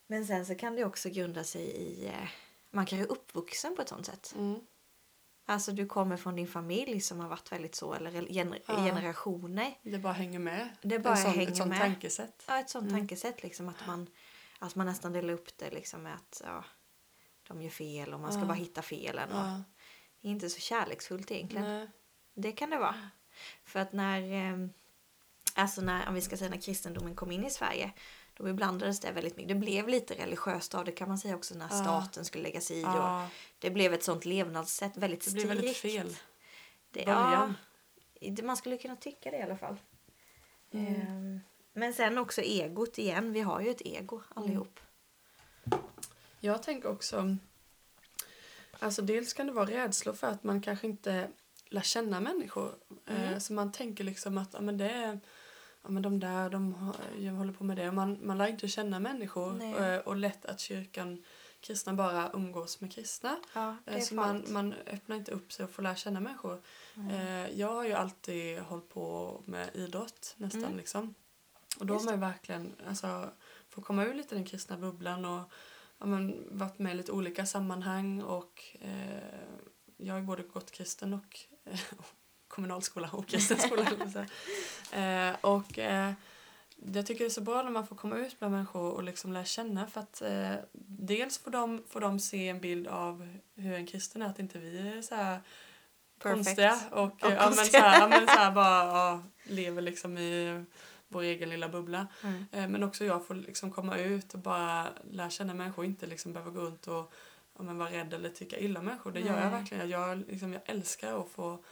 Men 0.08 0.27
sen 0.27 0.46
så 0.46 0.55
kan 0.55 0.75
det 0.75 0.86
också 0.86 1.10
grunda 1.10 1.43
sig 1.43 1.62
i 1.63 2.05
eh, 2.08 2.29
man 2.74 2.86
kan 2.86 3.00
ju 3.00 3.06
uppvuxen 3.06 3.75
på 3.75 3.82
ett 3.82 3.89
sånt 3.89 4.06
sätt. 4.06 4.34
Mm. 4.38 4.60
Alltså 5.46 5.72
du 5.72 5.86
kommer 5.86 6.18
från 6.18 6.36
din 6.36 6.48
familj 6.48 7.01
som 7.01 7.20
har 7.20 7.30
varit 7.30 7.51
väldigt 7.51 7.75
så, 7.75 7.94
eller 7.94 8.12
gener- 8.12 8.60
Ja. 8.68 8.75
generationer. 8.75 9.77
Det 9.82 9.98
bara 9.98 10.13
hänger 10.13 10.39
med. 10.39 10.70
Det 10.82 11.00
bara 11.00 11.15
sån, 11.15 11.32
hänger 11.32 11.48
ett 11.51 11.58
sånt 11.58 11.70
med. 11.70 11.80
tankesätt. 11.80 12.44
Ja, 12.48 12.60
ett 12.60 12.70
sånt 12.70 12.89
Mm. 12.89 13.00
tankesätt 13.00 13.44
liksom 13.44 13.70
att 13.70 13.88
man, 13.88 14.08
att 14.60 14.75
man 14.75 14.86
nästan 14.86 15.13
delar 15.13 15.34
upp 15.34 15.58
det 15.58 15.70
liksom 15.72 16.03
med 16.03 16.13
att 16.15 16.42
ja, 16.46 16.63
de 17.48 17.62
gör 17.62 17.70
fel 17.70 18.13
och 18.13 18.20
man 18.20 18.32
ska 18.32 18.42
Ja. 18.42 18.46
bara 18.48 18.53
hitta 18.53 18.82
felen. 18.82 19.30
Och, 19.32 19.38
Ja. 19.38 19.63
Inte 20.22 20.50
så 20.50 20.60
kärleksfullt 20.60 21.32
egentligen. 21.32 21.65
Nej. 21.65 21.88
Det 22.34 22.51
kan 22.51 22.70
det 22.70 22.77
vara. 22.77 23.10
För 23.65 23.80
att 23.80 23.94
när, 23.94 24.22
eh, 24.51 24.68
alltså 25.56 25.82
när, 25.82 26.08
om 26.08 26.13
vi 26.13 26.22
ska 26.22 26.38
säga 26.38 26.50
när 26.50 26.62
kristendomen 26.62 27.15
kom 27.15 27.32
in 27.32 27.46
i 27.46 27.50
Sverige, 27.50 27.92
då 28.34 28.50
iblandades 28.50 29.00
det 29.00 29.12
väldigt 29.12 29.38
mycket. 29.38 29.50
Det 29.50 29.56
blev 29.56 29.88
lite 29.88 30.13
religiöst 30.13 30.75
av 30.75 30.86
det 30.86 30.92
kan 30.92 31.08
man 31.08 31.18
säga 31.18 31.36
också 31.36 31.56
när 31.56 31.70
staten 31.70 32.25
skulle 32.25 32.44
lägga 32.44 32.62
sig 32.62 32.80
i. 32.80 32.84
Och 32.86 33.22
det 33.60 33.70
blev 33.70 33.94
ett 33.94 34.04
sånt 34.04 34.25
levnadssätt, 34.25 34.98
väldigt 34.98 35.20
det 35.20 35.30
strikt. 35.30 35.48
blir 35.48 35.56
väldigt 35.56 35.78
fel. 35.78 36.16
Det, 36.92 37.02
ja, 37.02 37.54
det- 38.22 38.44
man 38.44 38.58
skulle 38.58 38.78
kunna 38.78 38.96
tycka 38.96 39.32
det 39.32 39.38
i 39.38 39.42
alla 39.42 39.58
fall. 39.58 39.78
Mm. 40.72 40.96
Ehm, 40.96 41.40
men 41.74 41.94
sen 41.94 42.18
också 42.18 42.42
egot 42.42 42.98
igen. 42.98 43.34
Vi 43.34 43.42
har 43.42 43.62
ju 43.62 43.70
ett 43.70 43.82
ego 43.86 44.22
allihop. 44.36 44.80
Jag 46.40 46.63
tänker 46.63 46.90
också... 46.90 47.38
Alltså 48.80 49.02
dels 49.02 49.34
kan 49.34 49.48
det 49.48 49.54
vara 49.54 49.66
rädslor 49.66 50.13
för 50.13 50.28
att 50.28 50.44
man 50.44 50.62
kanske 50.62 50.88
inte 50.88 51.28
lär 51.70 51.82
känna 51.82 52.20
människor. 52.20 52.75
Mm. 53.08 53.24
Eh, 53.34 53.40
så 53.40 53.54
man 53.54 53.72
tänker 53.72 54.04
liksom 54.04 54.38
att 54.38 54.54
ja, 54.54 54.62
men 54.62 54.78
det 54.78 54.90
är, 54.90 55.20
ja, 55.84 55.90
men 55.90 56.04
de 56.04 56.20
där 56.20 56.50
de 56.50 56.74
har, 56.74 56.96
jag 57.20 57.34
håller 57.34 57.54
på 57.54 57.63
med 57.63 57.78
det. 57.78 57.92
Man, 57.92 58.20
man 58.28 58.38
lär 58.38 58.48
inte 58.48 58.68
känna 58.68 59.00
människor 59.00 59.54
Nej. 59.54 59.74
eh, 59.75 60.00
och 60.00 60.16
lätt 60.16 60.46
att 60.46 60.60
kyrkan, 60.60 61.24
kristna 61.62 61.94
bara 61.94 62.32
umgås 62.34 62.82
med 62.82 62.92
kristna. 62.94 63.38
Ja, 63.54 63.78
Eh, 63.86 64.00
så 64.02 64.16
man, 64.16 64.46
man 64.48 64.74
öppnar 64.74 65.16
inte 65.16 65.32
upp 65.32 65.52
sig 65.54 65.66
och 65.66 65.72
får 65.72 65.84
lära 65.84 65.96
känna 65.96 66.20
människor. 66.20 66.62
Mm. 66.96 67.60
Jag 67.60 67.68
har 67.74 67.84
ju 67.86 67.94
alltid 67.94 68.60
hållit 68.60 68.90
på 68.90 69.42
med 69.46 69.70
idrott 69.74 70.36
nästan 70.38 70.63
Mm. 70.63 70.78
liksom. 70.78 71.13
Och 71.80 71.86
då 71.86 71.94
Just 71.94 72.06
har 72.06 72.18
man 72.18 72.20
ju 72.22 72.34
verkligen 72.34 72.74
alltså, 72.88 73.30
få 73.70 73.82
komma 73.82 74.06
ur 74.06 74.13
lite 74.13 74.36
den 74.36 74.46
kristna 74.46 74.78
bubblan 74.78 75.25
och 75.25 75.52
ja, 76.00 76.06
men, 76.06 76.48
varit 76.58 76.80
med 76.80 76.94
i 76.94 76.98
lite 76.98 77.12
olika 77.12 77.46
sammanhang 77.46 78.22
och 78.22 78.63
eh, 78.82 79.18
jag 79.98 80.13
har 80.13 80.20
ju 80.20 80.25
både 80.25 80.44
gått 80.44 80.72
kristen 80.72 81.13
och 81.13 81.40
kommunalskola 82.53 83.10
och 83.12 83.27
kristen 83.27 83.57
skola. 83.57 83.83
höll 83.83 83.98
jag 84.00 84.13
på 84.13 84.19
att 84.19 84.27
säga. 84.91 85.29
eh, 85.31 85.36
och 85.41 85.79
eh, 85.79 86.12
jag 86.93 87.05
tycker 87.05 87.19
det 87.24 87.27
är 87.27 87.29
så 87.29 87.41
bra 87.41 87.63
när 87.63 87.72
man 87.72 87.88
får 87.88 87.95
komma 87.95 88.15
ut 88.17 88.39
bland 88.39 88.53
människor 88.53 88.91
och 88.91 89.03
liksom 89.03 89.33
lära 89.33 89.45
känna 89.45 89.88
för 89.88 90.01
att 90.01 90.22
eh, 90.22 90.53
dels 90.72 91.38
får 91.38 91.51
de, 91.51 91.83
får 91.89 92.00
de 92.01 92.19
se 92.19 92.50
en 92.50 92.60
bild 92.60 92.88
av 92.88 93.38
hur 93.55 93.74
en 93.74 93.88
kristen 93.88 94.22
är, 94.22 94.25
att 94.25 94.39
inte 94.39 94.60
vi 94.60 94.98
är 94.98 95.01
så 95.01 95.15
här 95.15 95.39
Perfect. 96.19 96.45
konstiga 96.45 96.79
och, 96.91 97.03
Och 97.03 97.12
ja, 97.22 97.29
men 97.29 97.38
konstiga. 97.39 97.81
så 97.81 97.88
här, 97.88 98.00
ja, 98.00 98.07
men 98.07 98.27
så 98.27 98.33
här 98.33 98.51
bara 98.55 98.86
ja, 98.86 99.24
lever 99.43 99.81
liksom 99.81 100.17
i 100.17 100.63
vår 101.07 101.22
egen 101.22 101.50
lilla 101.50 101.69
bubbla. 101.69 102.07
Mm. 102.24 102.45
Eh, 102.51 102.67
Men 102.67 102.83
också 102.83 103.05
jag 103.05 103.27
får 103.27 103.36
liksom 103.36 103.72
komma 103.72 103.98
ut 103.98 104.33
och 104.33 104.39
bara 104.39 104.88
lära 105.12 105.29
känna 105.29 105.53
människor 105.53 105.86
inte 105.86 106.05
liksom 106.07 106.33
behöva 106.33 106.51
gå 106.51 106.62
runt 106.62 106.88
och 106.88 107.13
ja, 107.57 107.63
men 107.63 107.77
vara 107.77 107.89
rädd 107.91 108.13
eller 108.13 108.29
tycka 108.29 108.57
illa 108.60 108.79
om 108.79 108.86
människor. 108.86 109.12
Det 109.12 109.19
gör 109.19 109.27
jag 109.27 109.51
Nej. 109.51 109.60
verkligen. 109.60 109.89
Jag, 109.89 110.24
liksom, 110.29 110.53
jag 110.53 110.62
älskar 110.65 111.22
att 111.22 111.29
få... 111.29 111.63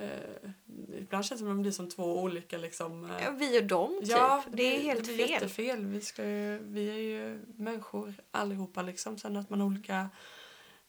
Eh, 0.00 0.50
ibland 0.98 1.24
känns 1.24 1.28
det 1.40 1.44
som 1.44 1.48
att 1.48 1.56
de 1.56 1.62
blir 1.62 1.72
som 1.72 1.88
två 1.88 2.20
olika 2.22 2.58
liksom... 2.58 3.04
eh, 3.10 3.24
Ja, 3.24 3.30
vi 3.30 3.60
och 3.60 3.64
dem, 3.64 3.98
typ. 4.00 4.10
Ja, 4.10 4.44
det 4.52 4.76
är 4.76 4.80
helt 4.80 5.04
det 5.06 5.14
blir 5.14 5.24
fel. 5.26 5.30
jättefel. 5.30 5.86
Vi, 5.86 6.00
ska 6.00 6.24
ju, 6.28 6.58
vi 6.58 6.88
är 6.90 6.94
ju 6.96 7.40
människor 7.56 8.14
allihopa. 8.30 8.82
Liksom. 8.82 9.18
Sen 9.18 9.36
att 9.36 9.50
man 9.50 9.62
olika, 9.62 10.08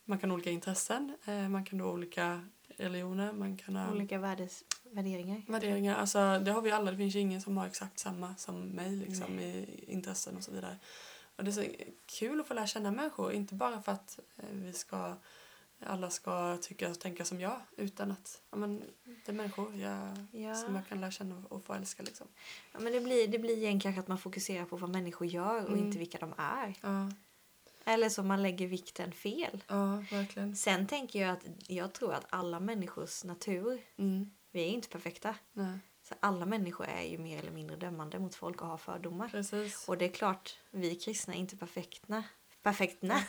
man 0.05 0.19
kan 0.19 0.29
ha 0.29 0.35
olika 0.35 0.49
intressen, 0.49 1.17
eh, 1.25 1.49
man 1.49 1.65
kan 1.65 1.79
ha 1.79 1.87
olika 1.91 2.45
religioner, 2.77 3.33
man 3.33 3.57
kan 3.57 3.75
ha 3.75 3.91
Olika 3.91 4.17
värdes, 4.19 4.63
värderingar. 4.91 5.41
värderingar. 5.47 5.95
Alltså, 5.95 6.39
det 6.45 6.51
har 6.51 6.61
vi 6.61 6.71
alla. 6.71 6.91
Det 6.91 6.97
finns 6.97 7.15
ju 7.15 7.19
ingen 7.19 7.41
som 7.41 7.57
har 7.57 7.67
exakt 7.67 7.99
samma 7.99 8.35
som 8.35 8.61
mig 8.61 8.91
liksom, 8.95 9.35
Nej. 9.35 9.45
i 9.87 9.91
intressen 9.93 10.37
och 10.37 10.43
så 10.43 10.51
vidare. 10.51 10.77
Och 11.35 11.43
det 11.43 11.49
är 11.49 11.53
så 11.53 11.63
kul 12.05 12.39
att 12.41 12.47
få 12.47 12.53
lära 12.53 12.67
känna 12.67 12.91
människor. 12.91 13.31
Inte 13.33 13.55
bara 13.55 13.81
för 13.81 13.91
att 13.91 14.19
eh, 14.37 14.45
vi 14.51 14.73
ska 14.73 15.13
alla 15.85 16.09
ska 16.09 16.57
tycka 16.61 16.89
och 16.89 16.99
tänka 16.99 17.25
som 17.25 17.39
jag 17.39 17.61
utan 17.77 18.11
att 18.11 18.41
ja, 18.51 18.57
men, 18.57 18.83
det 19.25 19.31
är 19.31 19.33
människor 19.33 19.75
jag, 19.75 20.25
Ja. 20.31 20.55
som 20.55 20.75
jag 20.75 20.87
kan 20.87 21.01
lära 21.01 21.11
känna 21.11 21.43
och 21.49 21.63
få 21.63 21.73
älska. 21.73 22.03
Liksom. 22.03 22.27
Ja, 22.73 22.79
men 22.79 22.93
det 22.93 23.01
blir, 23.01 23.27
det 23.27 23.39
blir 23.39 23.57
igen 23.57 23.79
kanske 23.79 23.99
att 24.01 24.07
man 24.07 24.17
fokuserar 24.17 24.65
på 24.65 24.77
vad 24.77 24.89
människor 24.89 25.27
gör 25.27 25.63
och 25.63 25.71
Mm. 25.73 25.85
inte 25.85 25.97
vilka 25.97 26.17
de 26.17 26.33
är. 26.37 26.73
Ja, 26.81 27.11
Eller 27.85 28.09
så 28.09 28.23
man 28.23 28.43
lägger 28.43 28.67
vikten 28.67 29.11
fel. 29.11 29.63
ja 29.67 30.03
verkligen. 30.11 30.55
Sen 30.55 30.87
tänker 30.87 31.21
jag 31.21 31.29
att 31.31 31.45
jag 31.67 31.93
tror 31.93 32.13
att 32.13 32.25
alla 32.29 32.59
människors 32.59 33.23
natur, 33.23 33.81
Mm. 33.97 34.31
vi 34.51 34.61
är 34.61 34.67
inte 34.69 34.87
perfekta. 34.87 35.35
Nej, 35.53 35.79
Så 36.03 36.15
alla 36.19 36.45
människor 36.45 36.85
är 36.85 37.03
ju 37.03 37.17
mer 37.17 37.39
eller 37.39 37.51
mindre 37.51 37.75
dömande 37.75 38.19
mot 38.19 38.35
folk 38.35 38.61
och 38.61 38.67
har 38.67 38.77
fördomar. 38.77 39.29
precis. 39.29 39.87
Och 39.87 39.97
det 39.97 40.05
är 40.05 40.09
klart, 40.09 40.57
vi 40.71 40.95
kristna 40.95 41.33
är 41.33 41.37
inte 41.37 41.57
perfekta. 41.57 42.23
Perfekta. 42.63 43.07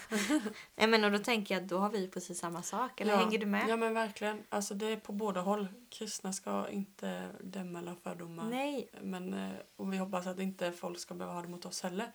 Nej 0.77 0.87
men 0.87 1.05
och 1.05 1.13
då 1.13 1.19
tänker 1.19 1.55
jag 1.55 1.63
att 1.63 1.69
då 1.69 1.79
har 1.79 1.91
vi 1.91 2.09
precis 2.09 2.39
samma 2.39 2.63
sak. 2.63 3.01
Eller 3.01 3.13
ja. 3.13 3.19
hänger 3.19 3.39
du 3.39 3.47
med? 3.47 3.69
Ja 3.69 3.77
men 3.77 3.95
verkligen. 3.95 4.43
Alltså 4.49 4.75
det 4.75 4.87
är 4.87 4.97
på 4.97 5.13
båda 5.13 5.41
håll. 5.41 5.69
Kristna 5.91 6.33
ska 6.33 6.69
inte 6.69 7.29
döma 7.41 7.79
eller 7.79 7.91
ha 7.91 7.97
fördomar. 7.99 8.45
Nej. 8.45 8.91
Men, 9.03 9.35
eh, 9.35 9.51
och 9.77 9.93
vi 9.93 9.97
hoppas 9.97 10.27
att 10.27 10.39
inte 10.39 10.73
folk 10.73 10.99
ska 10.99 11.15
behöva 11.15 11.35
ha 11.35 11.43
det 11.43 11.49
mot 11.49 11.67
oss 11.67 11.83
heller. 11.83 12.13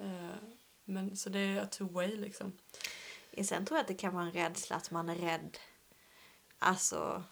Eh, 0.00 0.36
Men, 0.84 1.16
så 1.16 1.28
det 1.30 1.38
är 1.38 1.60
a 1.62 1.66
two 1.66 1.92
way 1.92 2.16
liksom. 2.16 2.52
Sen 3.42 3.64
tror 3.66 3.76
jag 3.78 3.82
att 3.82 3.88
det 3.88 3.94
kan 3.94 4.14
vara 4.14 4.24
en 4.24 4.32
rädsla 4.32 4.76
att 4.76 4.90
man 4.90 5.08
är 5.08 5.14
rädd. 5.14 5.58
Alltså 6.58 7.22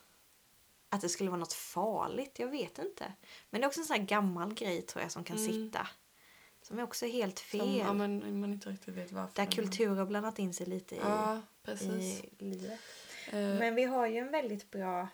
att 0.88 1.00
det 1.00 1.08
skulle 1.08 1.30
vara 1.30 1.40
något 1.40 1.52
farligt. 1.52 2.38
Jag 2.38 2.48
vet 2.48 2.78
inte. 2.78 3.12
Men 3.50 3.60
det 3.60 3.64
är 3.64 3.68
också 3.68 3.80
en 3.80 3.86
sån 3.86 3.96
här 3.96 4.06
gammal 4.06 4.54
grej 4.54 4.82
tror 4.82 5.02
jag 5.02 5.12
som 5.12 5.24
kan 5.24 5.36
Mm. 5.36 5.52
sitta. 5.52 5.88
Som 6.66 6.78
är 6.78 6.82
också 6.82 7.06
helt 7.06 7.40
fel. 7.40 7.60
Som, 7.60 7.76
ja, 7.76 7.92
men 7.92 8.40
man 8.40 8.52
inte 8.52 8.68
riktigt 8.70 8.94
vet 8.94 9.12
varför. 9.12 9.36
Där 9.36 9.50
kultur 9.52 9.96
har 9.96 10.06
blandat 10.06 10.38
in 10.38 10.54
sig 10.54 10.66
lite 10.66 10.94
i, 10.94 10.98
Ja, 10.98 11.40
precis. 11.62 12.24
i 12.24 12.44
livet. 12.44 12.80
Eh, 13.30 13.38
Men 13.38 13.74
vi 13.74 13.84
har 13.84 14.06
ju 14.06 14.16
en 14.18 14.30
väldigt 14.30 14.70
bra... 14.70 15.08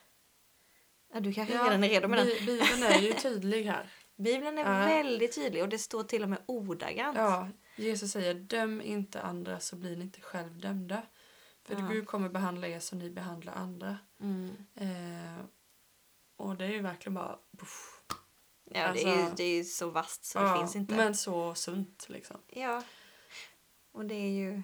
Ja, 1.14 1.20
du 1.20 1.32
kanske 1.32 1.54
ja, 1.54 1.64
redan 1.64 1.84
är 1.84 1.88
redo 1.88 2.08
med 2.08 2.18
den. 2.18 2.26
Bi- 2.26 2.40
Bibeln 2.46 2.82
är 2.82 2.98
ju 3.00 3.12
tydlig 3.22 3.64
här. 3.64 3.90
Bibeln 4.16 4.58
är 4.58 4.62
Ja. 4.80 4.86
väldigt 4.86 5.34
tydlig 5.34 5.62
och 5.62 5.68
det 5.68 5.78
står 5.78 6.02
till 6.04 6.22
och 6.22 6.28
med 6.28 6.38
ordagrant. 6.46 7.16
Ja, 7.18 7.48
Jesus 7.76 8.12
säger 8.12 8.34
döm 8.34 8.80
inte 8.80 9.20
andra 9.22 9.60
så 9.60 9.76
blir 9.76 9.96
ni 9.96 10.02
inte 10.02 10.20
själv 10.20 10.58
dömda. 10.58 11.02
För 11.64 11.74
Ja. 11.74 11.80
Gud 11.80 12.06
kommer 12.06 12.28
behandla 12.28 12.68
er 12.68 12.80
som 12.80 12.98
ni 12.98 13.10
behandlar 13.10 13.52
andra. 13.52 13.98
Mm. 14.20 14.50
Eh, 14.74 15.44
och 16.36 16.56
det 16.56 16.64
är 16.64 16.68
ju 16.70 16.80
verkligen 16.82 17.14
bara... 17.14 17.38
Puff. 17.58 17.91
Ja, 18.74 18.92
det, 18.92 19.02
är 19.02 19.16
ju, 19.16 19.20
Alltså- 19.22 19.36
det 19.36 19.44
är 19.44 19.54
ju 19.56 19.64
så 19.64 19.90
vasst 19.90 20.24
så 20.24 20.38
det 20.38 20.44
Ja, 20.44 20.58
finns 20.58 20.76
inte. 20.76 20.94
Men 20.94 21.14
så 21.14 21.54
sunt 21.54 22.06
liksom. 22.08 22.36
Ja. 22.48 22.82
Och 23.92 24.04
det 24.04 24.14
är 24.14 24.30
ju 24.30 24.62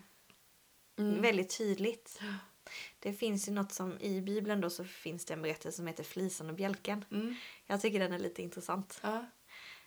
Mm. 0.98 1.22
väldigt 1.22 1.58
tydligt. 1.58 2.20
Det 2.98 3.12
finns 3.12 3.48
ju 3.48 3.52
något 3.52 3.72
som 3.72 4.00
i 4.00 4.20
Bibeln 4.20 4.60
då 4.60 4.70
så 4.70 4.84
finns 4.84 5.24
det 5.24 5.34
en 5.34 5.42
berättelse 5.42 5.76
som 5.76 5.86
heter 5.86 6.04
Flisan 6.04 6.48
och 6.50 6.54
bjälken. 6.56 7.04
Mm. 7.10 7.34
Jag 7.66 7.80
tycker 7.80 7.98
den 7.98 8.12
är 8.12 8.18
lite 8.18 8.42
intressant. 8.42 9.00
Ja. 9.02 9.16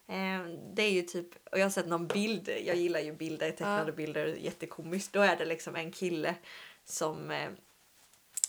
Eh, 0.07 0.43
det 0.75 0.83
är 0.83 0.91
ju 0.91 1.01
typ, 1.01 1.47
och 1.51 1.59
jag 1.59 1.65
har 1.65 1.69
sett 1.69 1.87
någon 1.87 2.07
bild, 2.07 2.49
jag 2.65 2.75
gillar 2.75 2.99
ju 2.99 3.13
bilder, 3.13 3.51
tecknade 3.51 3.91
Ja. 3.91 3.95
bilder, 3.95 4.25
jättekomiskt. 4.27 5.13
Då 5.13 5.21
är 5.21 5.35
det 5.37 5.45
liksom 5.45 5.75
en 5.75 5.91
kille 5.91 6.35
som, 6.85 7.31
eh, 7.31 7.49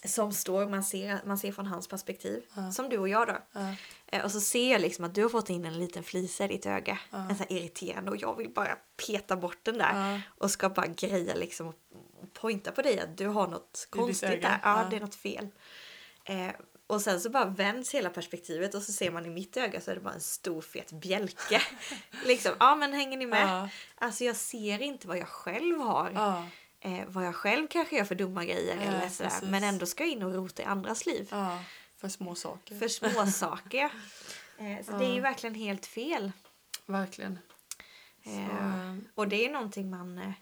som 0.05 0.33
står, 0.33 0.67
man 0.67 0.85
ser, 0.85 1.21
man 1.25 1.39
ser 1.39 1.53
från 1.53 1.67
hans 1.67 1.89
perspektiv. 1.89 2.43
Ja. 2.55 2.73
Som 2.73 2.89
du 2.89 2.99
och 2.99 3.09
jag 3.09 3.29
då. 3.29 3.37
Ja. 3.53 3.75
Eh, 4.07 4.25
och 4.25 4.31
så 4.31 4.41
ser 4.41 4.73
jag 4.73 4.81
liksom 4.81 5.05
att 5.05 5.15
du 5.15 5.23
har 5.23 5.29
fått 5.29 5.51
in 5.51 5.65
en 5.65 5.79
liten 5.79 6.03
flisa 6.03 6.45
i 6.45 6.49
ditt 6.49 6.67
öga. 6.67 6.99
Ja. 7.11 7.19
En 7.31 7.37
sån 7.37 7.47
irriterande 7.49 8.11
och 8.11 8.17
jag 8.17 8.37
vill 8.37 8.51
bara 8.51 8.79
peta 9.07 9.37
bort 9.37 9.59
den 9.63 9.79
där. 9.79 10.23
Och 10.39 10.51
ska 10.51 10.69
bara 10.69 10.87
greja 10.87 11.35
liksom 11.35 11.69
och 11.69 11.75
pointa 12.33 12.73
på 12.73 12.83
dig 12.83 13.01
att 13.01 13.17
du 13.17 13.27
har 13.27 13.47
något 13.47 13.87
konstigt 13.91 14.43
där. 14.43 14.61
Ja, 14.63 14.87
det 14.91 14.97
är 14.97 15.01
något 15.01 15.15
fel. 15.15 15.49
Eh, 16.25 16.51
och 16.87 17.01
sen 17.01 17.21
så 17.21 17.31
bara 17.31 17.45
vänds 17.45 17.95
hela 17.95 18.11
perspektivet 18.11 18.75
och 18.75 18.83
så 18.83 18.93
ser 18.93 19.11
man 19.11 19.27
i 19.27 19.31
mitt 19.31 19.57
öga 19.57 19.81
så 19.81 19.91
är 19.91 19.95
det 19.95 20.01
bara 20.01 20.15
en 20.15 20.21
stor 20.21 20.61
fet 20.61 20.93
bjälke. 20.93 21.63
liksom, 22.27 22.53
ja 22.61 22.75
men 22.75 22.93
hänger 22.93 23.19
ni 23.19 23.27
med? 23.27 23.69
Alltså 23.95 24.25
jag 24.25 24.37
ser 24.37 24.83
inte 24.83 25.09
vad 25.09 25.19
jag 25.19 25.29
själv 25.29 25.79
har. 25.79 26.11
Ja. 26.83 26.91
Eh, 26.91 27.05
vad 27.09 27.27
jag 27.27 27.35
själv 27.35 27.67
kanske 27.71 27.97
gör 27.97 28.05
för 28.05 28.15
dumma 28.15 28.45
grejer 28.45 28.77
Ja, 28.77 28.83
eller 28.83 29.09
sådär. 29.09 29.31
precis. 29.31 29.49
Men 29.49 29.65
ändå 29.65 29.87
ska 29.87 30.03
jag 30.05 30.13
in 30.13 30.23
och 30.23 30.35
rota 30.35 30.63
i 30.63 30.65
andras 30.65 31.07
liv. 31.07 31.29
ja. 31.31 31.59
För 31.97 32.09
små 32.09 32.35
saker. 32.35 32.79
För 32.79 32.89
små 32.89 33.27
saker. 33.33 33.91
Eh, 34.59 34.85
så 34.87 34.93
det 34.99 35.05
är 35.05 35.15
ju 35.15 35.21
verkligen 35.21 35.55
helt 35.55 35.87
fel. 35.87 36.33
Verkligen. 36.87 37.39
Eh, 38.23 38.47
eh, 38.89 38.97
Och 39.15 39.29
det 39.29 39.47
är 39.47 39.51
någonting 39.53 39.91
man... 39.91 40.19
Eh, 40.19 40.33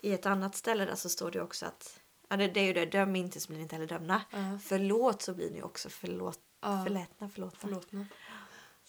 I 0.00 0.12
ett 0.12 0.26
annat 0.26 0.54
ställe 0.56 0.84
där 0.84 0.94
så 0.94 1.08
står 1.08 1.30
det 1.30 1.40
också 1.42 1.66
att... 1.66 2.00
Ja, 2.28 2.36
det, 2.36 2.46
det 2.48 2.60
är 2.60 2.64
ju 2.64 2.72
det. 2.72 2.86
Döm 2.86 3.16
inte 3.16 3.40
så 3.40 3.48
blir 3.48 3.56
ni 3.56 3.62
inte 3.62 3.74
heller 3.74 3.88
dömda. 3.88 4.22
ja. 4.30 4.58
Förlåt 4.64 5.22
så 5.22 5.34
blir 5.34 5.50
ni 5.50 5.62
också 5.62 5.88
förlåt, 5.88 6.40
Ja. 6.62 6.84
förlätna. 6.84 7.28
Förlåtna. 7.28 7.58
Förlåt 7.60 7.92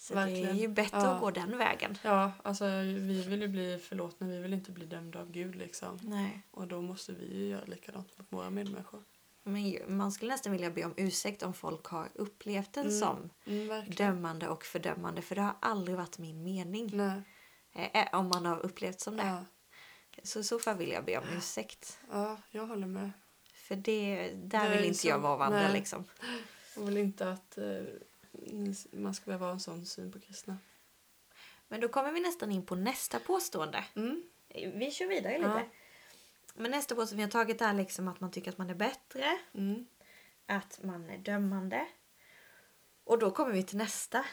Så 0.06 0.14
det 0.14 0.20
är 0.20 0.24
verkligen. 0.26 0.56
ju 0.56 0.68
bättre 0.68 0.98
Ja. 0.98 1.14
att 1.14 1.20
gå 1.20 1.30
den 1.30 1.58
vägen. 1.58 1.98
Ja, 2.02 2.32
alltså 2.42 2.64
vi 2.80 3.22
vill 3.28 3.40
ju 3.42 3.48
bli 3.48 3.78
förlåtna, 3.78 4.26
vi 4.26 4.38
vill 4.38 4.52
inte 4.54 4.70
bli 4.72 4.86
dömda 4.86 5.20
av 5.20 5.30
Gud 5.30 5.54
liksom. 5.56 5.98
Nej. 6.02 6.42
Och 6.50 6.68
då 6.68 6.80
måste 6.82 7.12
vi 7.12 7.34
ju 7.34 7.46
göra 7.48 7.64
likadant 7.64 8.18
mot 8.18 8.26
våra 8.32 8.50
medmänniskor. 8.50 9.02
Men 9.42 9.96
man 9.96 10.12
skulle 10.12 10.32
nästan 10.32 10.52
vilja 10.52 10.70
be 10.70 10.84
om 10.84 10.94
ursäkt 10.96 11.42
om 11.42 11.54
folk 11.54 11.86
har 11.86 12.08
upplevt 12.14 12.72
den 12.72 12.86
Mm. 12.86 12.98
som 13.00 13.30
Mm, 13.46 13.68
verkligen. 13.68 13.96
dömande 14.14 14.48
och 14.48 14.64
fördömande. 14.64 15.22
För 15.22 15.34
det 15.34 15.40
har 15.42 15.54
aldrig 15.60 15.96
varit 15.96 16.18
min 16.18 16.42
mening. 16.44 16.90
Nej. 16.96 17.22
Eh, 17.94 18.18
om 18.18 18.28
man 18.28 18.46
har 18.46 18.58
upplevt 18.66 19.00
som 19.00 19.16
det. 19.16 19.26
Ja. 19.26 19.44
Så 20.22 20.38
i 20.40 20.44
så 20.44 20.58
fall 20.58 20.76
vill 20.76 20.88
jag 20.90 21.04
be 21.04 21.18
om 21.18 21.24
ursäkt. 21.36 21.98
ja, 22.12 22.36
jag 22.50 22.66
håller 22.66 22.86
med. 22.86 23.10
För 23.54 23.76
det, 23.76 24.30
där 24.34 24.70
Det 24.70 24.76
vill 24.76 24.84
inte 24.84 24.98
så- 24.98 25.08
jag 25.08 25.18
vara 25.18 25.36
vandra 25.36 25.62
nej. 25.62 25.72
liksom. 25.72 26.04
Jag 26.76 26.82
vill 26.82 26.96
inte 26.96 27.30
att 27.32 27.58
eh, 27.58 27.64
man 28.92 29.14
ska 29.14 29.24
behöva 29.24 29.46
ha 29.46 29.52
en 29.52 29.60
sån 29.60 29.86
syn 29.86 30.12
på 30.12 30.20
kristna. 30.20 30.58
Men 31.68 31.80
då 31.80 31.88
kommer 31.88 32.12
vi 32.12 32.20
nästan 32.20 32.52
in 32.52 32.66
på 32.66 32.74
nästa 32.74 33.18
påstående. 33.18 33.84
Mm. 33.94 34.22
Vi 34.74 34.90
kör 34.90 35.06
vidare 35.06 35.38
lite. 35.38 35.48
Ja. 35.48 35.64
Men 36.54 36.70
nästa 36.70 36.94
påstående 36.94 37.16
vi 37.16 37.22
har 37.22 37.44
tagit 37.44 37.60
är 37.60 37.72
liksom 37.72 38.08
att 38.08 38.20
man 38.20 38.30
tycker 38.30 38.50
att 38.50 38.58
man 38.58 38.70
är 38.70 38.74
bättre. 38.74 39.38
Mm. 39.54 39.86
Att 40.46 40.82
man 40.82 41.10
är 41.10 41.18
dömande. 41.18 41.86
Och 43.04 43.18
då 43.18 43.30
kommer 43.30 43.52
vi 43.52 43.62
till 43.62 43.78
nästa. 43.78 44.24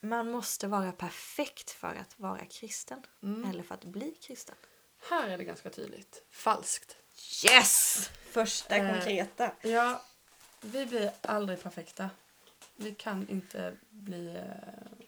Man 0.00 0.30
måste 0.30 0.66
vara 0.68 0.92
perfekt 0.92 1.70
för 1.70 1.94
att 1.94 2.18
vara 2.18 2.46
kristen. 2.46 3.02
Mm. 3.22 3.50
Eller 3.50 3.62
för 3.62 3.74
att 3.74 3.84
bli 3.84 4.14
kristen. 4.14 4.54
Här 5.10 5.28
är 5.28 5.38
det 5.38 5.44
ganska 5.44 5.70
tydligt. 5.70 6.24
Falskt. 6.30 6.96
Yes! 7.44 8.10
Första 8.30 8.76
Eh, 8.76 8.92
konkreta. 8.92 9.52
Ja, 9.62 10.02
vi 10.60 10.86
blir 10.86 11.12
aldrig 11.20 11.62
perfekta. 11.62 12.10
Vi 12.82 12.94
kan 12.94 13.28
inte 13.28 13.76
bli 13.90 14.36
eh, 14.36 15.04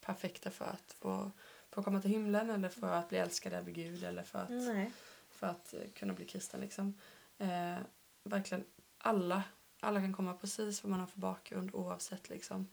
perfekta 0.00 0.50
för 0.50 0.64
att 0.64 0.92
få, 0.98 1.30
få 1.70 1.82
komma 1.82 2.00
till 2.00 2.10
himlen 2.10 2.50
eller 2.50 2.68
för 2.68 2.92
att 2.92 3.08
bli 3.08 3.18
älskade 3.18 3.58
av 3.58 3.70
Gud 3.70 4.04
eller 4.04 4.22
för 4.22 4.38
att, 4.38 4.50
Nej. 4.50 4.92
för 5.30 5.46
att 5.46 5.74
eh, 5.74 5.80
kunna 5.94 6.12
bli 6.12 6.24
kristen. 6.24 6.60
Liksom. 6.60 6.94
Eh, 7.38 7.78
verkligen 8.24 8.64
alla, 8.98 9.42
alla 9.80 10.00
kan 10.00 10.12
komma 10.14 10.34
precis 10.34 10.82
vad 10.82 10.90
man 10.90 11.00
har 11.00 11.06
för 11.06 11.20
bakgrund 11.20 11.70
oavsett. 11.74 12.28
Liksom. 12.28 12.68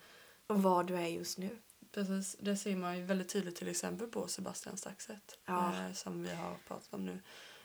Och 0.48 0.64
vad 0.64 0.88
du 0.88 0.96
är 0.96 1.08
just 1.08 1.38
nu. 1.38 1.58
Precis, 1.92 2.36
det 2.40 2.58
ser 2.58 2.76
man 2.76 2.98
ju 2.98 3.04
väldigt 3.04 3.30
tydligt 3.30 3.56
till 3.56 3.68
exempel 3.68 4.08
på 4.08 4.28
Sebastian 4.28 4.78
Staxet 4.78 5.38
Ja. 5.46 5.74
eh, 5.76 5.94
som 5.94 6.24
vi 6.24 6.36
har 6.36 6.56
pratat 6.68 6.94
om 6.94 7.06
nu. 7.06 7.20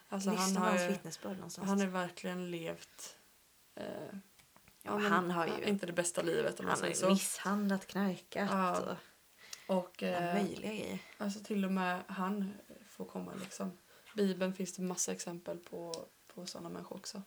Alltså, 0.08 0.30
han, 0.30 0.48
Lyssna 0.48 0.60
på 0.60 0.66
har 0.66 0.78
ju, 0.78 1.66
han 1.66 1.80
har 1.80 1.86
verkligen 1.86 2.50
levt 2.50 3.16
eh, 3.74 3.84
ja, 4.82 4.98
men 4.98 5.12
han 5.12 5.30
har 5.30 5.46
ju 5.46 5.64
inte 5.64 5.86
det 5.86 5.92
bästa 5.92 6.22
livet 6.22 6.60
om 6.60 6.66
man 6.66 6.70
han 6.70 6.78
har 6.78 6.82
säger 6.94 6.94
så. 7.06 7.08
misshandlat, 7.10 7.86
knarkat 7.86 8.48
Ja. 8.50 8.80
och 9.68 9.76
Och 9.76 10.02
eh, 10.02 10.34
möjliga 10.34 10.70
grejer. 10.70 10.98
alltså 11.18 11.40
till 11.40 11.64
och 11.64 11.72
med 11.72 12.02
han 12.08 12.52
får 12.90 13.04
komma 13.04 13.32
liksom. 13.40 13.78
Bibeln 14.14 14.54
finns 14.54 14.76
det 14.76 14.82
massa 14.82 15.12
exempel 15.12 15.58
på, 15.58 16.06
på 16.34 16.46
sådana 16.46 16.68
människor 16.68 16.96
också. 16.96 17.22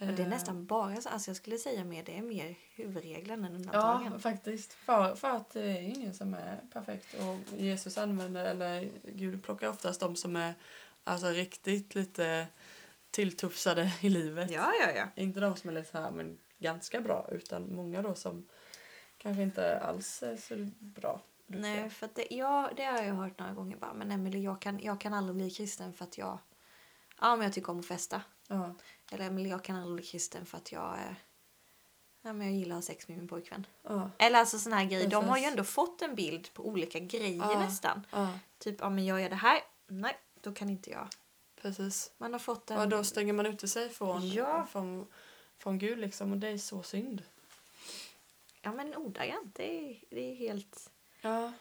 Men 0.00 0.16
det 0.16 0.22
är 0.22 0.24
Eh, 0.26 0.30
nästan 0.30 0.66
bara 0.66 1.00
så, 1.00 1.08
alltså 1.08 1.30
jag 1.30 1.36
skulle 1.36 1.58
säga 1.58 1.84
mer, 1.84 2.02
det 2.04 2.18
är 2.18 2.22
mer 2.22 2.54
huvudregeln 2.74 3.44
än 3.44 3.54
undantagen. 3.54 4.12
Ja, 4.12 4.18
faktiskt. 4.18 4.72
För, 4.72 5.14
för 5.14 5.30
att 5.30 5.50
det 5.50 5.62
är 5.62 5.80
ingen 5.82 6.14
som 6.14 6.34
är 6.34 6.60
perfekt. 6.72 7.14
Och 7.14 7.58
Jesus 7.58 7.98
använder, 7.98 8.44
eller 8.44 8.90
Gud 9.04 9.42
plockar 9.44 9.68
oftast 9.68 10.00
de 10.00 10.16
som 10.16 10.36
är 10.36 10.54
alltså, 11.04 11.26
riktigt 11.28 11.94
lite 11.94 12.46
tilltufsade 13.10 13.92
i 14.00 14.08
livet. 14.08 14.50
ja, 14.50 14.72
ja. 14.80 14.90
ja. 14.96 15.06
Inte 15.22 15.40
de 15.40 15.56
som 15.56 15.70
är 15.70 15.74
lite 15.74 15.90
så 15.90 15.98
här, 15.98 16.10
men 16.10 16.38
ganska 16.58 17.00
bra, 17.00 17.28
utan 17.32 17.74
många 17.74 18.02
då 18.02 18.14
som 18.14 18.48
kanske 19.18 19.42
inte 19.42 19.78
alls 19.80 20.22
är 20.22 20.36
så 20.36 20.54
bra. 20.78 21.20
Nej, 21.46 21.90
för 21.90 22.06
att 22.06 22.14
det, 22.14 22.26
ja, 22.30 22.70
det 22.76 22.84
har 22.84 23.02
jag 23.02 23.14
hört 23.14 23.38
några 23.38 23.52
gånger. 23.52 23.76
Bara, 23.76 23.94
men 23.94 24.10
Emelie, 24.10 24.40
jag 24.42 24.60
kan, 24.60 24.78
jag 24.80 25.00
kan 25.00 25.14
aldrig 25.14 25.36
bli 25.36 25.50
kristen 25.50 25.92
för 25.92 26.04
att 26.04 26.18
jag... 26.18 26.38
Ja, 27.20 27.36
men 27.36 27.44
jag 27.44 27.52
tycker 27.52 27.70
om 27.72 27.78
att 27.80 27.86
festa. 27.86 28.22
Ja, 28.48 28.74
Eller 29.12 29.26
Emelie, 29.26 29.50
jag 29.50 29.64
kan 29.64 29.76
aldrig 29.76 29.94
bli 29.96 30.04
kristen 30.06 30.46
för 30.46 30.56
att 30.56 30.72
jag... 30.72 30.98
Ja, 32.22 32.32
men 32.32 32.46
jag 32.46 32.56
gillar 32.56 32.76
att 32.76 32.84
ha 32.84 32.86
sex 32.86 33.08
med 33.08 33.18
min 33.18 33.28
pojkvän. 33.28 33.66
ja, 33.82 34.10
Eller 34.18 34.38
alltså 34.38 34.58
såna 34.58 34.76
här 34.76 34.84
grejer. 34.84 35.08
De 35.10 35.24
har 35.28 35.38
ju 35.38 35.44
ändå 35.44 35.64
fått 35.64 36.02
en 36.02 36.14
bild 36.14 36.54
på 36.54 36.66
olika 36.68 36.98
grejer 36.98 37.36
Ja. 37.52 37.60
nästan. 37.60 38.06
Typ, 38.58 38.76
ja 38.80 38.90
men 38.90 39.06
jag 39.06 39.20
gör 39.22 39.28
det 39.28 39.34
här. 39.36 39.60
Nej, 39.86 40.16
då 40.40 40.52
kan 40.52 40.70
inte 40.70 40.90
jag. 40.90 41.08
precis. 41.62 42.12
Man 42.18 42.32
har 42.32 42.40
fått 42.40 42.70
en... 42.70 42.78
Och 42.78 42.88
då 42.88 43.04
stänger 43.04 43.32
man 43.32 43.46
ute 43.46 43.68
sig 43.68 43.88
från, 43.88 44.28
Ja. 44.28 44.66
från, 44.70 45.06
från 45.58 45.78
Gud 45.78 45.98
liksom. 45.98 46.32
Och 46.32 46.38
det 46.38 46.48
är 46.48 46.58
så 46.58 46.82
synd. 46.82 47.22
Ja 48.62 48.72
men 48.72 48.94
ordagrant, 48.96 49.54
det 49.54 49.90
är, 49.90 50.04
det 50.10 50.20
är 50.20 50.34
helt... 50.34 50.90
Ja, 51.20 51.52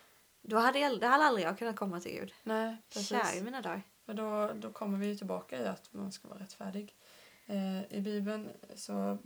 Då 0.42 0.58
hade, 0.58 0.80
jag, 0.80 1.00
då 1.00 1.08
hade 1.08 1.24
aldrig 1.24 1.48
jag 1.48 1.58
kunnat 1.58 1.76
komma 1.76 2.00
till 2.00 2.12
Gud. 2.12 2.34
nej, 2.44 2.78
precis. 2.90 3.10
Kär 3.10 3.38
i 3.38 3.42
mina 3.42 3.62
dagar. 3.62 3.82
För 4.06 4.14
då, 4.14 4.54
då 4.54 4.72
kommer 4.72 4.98
vi 4.98 5.08
ju 5.08 5.16
tillbaka 5.16 5.62
i 5.62 5.68
att 5.68 5.94
man 5.94 6.12
ska 6.12 6.28
vara 6.28 6.40
rättfärdig. 6.40 6.96
Eh, 7.46 7.94
I 7.98 8.02
Bibeln 8.02 8.50
så 8.76 9.18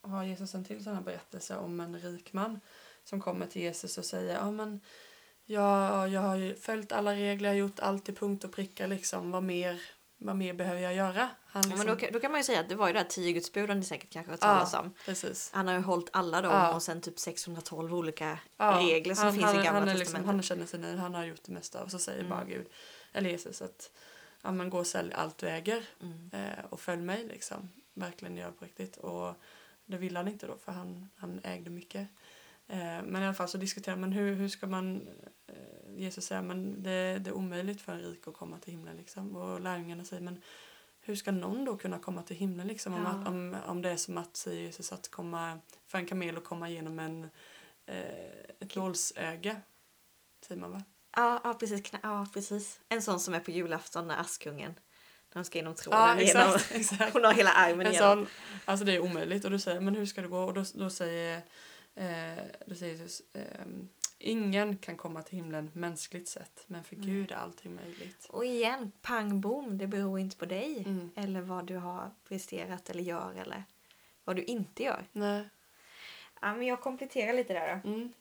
har 0.00 0.24
Jesus 0.24 0.54
en 0.54 0.64
till 0.64 0.84
sån 0.84 0.94
här 0.94 1.02
berättelse 1.02 1.56
om 1.56 1.80
en 1.80 1.98
rik 1.98 2.32
man 2.32 2.60
som 3.04 3.20
kommer 3.20 3.46
till 3.46 3.62
Jesus 3.62 3.98
och 3.98 4.04
säger 4.04 4.34
ja 4.34 4.50
men 4.50 4.80
jag, 5.44 6.08
jag 6.08 6.20
har 6.20 6.54
följt 6.60 6.92
alla 6.92 7.14
regler, 7.14 7.48
jag 7.48 7.54
har 7.54 7.58
gjort 7.58 7.80
allt 7.80 8.04
till 8.04 8.14
punkt 8.14 8.44
och 8.44 8.52
pricka 8.52 8.86
liksom. 8.86 9.30
Vad 9.30 9.42
mer, 9.42 9.82
vad 10.24 10.36
mer 10.36 10.52
behöver 10.54 10.80
jag 10.80 10.94
göra? 10.94 11.28
Han 11.46 11.62
Ja, 11.62 11.68
liksom, 11.68 11.78
men 11.78 11.86
då, 11.86 11.96
kan- 11.96 12.12
då 12.12 12.20
kan 12.20 12.30
man 12.30 12.40
ju 12.40 12.44
säga 12.44 12.60
att 12.60 12.68
det 12.68 12.74
var 12.74 12.86
ju 12.86 12.92
det 12.92 12.98
här 12.98 13.06
tio 13.06 13.32
gudsbuden 13.32 13.78
ni 13.80 13.84
säkert 13.84 14.10
kanske 14.12 14.30
har 14.30 14.32
hört 14.32 14.40
talas 14.40 14.74
om. 14.74 14.94
precis. 15.06 15.50
Han 15.54 15.66
har 15.68 15.74
ju 15.74 15.80
hållit 15.80 16.08
alla 16.12 16.42
dem 16.42 16.52
Ja. 16.52 16.74
och 16.74 16.82
sen 16.82 17.00
typ 17.00 17.18
612 17.18 17.94
olika 17.94 18.38
Ja, 18.56 18.78
regler 18.80 19.14
som 19.14 19.24
han, 19.24 19.32
finns 19.32 19.44
han, 19.44 19.60
i 19.60 19.64
gamla 19.64 19.80
han, 19.80 19.88
är 19.88 19.94
liksom, 19.94 20.24
han 20.24 20.42
känner 20.42 20.66
sig 20.66 20.80
nöjd, 20.80 20.98
han 20.98 21.14
har 21.14 21.24
gjort 21.24 21.42
det 21.44 21.52
mesta 21.52 21.82
och 21.82 21.90
så 21.90 21.98
säger 21.98 22.18
Mm. 22.18 22.30
bara 22.30 22.44
Gud, 22.44 22.66
eller 23.12 23.30
Jesus 23.30 23.62
att 23.62 23.90
ja, 24.42 24.52
men 24.52 24.70
gå 24.70 24.78
och 24.78 24.86
sälj 24.86 25.12
allt 25.12 25.38
du 25.38 25.48
äger 25.48 25.84
Mm. 26.00 26.30
eh, 26.32 26.64
och 26.70 26.80
följ 26.80 27.02
mig 27.02 27.24
liksom. 27.28 27.68
Verkligen 27.94 28.36
gör 28.36 28.50
på 28.50 28.64
riktigt. 28.64 28.96
Och 28.96 29.34
det 29.86 29.96
ville 29.96 30.18
han 30.18 30.28
inte 30.28 30.46
då 30.46 30.56
för 30.64 30.72
han, 30.72 31.10
han 31.16 31.40
ägde 31.44 31.70
mycket. 31.70 32.08
Eh, 32.68 33.02
men 33.04 33.22
i 33.22 33.24
alla 33.24 33.34
fall 33.34 33.48
så 33.48 33.58
diskuterar 33.58 33.96
man 33.96 34.12
hur, 34.12 34.34
hur 34.34 34.48
ska 34.48 34.66
man 34.66 35.08
eh, 35.46 35.54
Jesus 35.96 36.26
säger 36.26 36.42
men 36.42 36.82
det, 36.82 37.18
det 37.18 37.30
är 37.30 37.34
omöjligt 37.34 37.80
för 37.80 37.92
en 37.92 38.00
rik 38.00 38.28
att 38.28 38.34
komma 38.34 38.58
till 38.58 38.72
himlen 38.72 38.96
liksom. 38.96 39.36
Och 39.36 39.60
lärjungarna 39.60 40.04
säger 40.04 40.22
men 40.22 40.42
hur 41.00 41.14
ska 41.16 41.32
någon 41.32 41.64
då 41.64 41.76
kunna 41.76 41.98
komma 41.98 42.22
till 42.22 42.36
himlen 42.36 42.66
liksom? 42.66 42.94
Om, 42.94 43.02
Ja. 43.02 43.08
att, 43.08 43.28
om, 43.28 43.56
om 43.66 43.82
det 43.82 43.90
är 43.90 43.96
som 43.96 44.18
att 44.18 44.36
säger 44.36 44.60
Jesus 44.62 44.92
att 44.92 45.10
komma 45.10 45.58
för 45.86 45.98
en 45.98 46.06
kamel 46.06 46.36
att 46.36 46.44
komma 46.44 46.68
igenom 46.68 46.98
en 46.98 47.24
eh, 47.86 48.00
ett 48.60 48.76
nålsöga. 48.76 49.56
Säger 50.46 50.60
man 50.60 50.72
va? 50.72 50.82
Ja, 51.16 51.40
ja, 51.44 51.54
precis, 51.54 51.92
ja, 52.02 52.26
precis. 52.34 52.80
En 52.88 53.02
sån 53.02 53.20
som 53.20 53.34
är 53.34 53.40
på 53.40 53.50
julafton 53.50 54.06
när 54.08 54.20
Askungen, 54.20 54.70
när 55.32 55.42
de 55.42 55.44
ska 55.44 55.58
genom 55.58 55.74
tråden 55.74 56.00
Ja, 56.00 56.20
genom... 56.20 56.54
exakt. 56.54 56.72
exakt. 56.74 57.12
Hon 57.12 57.24
har 57.24 57.32
hela 57.32 57.50
armen 57.52 57.86
En 57.86 57.92
igenom. 57.92 58.16
sån, 58.16 58.26
alltså 58.64 58.84
det 58.84 58.92
är 58.92 59.00
omöjligt. 59.00 59.44
Och 59.44 59.50
du 59.50 59.58
säger, 59.58 59.80
men 59.80 59.94
hur 59.94 60.06
ska 60.06 60.22
det 60.22 60.28
gå? 60.28 60.38
Och 60.44 60.54
då, 60.54 60.64
då 60.74 60.90
säger, 60.90 61.42
eh, 61.94 62.44
då 62.66 62.74
säger 62.74 62.92
Jesus, 62.92 63.22
ehm, 63.32 63.88
ingen 64.18 64.76
kan 64.78 64.96
komma 64.96 65.22
till 65.22 65.36
himlen 65.36 65.70
mänskligt 65.74 66.28
sett, 66.28 66.64
men 66.66 66.84
för 66.84 66.96
Nej. 66.96 67.06
Gud 67.06 67.30
är 67.30 67.36
allting 67.36 67.74
möjligt. 67.74 68.26
Och 68.30 68.44
igen, 68.44 68.92
pang 69.02 69.40
bom, 69.40 69.78
det 69.78 69.86
beror 69.86 70.18
inte 70.18 70.36
på 70.36 70.46
dig. 70.46 70.78
Mm. 70.86 71.10
Eller 71.16 71.40
vad 71.40 71.66
du 71.66 71.76
har 71.76 72.10
presterat 72.28 72.90
eller 72.90 73.02
gör 73.02 73.34
eller 73.34 73.64
vad 74.24 74.36
du 74.36 74.42
inte 74.44 74.82
gör. 74.82 75.06
Nej. 75.12 75.48
Ja, 76.40 76.54
men 76.54 76.66
jag 76.66 76.80
kompletterar 76.80 77.32
lite 77.32 77.52
där 77.52 77.80
då. 77.84 77.88
Mm. 77.90 78.12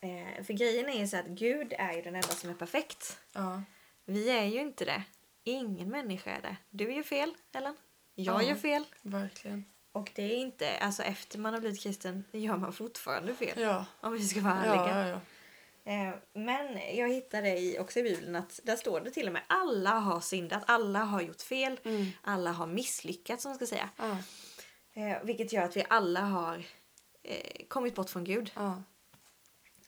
Eh, 0.00 0.44
för 0.44 0.52
grejen 0.52 0.88
är 0.88 0.98
ju 1.00 1.06
så 1.08 1.16
att 1.16 1.26
Gud 1.26 1.72
är 1.78 1.92
ju 1.92 2.02
den 2.02 2.14
enda 2.14 2.28
som 2.28 2.50
är 2.50 2.54
perfekt. 2.54 3.18
Ja. 3.32 3.62
Vi 4.04 4.30
är 4.30 4.44
ju 4.44 4.60
inte 4.60 4.84
det. 4.84 5.02
Ingen 5.44 5.88
människa 5.88 6.30
är 6.30 6.42
det. 6.42 6.56
Du 6.70 6.92
gör 6.92 7.02
fel, 7.02 7.34
Ellen. 7.52 7.76
Jag 8.14 8.42
Ja. 8.42 8.48
gör 8.48 8.54
fel. 8.54 8.84
Verkligen. 9.02 9.64
Och 9.92 10.10
det 10.14 10.22
är 10.22 10.36
inte, 10.36 10.78
alltså 10.78 11.02
efter 11.02 11.38
man 11.38 11.54
har 11.54 11.60
blivit 11.60 11.80
kristen 11.82 12.24
gör 12.32 12.56
man 12.56 12.72
fortfarande 12.72 13.34
fel. 13.34 13.60
Ja. 13.60 13.84
Om 14.00 14.12
vi 14.12 14.28
ska 14.28 14.40
vara 14.40 14.54
ärliga. 14.64 14.98
ja, 15.00 15.08
ja. 15.08 15.20
Eh, 15.84 16.14
men 16.32 16.96
jag 16.96 17.08
hittade 17.08 17.58
i, 17.58 17.78
också 17.78 17.98
i 17.98 18.02
Bibeln 18.02 18.36
att 18.36 18.60
där 18.64 18.76
står 18.76 19.00
det 19.00 19.10
till 19.10 19.26
och 19.26 19.32
med 19.32 19.42
alla 19.46 19.90
har 19.90 20.20
syndat, 20.20 20.62
alla 20.66 20.98
har 20.98 21.20
gjort 21.20 21.42
fel, 21.42 21.80
Mm. 21.84 22.06
alla 22.22 22.52
har 22.52 22.66
misslyckats 22.66 23.42
som 23.42 23.50
man 23.50 23.56
ska 23.56 23.66
säga. 23.66 23.88
Eh, 24.92 25.22
vilket 25.24 25.52
gör 25.52 25.62
att 25.62 25.76
vi 25.76 25.84
alla 25.88 26.20
har 26.20 26.62
eh, 27.22 27.66
kommit 27.68 27.94
bort 27.94 28.10
från 28.10 28.24
Gud. 28.24 28.50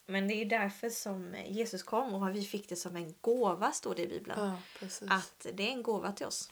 Men 0.05 0.27
det 0.27 0.33
är 0.33 0.45
därför 0.45 0.89
som 0.89 1.35
Jesus 1.47 1.83
kom 1.83 2.13
och 2.13 2.35
vi 2.35 2.43
fick 2.43 2.69
det 2.69 2.75
som 2.75 2.95
en 2.95 3.13
gåva 3.21 3.71
står 3.71 3.95
det 3.95 4.01
i 4.03 4.07
Bibeln. 4.07 4.39
ja. 4.39 4.87
Att 5.09 5.45
det 5.53 5.63
är 5.63 5.71
en 5.71 5.83
gåva 5.83 6.11
till 6.11 6.25
oss. 6.25 6.51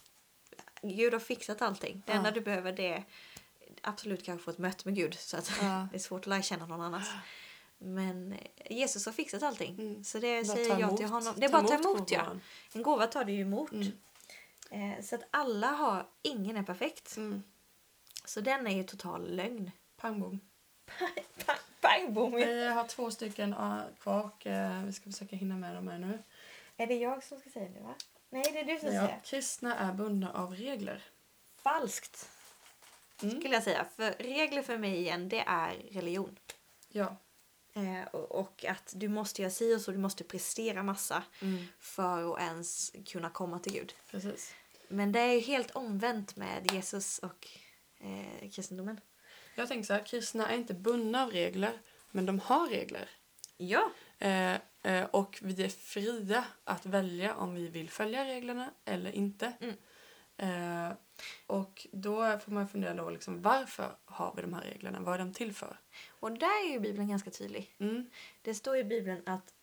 Gud 0.81 1.13
har 1.13 1.19
fixat 1.19 1.61
allting. 1.61 2.03
Det 2.05 2.11
Ja. 2.11 2.17
enda 2.17 2.31
du 2.31 2.41
behöver 2.41 2.71
det 2.71 2.87
är 2.87 3.03
absolut 3.81 4.25
kanske 4.25 4.43
få 4.45 4.51
ett 4.51 4.57
möte 4.57 4.81
med 4.87 4.95
Gud 4.95 5.13
så 5.19 5.37
att 5.37 5.51
Ja. 5.61 5.87
det 5.91 5.97
är 5.97 5.99
svårt 5.99 6.21
att 6.21 6.27
lära 6.27 6.41
känna 6.41 6.65
någon 6.65 6.81
annars. 6.81 7.07
Men 7.77 8.33
eh, 8.33 8.77
Jesus 8.77 9.05
har 9.05 9.13
fixat 9.13 9.43
allting. 9.43 9.79
Mm. 9.79 10.03
Så 10.03 10.19
det 10.19 10.47
Bara 10.47 10.55
säger 10.55 10.79
jag 10.79 10.97
till 10.97 11.05
honom. 11.07 11.33
Det 11.37 11.45
är 11.45 11.49
bara 11.49 11.61
att 11.61 11.67
ta 11.67 11.89
emot 11.89 12.11
ja. 12.11 12.35
En 12.73 12.81
gåva 12.83 13.07
tar 13.07 13.23
du 13.25 13.31
ju 13.31 13.41
emot. 13.41 13.71
Mm. 13.71 13.91
Eh, 14.71 15.03
så 15.03 15.15
att 15.15 15.23
alla 15.31 15.67
har, 15.67 16.07
ingen 16.21 16.57
är 16.57 16.63
perfekt. 16.63 17.17
Mm. 17.17 17.43
Så 18.25 18.41
den 18.41 18.67
är 18.67 18.71
ju 18.71 18.83
total 18.83 19.35
lögn. 19.35 19.71
Pang 19.97 20.19
bom. 20.19 20.39
Pang, 21.45 21.55
pang 21.81 22.13
bom. 22.13 22.31
Vi 22.31 22.67
har 22.67 22.87
två 22.87 23.11
stycken 23.11 23.53
ah, 23.53 23.81
kvar 23.99 24.23
och 24.23 24.47
eh, 24.47 24.83
vi 24.83 24.93
ska 24.93 25.11
försöka 25.11 25.35
hinna 25.35 25.55
med 25.57 25.75
dem 25.75 25.87
här 25.87 25.97
nu. 25.99 26.23
Är 26.77 26.87
det 26.87 26.95
jag 26.95 27.23
som 27.23 27.39
ska 27.39 27.49
säga 27.49 27.69
det 27.69 27.79
va? 27.79 27.95
Nej, 28.29 28.43
det 28.53 28.59
är 28.59 28.63
du 28.65 28.79
som 28.79 28.93
Ja, 28.93 29.05
säger. 29.05 29.21
kristna 29.23 29.75
är 29.77 29.93
bundna 29.93 30.33
av 30.33 30.55
regler. 30.55 31.03
Falskt 31.55 32.29
Mm. 33.23 33.39
skulle 33.39 33.53
jag 33.53 33.63
säga. 33.63 33.85
För 33.95 34.11
regler 34.11 34.61
för 34.61 34.77
mig 34.77 34.97
igen, 34.97 35.29
det 35.29 35.43
är 35.47 35.73
religion. 35.91 36.39
Ja. 36.89 37.15
Eh, 37.73 38.07
och, 38.11 38.31
och 38.31 38.65
att 38.65 38.93
du 38.95 39.07
måste 39.07 39.41
göra 39.41 39.51
si 39.51 39.75
och 39.75 39.81
så, 39.81 39.91
du 39.91 39.97
måste 39.97 40.23
prestera 40.23 40.83
massa 40.83 41.23
Mm. 41.41 41.65
för 41.79 42.33
att 42.33 42.41
ens 42.41 42.91
kunna 43.05 43.29
komma 43.29 43.59
till 43.59 43.73
Gud. 43.73 43.93
Precis. 44.11 44.53
Men 44.87 45.11
det 45.11 45.19
är 45.19 45.33
ju 45.33 45.39
helt 45.39 45.71
omvänt 45.71 46.35
med 46.35 46.71
Jesus 46.71 47.19
och 47.19 47.47
eh, 47.99 48.49
kristendomen. 48.49 48.99
Jag 49.55 49.67
tänker 49.67 49.85
så 49.87 49.93
här, 49.93 50.05
kristna 50.05 50.49
är 50.49 50.55
inte 50.55 50.73
bundna 50.73 51.23
av 51.23 51.31
regler, 51.31 51.71
men 52.11 52.25
de 52.25 52.39
har 52.39 52.67
regler. 52.67 53.09
Ja. 53.57 53.91
Eh, 54.19 54.55
eh, 54.83 55.05
och 55.11 55.39
vi 55.41 55.63
är 55.63 55.69
fria 55.69 56.45
att 56.63 56.85
välja 56.85 57.35
om 57.35 57.55
vi 57.55 57.67
vill 57.67 57.89
följa 57.89 58.25
reglerna 58.25 58.71
eller 58.85 59.11
inte. 59.11 59.53
Mm. 59.59 59.75
Eh, 60.37 60.93
och 61.47 61.87
då 61.91 62.39
får 62.39 62.51
man 62.51 62.67
fundera 62.67 62.93
då 62.93 63.09
liksom, 63.09 63.41
varför 63.41 63.95
har 64.05 64.33
vi 64.35 64.41
de 64.41 64.53
här 64.53 64.61
reglerna? 64.61 64.99
Vad 64.99 65.13
är 65.15 65.19
de 65.19 65.33
till 65.33 65.53
för? 65.53 65.77
Och 66.09 66.31
där 66.31 66.65
är 66.67 66.71
ju 66.73 66.79
Bibeln 66.79 67.07
ganska 67.09 67.31
tydlig. 67.31 67.75
Mm. 67.79 68.09
Det 68.41 68.53
står 68.55 68.77
i 68.77 68.83
Bibeln 68.83 69.21
att 69.25 69.53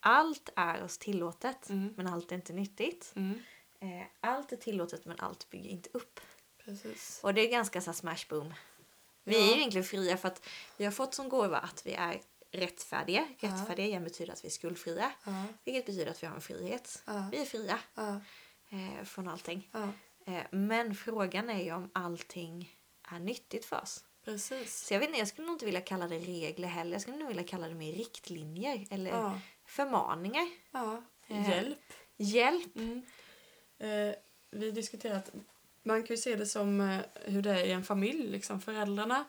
allt 0.00 0.48
är 0.56 0.82
oss 0.82 0.98
tillåtet, 0.98 1.68
Mm. 1.70 1.94
men 1.96 2.06
allt 2.06 2.32
är 2.32 2.36
inte 2.36 2.52
nyttigt. 2.52 3.12
Mm. 3.16 3.40
Eh, 3.80 4.06
allt 4.20 4.52
är 4.52 4.56
tillåtet, 4.56 5.04
men 5.04 5.20
allt 5.20 5.50
bygger 5.50 5.70
inte 5.70 5.88
upp. 5.92 6.20
Precis. 6.64 7.20
Och 7.22 7.34
det 7.34 7.40
är 7.40 7.50
ganska 7.50 7.80
så 7.80 7.92
smash 7.92 8.24
boom. 8.28 8.54
Vi 9.24 9.34
Ja. 9.34 9.40
är 9.42 9.46
ju 9.46 9.56
egentligen 9.56 9.84
fria 9.84 10.16
för 10.16 10.28
att 10.28 10.46
vi 10.76 10.84
har 10.84 10.92
fått 10.92 11.14
som 11.14 11.28
gåva 11.28 11.58
att 11.58 11.86
vi 11.86 11.92
är 11.94 12.20
rättfärdiga. 12.50 13.28
Ja. 13.40 13.48
Rättfärdiga 13.48 13.86
igen 13.86 14.04
betyder 14.04 14.32
att 14.32 14.44
vi 14.44 14.48
är 14.48 14.52
skuldfria. 14.52 15.12
Ja, 15.24 15.44
Vilket 15.64 15.86
betyder 15.86 16.10
att 16.10 16.22
vi 16.22 16.26
har 16.26 16.34
en 16.34 16.40
frihet. 16.40 17.02
ja, 17.06 17.28
Vi 17.32 17.38
är 17.40 17.44
fria 17.44 17.78
ja, 17.94 18.20
eh, 18.70 19.04
från 19.04 19.28
allting. 19.28 19.70
Eh, 20.26 20.42
men 20.50 20.94
frågan 20.94 21.50
är 21.50 21.62
ju 21.62 21.72
om 21.74 21.90
allting 21.92 22.76
är 23.12 23.18
nyttigt 23.18 23.64
för 23.64 23.80
oss. 23.82 24.04
Precis. 24.24 24.86
Så 24.86 24.94
jag 24.94 24.98
vet 25.00 25.08
inte, 25.08 25.18
jag 25.18 25.28
skulle 25.28 25.46
nog 25.46 25.54
inte 25.54 25.64
vilja 25.64 25.80
kalla 25.80 26.08
det 26.08 26.18
regler 26.18 26.68
heller. 26.68 26.92
Jag 26.92 27.02
skulle 27.02 27.16
nog 27.16 27.28
vilja 27.28 27.44
kalla 27.44 27.68
det 27.68 27.74
mer 27.74 27.92
riktlinjer 27.92 28.86
eller 28.90 29.10
Ja, 29.10 29.40
förmaningar. 29.64 30.48
ja. 30.70 31.02
Eh. 31.26 31.50
Hjälp. 31.50 31.78
Hjälp. 32.16 32.76
Mm. 32.76 33.02
Eh, 33.78 34.14
vi 34.50 34.70
diskuterar 34.70 35.16
att 35.16 35.30
man 35.82 36.02
kan 36.02 36.16
ju 36.16 36.22
se 36.22 36.36
det 36.36 36.46
som 36.46 36.80
eh, 36.80 37.00
hur 37.24 37.42
det 37.42 37.50
är 37.50 37.64
i 37.64 37.70
en 37.72 37.84
familj. 37.84 38.26
Liksom. 38.28 38.60
Föräldrarna 38.60 39.24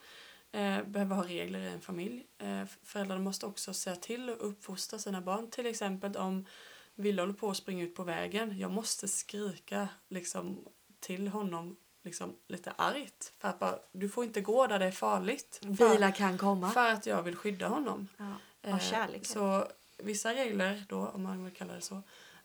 eh, 0.51 0.83
behöver 0.83 1.15
ha 1.15 1.23
regler 1.23 1.59
i 1.59 1.67
en 1.67 1.81
familj. 1.81 2.25
Eh, 2.37 2.63
föräldrarna 2.83 3.21
måste 3.21 3.45
också 3.45 3.73
säga 3.73 3.95
till 3.95 4.29
och 4.29 4.47
uppfostra 4.49 4.99
sina 4.99 5.21
barn. 5.21 5.49
Till 5.51 5.65
exempel 5.65 6.15
om 6.17 6.45
Ville 6.95 7.21
håller 7.21 7.33
på 7.33 7.49
att 7.49 7.57
springa 7.57 7.83
ut 7.83 7.95
på 7.95 8.03
vägen. 8.03 8.57
Jag 8.59 8.71
måste 8.71 9.07
skrika 9.07 9.89
liksom, 10.09 10.65
till 10.99 11.27
honom 11.27 11.75
liksom, 12.03 12.35
lite 12.47 12.71
argt. 12.71 13.33
För 13.39 13.47
att 13.49 13.59
bara, 13.59 13.79
du 13.91 14.09
får 14.09 14.23
inte 14.23 14.41
gå 14.41 14.67
där 14.67 14.79
det 14.79 14.85
är 14.85 14.91
farligt. 14.91 15.59
För, 15.61 15.89
Bilar 15.93 16.11
kan 16.11 16.37
komma. 16.37 16.71
för 16.71 16.91
att 16.91 17.05
jag 17.05 17.23
vill 17.23 17.35
skydda 17.35 17.67
honom. 17.67 18.07
Ja. 18.17 18.33
Eh, 18.61 18.75
Av 18.75 18.79
kärlek. 18.79 19.25
Så 19.25 19.67
vissa 19.97 20.33
regler 20.33 20.83
då, 20.89 21.07
om 21.07 21.23
man 21.23 21.43
vill 21.45 21.53
kalla 21.53 21.73
det 21.73 21.81
så, 21.81 22.01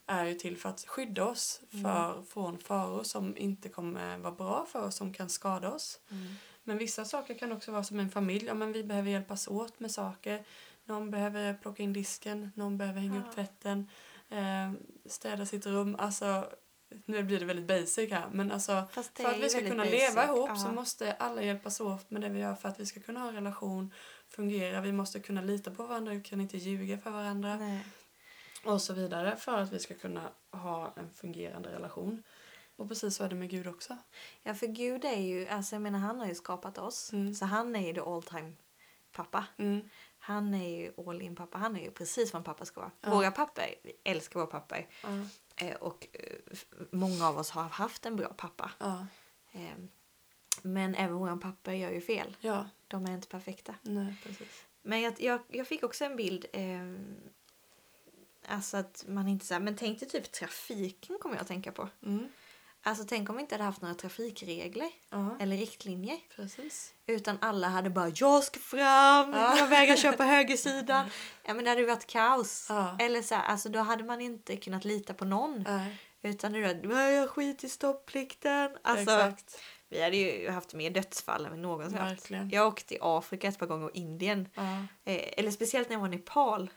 är 0.07 0.25
ju 0.25 0.35
till 0.35 0.57
för 0.57 0.69
att 0.69 0.81
skydda 0.81 1.25
oss 1.25 1.61
Mm. 1.73 1.85
för, 1.85 2.23
från 2.23 2.59
faror 2.59 3.03
som 3.03 3.37
inte 3.37 3.69
kommer 3.69 4.19
vara 4.19 4.35
bra 4.35 4.67
för 4.73 4.85
oss, 4.87 4.97
som 4.97 5.12
kan 5.15 5.29
skada 5.29 5.71
oss. 5.73 6.01
Mm. 6.11 6.35
Men 6.65 6.79
vissa 6.79 7.05
saker 7.05 7.35
kan 7.38 7.53
också 7.53 7.73
vara 7.73 7.85
som 7.85 8.01
en 8.01 8.11
familj. 8.11 8.47
Ja, 8.47 8.55
men 8.55 8.73
vi 8.73 8.85
behöver 8.85 9.11
hjälpas 9.11 9.49
åt 9.49 9.81
med 9.81 9.91
saker. 9.91 10.45
Någon 10.85 11.11
behöver 11.11 11.55
plocka 11.55 11.83
in 11.83 11.93
disken, 11.93 12.51
någon 12.55 12.79
behöver 12.79 13.01
hänga 13.01 13.17
Ja. 13.17 13.21
upp 13.29 13.35
tvätten, 13.35 13.88
eh, 14.29 14.73
städa 15.07 15.47
sitt 15.47 15.67
rum. 15.67 15.97
Alltså, 15.99 16.49
nu 17.07 17.22
blir 17.22 17.40
det 17.40 17.46
väldigt 17.46 17.66
basic 17.66 18.11
här, 18.11 18.28
men 18.33 18.52
alltså 18.52 18.85
för 18.90 19.00
att 19.00 19.38
vi 19.38 19.48
ska 19.48 19.61
kunna 19.61 19.85
basic. 19.85 20.00
leva 20.00 20.24
ihop 20.24 20.48
Ja. 20.48 20.57
så 20.57 20.68
måste 20.68 21.12
alla 21.12 21.42
hjälpas 21.42 21.81
åt 21.81 22.11
med 22.11 22.22
det 22.22 22.28
vi 22.28 22.40
gör 22.40 22.55
för 22.55 22.68
att 22.68 22.81
vi 22.81 22.87
ska 22.87 23.00
kunna 23.00 23.20
ha 23.20 23.28
en 23.28 23.35
relation, 23.35 23.94
fungera. 24.28 24.81
Vi 24.81 24.92
måste 24.92 25.20
kunna 25.20 25.42
lita 25.42 25.70
på 25.70 25.87
varandra, 25.87 26.12
vi 26.12 26.20
kan 26.20 26.40
inte 26.40 26.57
ljuga 26.59 26.98
för 26.98 27.11
varandra 27.11 27.57
Nej. 27.57 27.87
och 28.64 28.83
så 28.83 28.92
vidare 28.92 29.37
för 29.37 29.59
att 29.59 29.72
vi 29.72 29.78
ska 29.78 29.94
kunna 29.94 30.31
ha 30.50 30.94
en 30.96 31.11
fungerande 31.11 31.72
relation. 31.72 32.22
Och 32.76 32.88
precis 32.88 33.16
så 33.16 33.24
är 33.24 33.28
det 33.28 33.35
med 33.35 33.50
Gud 33.50 33.66
också. 33.66 33.96
Ja, 34.42 34.55
för 34.55 34.66
Gud 34.66 35.05
är 35.05 35.20
ju, 35.20 35.48
alltså 35.48 35.74
jag 35.74 35.83
menar 35.83 35.98
han 35.98 36.20
har 36.20 36.26
ju 36.26 36.35
skapat 36.35 36.78
oss. 36.78 37.12
Mm. 37.12 37.35
Så 37.35 37.44
han 37.44 37.76
är 37.76 37.87
ju 37.87 37.94
the 37.94 38.00
all 38.00 38.22
time 38.22 38.52
pappa. 39.12 39.44
Mm. 39.57 39.88
Han 40.18 40.55
är 40.55 40.68
ju 40.68 40.92
all 41.07 41.22
in 41.22 41.37
pappa. 41.37 41.59
Han 41.59 41.76
är 41.76 41.81
ju 41.81 41.90
precis 41.90 42.33
vad 42.33 42.40
en 42.40 42.44
pappa 42.44 42.64
ska 42.64 42.81
vara. 42.81 42.90
Ja. 43.00 43.11
Våra 43.11 43.31
pappor, 43.31 43.64
vi 43.83 43.92
älskar 44.05 44.40
våra 44.40 44.46
pappor. 44.46 44.87
Ja. 45.02 45.09
Eh, 45.57 45.75
och 45.75 46.07
eh, 46.12 46.59
många 46.91 47.29
av 47.29 47.38
oss 47.38 47.51
har 47.51 47.62
haft 47.62 48.07
en 48.07 48.17
bra 48.17 48.29
pappa. 48.29 48.71
Ja. 48.79 49.07
Eh, 49.53 49.75
men 50.62 50.95
även 50.95 51.17
våra 51.17 51.37
pappor 51.37 51.75
gör 51.75 51.91
ju 51.91 52.01
fel. 52.01 52.37
ja. 52.41 52.69
De 52.88 53.07
är 53.07 53.15
inte 53.15 53.29
perfekta. 53.29 53.75
Nej, 53.83 54.15
precis. 54.23 54.65
Men 54.83 55.01
jag, 55.01 55.21
jag, 55.21 55.41
jag 55.49 55.67
fick 55.67 55.83
också 55.83 56.05
en 56.05 56.17
bild. 56.17 56.47
Alltså 58.47 58.77
att 58.77 59.05
man 59.09 59.29
inte 59.29 59.47
så 59.47 59.55
här, 59.55 59.61
men 59.61 59.77
tänk 59.77 60.01
dig 60.01 60.09
typ 60.09 60.33
trafiken 60.33 61.19
kommer 61.19 61.35
jag 61.35 61.43
att 61.43 61.49
tänka 61.49 61.73
på. 61.73 61.88
Mm. 62.03 62.29
Alltså 62.85 63.05
tänk 63.09 63.31
om 63.31 63.37
vi 63.37 63.42
inte 63.42 63.55
hade 63.55 63.64
haft 63.64 63.83
några 63.83 63.95
trafikregler 63.95 64.88
Ja, 65.11 65.37
eller 65.40 65.57
riktlinjer. 65.57 66.18
precis. 66.37 66.95
Utan 67.07 67.38
alla 67.40 67.68
hade 67.68 67.90
bara 67.90 68.12
jag 68.14 68.45
ska 68.45 68.61
fram, 68.61 69.33
Ja. 69.33 69.57
jag 69.59 69.66
vägrar 69.66 69.97
köpa 69.97 70.25
högersidan. 70.35 71.07
Ja 71.45 71.55
men 71.55 71.64
det 71.64 71.71
hade 71.71 71.87
varit 71.87 72.07
kaos. 72.07 72.66
Ja. 72.68 72.97
Eller 73.01 73.23
så 73.23 73.35
här, 73.35 73.45
alltså 73.45 73.68
då 73.68 73.79
hade 73.79 74.05
man 74.05 74.21
inte 74.21 74.57
kunnat 74.57 74.85
lita 74.85 75.14
på 75.14 75.25
någon. 75.25 75.64
Utan 76.23 76.55
är 76.55 76.75
"Nej, 76.88 77.14
jag 77.14 77.31
skit 77.31 77.64
i 77.64 77.68
stoppplikten. 77.68 78.71
Alltså, 78.83 79.14
exakt. 79.14 79.61
vi 79.88 80.03
hade 80.03 80.16
ju 80.16 80.51
haft 80.51 80.75
mer 80.75 80.90
dödsfall 80.90 81.47
än 81.47 81.53
vi 81.53 81.59
någonsin 81.59 81.99
haft. 81.99 82.31
Jag 82.53 82.66
åkte 82.66 82.88
till 82.88 82.99
Afrika 83.01 83.49
ett 83.49 83.59
par 83.59 83.66
gånger 83.66 83.85
och 83.85 83.95
Indien. 83.97 84.49
Eh, 85.05 85.38
eller 85.38 85.51
speciellt 85.51 85.88
när 85.88 85.95
jag 85.97 86.01
var 86.01 86.09
i 86.09 86.11
Nepal. 86.11 86.71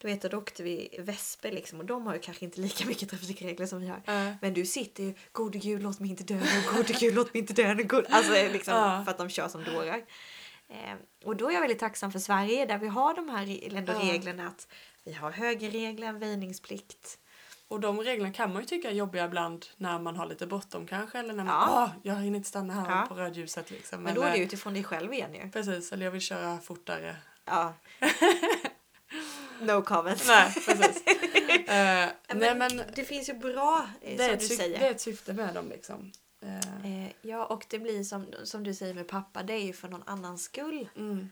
Du 0.00 0.08
vet, 0.08 0.22
då 0.22 0.38
åkte 0.38 0.62
vi 0.62 0.96
vesper 0.98 1.52
liksom 1.52 1.78
och 1.80 1.84
de 1.84 2.06
har 2.06 2.14
ju 2.14 2.20
kanske 2.20 2.44
inte 2.44 2.60
lika 2.60 2.86
mycket 2.86 3.10
trafikregler 3.10 3.66
som 3.66 3.80
vi 3.80 3.88
har. 3.88 4.02
Ja. 4.04 4.32
Men 4.40 4.54
du 4.54 4.66
sitter 4.66 5.02
ju, 5.04 5.14
gode 5.32 5.58
gud 5.58 5.82
låt 5.82 6.00
mig 6.00 6.10
inte 6.10 6.24
dö 6.24 6.34
nu, 6.34 6.76
gode 6.76 6.92
gud 6.92 7.14
låt 7.14 7.34
mig 7.34 7.40
inte 7.40 7.52
dö 7.52 7.74
nu. 7.74 7.82
God. 7.82 8.04
Alltså 8.10 8.32
liksom 8.32 8.74
Ja. 8.74 9.02
för 9.04 9.10
att 9.10 9.18
de 9.18 9.28
kör 9.28 9.48
som 9.48 9.64
dårar. 9.64 10.02
Eh, 10.68 10.94
och 11.24 11.36
då 11.36 11.48
är 11.48 11.52
jag 11.52 11.60
väldigt 11.60 11.78
tacksam 11.78 12.12
för 12.12 12.18
Sverige 12.18 12.66
där 12.66 12.78
vi 12.78 12.86
har 12.88 13.14
de 13.14 13.28
här 13.28 13.74
ändå 13.76 13.92
Ja. 13.92 13.98
reglerna 13.98 14.48
att 14.48 14.68
vi 15.04 15.12
har 15.12 15.30
högerregler, 15.30 16.12
väjningsplikt. 16.12 17.18
Och 17.68 17.80
de 17.80 18.00
reglerna 18.00 18.32
kan 18.32 18.52
man 18.52 18.62
ju 18.62 18.66
tycka 18.66 18.90
är 18.90 18.94
jobbiga 18.94 19.24
ibland 19.24 19.66
när 19.76 19.98
man 19.98 20.16
har 20.16 20.26
lite 20.26 20.46
bråttom 20.46 20.86
kanske. 20.86 21.18
Eller 21.18 21.34
när 21.34 21.44
man, 21.44 21.54
Ja. 21.54 21.82
ah, 21.82 21.90
jag 22.02 22.14
hinner 22.14 22.36
inte 22.36 22.48
stanna 22.48 22.74
här 22.74 22.90
Ja. 22.90 23.06
på 23.08 23.14
rödljuset 23.14 23.70
liksom. 23.70 24.02
Men 24.02 24.14
då 24.14 24.22
är 24.22 24.30
det 24.32 24.38
utifrån 24.38 24.74
dig 24.74 24.84
själv 24.84 25.12
igen 25.12 25.34
ju. 25.34 25.50
Precis, 25.50 25.92
eller 25.92 26.04
jag 26.04 26.12
vill 26.12 26.20
köra 26.20 26.58
fortare. 26.58 27.16
Ja. 27.44 27.74
no 29.60 29.82
comments. 29.82 30.26
Nej, 30.28 30.54
precis. 30.66 31.02
Eh, 31.50 32.08
Men 32.28 32.38
nej 32.38 32.54
men 32.54 32.82
Det 32.94 33.04
finns 33.04 33.28
ju 33.28 33.34
bra, 33.34 33.88
eh, 34.02 34.16
det 34.16 34.26
som 34.28 34.48
du 34.48 34.56
säger. 34.56 34.78
det 34.78 34.86
är 34.86 34.90
ett 34.90 35.00
syfte 35.00 35.32
med 35.32 35.54
dem 35.54 35.68
liksom. 35.68 36.12
Eh, 36.40 37.04
Eh, 37.04 37.12
ja, 37.22 37.46
och 37.46 37.66
det 37.68 37.78
blir 37.78 38.04
som, 38.04 38.26
som 38.44 38.64
du 38.64 38.74
säger 38.74 38.94
med 38.94 39.08
pappa, 39.08 39.42
det 39.42 39.52
är 39.52 39.64
ju 39.64 39.72
för 39.72 39.88
någon 39.88 40.02
annans 40.06 40.42
skull. 40.42 40.88
mm. 40.96 41.30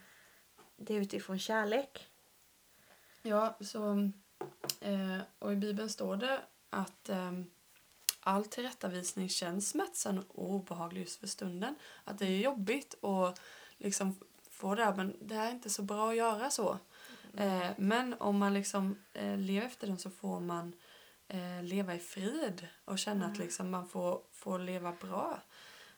Det 0.77 0.95
är 0.95 1.01
utifrån 1.01 1.39
kärlek. 1.39 2.07
Ja, 3.23 3.57
så... 3.61 4.11
Och 5.39 5.53
i 5.53 5.57
Bibeln 5.57 5.89
står 5.89 6.17
det 6.17 6.41
att 6.71 7.09
eh, 7.09 7.33
all 8.21 8.45
tillrättavisning 8.45 9.29
känns 9.29 9.69
smärtsam 9.69 10.19
och 10.19 10.51
obehaglig 10.51 11.01
just 11.01 11.21
för 11.21 11.27
stunden. 11.27 11.75
Att 12.05 12.19
det 12.19 12.27
är 12.27 12.39
jobbigt 12.39 13.05
att 13.05 13.41
liksom 13.77 14.19
få 14.51 14.75
det 14.75 14.85
här, 14.85 14.95
men 14.95 15.17
det 15.21 15.35
är 15.35 15.51
inte 15.51 15.71
så 15.71 15.83
bra 15.83 16.11
att 16.11 16.17
göra 16.17 16.51
så. 16.51 16.79
Eh, 17.39 17.71
men 17.77 18.15
om 18.19 18.39
man 18.39 18.55
liksom 18.55 18.99
eh, 19.13 19.37
lever 19.37 19.67
efter 19.67 19.87
den 19.87 19.99
så 19.99 20.11
får 20.11 20.41
man 20.41 20.73
eh, 21.29 21.63
leva 21.63 21.95
i 21.95 21.99
frid 21.99 22.69
och 22.85 22.99
känna 22.99 23.25
att 23.27 23.37
Mm. 23.37 23.47
liksom 23.47 23.71
man 23.71 23.89
får, 23.89 24.21
får 24.33 24.59
leva 24.59 24.93
bra. 25.01 25.41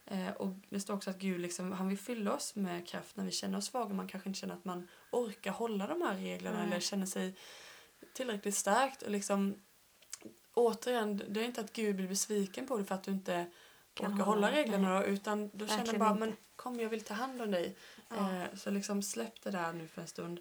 Eh, 0.07 0.31
och 0.31 0.49
det 0.69 0.81
står 0.81 0.95
också 0.95 1.11
att 1.11 1.19
Gud 1.19 1.41
liksom, 1.41 1.73
han 1.73 1.89
vill 1.89 1.99
fylla 1.99 2.33
oss 2.35 2.55
med 2.55 2.89
kraft 2.89 3.17
när 3.17 3.25
vi 3.25 3.31
känner 3.31 3.59
oss 3.59 3.67
svaga. 3.67 3.95
Man 3.95 4.09
kanske 4.09 4.29
inte 4.29 4.41
känner 4.41 4.55
att 4.55 4.65
man 4.65 4.89
orkar 5.13 5.51
hålla 5.53 5.87
de 5.87 6.03
här 6.03 6.15
reglerna 6.17 6.57
Nej. 6.59 6.67
eller 6.67 6.81
känner 6.81 7.07
sig 7.07 7.35
tillräckligt 8.15 8.55
starkt. 8.57 9.03
Och 9.03 9.11
liksom, 9.11 9.55
återigen, 10.55 11.23
det 11.29 11.41
är 11.41 11.45
inte 11.45 11.61
att 11.61 11.73
Gud 11.73 11.97
blir 11.97 12.09
besviken 12.09 12.67
på 12.67 12.77
dig 12.77 12.87
för 12.87 12.95
att 12.95 13.03
du 13.05 13.11
inte 13.11 13.47
Kan 13.95 14.13
orkar 14.15 14.25
hålla, 14.25 14.53
reglerna 14.53 15.01
då, 15.01 15.05
utan 15.07 15.51
då 15.53 15.67
känner 15.67 15.99
bara 15.99 16.11
inte. 16.11 16.21
men 16.21 16.37
kom 16.57 16.81
jag 16.81 16.89
vill 16.89 17.05
ta 17.05 17.15
hand 17.15 17.43
om 17.43 17.51
dig. 17.51 17.77
Ja. 18.09 18.17
Eh, 18.35 18.55
så 18.57 18.71
liksom 18.71 19.03
släpp 19.03 19.43
det 19.43 19.51
där 19.51 19.73
nu 19.73 19.87
för 19.89 20.03
en 20.03 20.09
stund. 20.09 20.41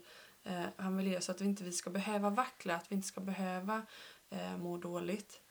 Eh, 0.49 0.65
han 0.77 0.97
vill 0.97 1.07
ge 1.07 1.21
så 1.21 1.31
att 1.31 1.41
vi 1.41 1.45
inte 1.45 1.63
vi 1.63 1.71
ska 1.71 1.89
behöva 1.89 2.29
vackla, 2.29 2.75
att 2.75 2.91
vi 2.91 2.95
inte 2.95 3.07
ska 3.07 3.21
behöva 3.21 3.85
eh, 4.29 4.57
må 4.57 4.77
dåligt. 4.77 5.41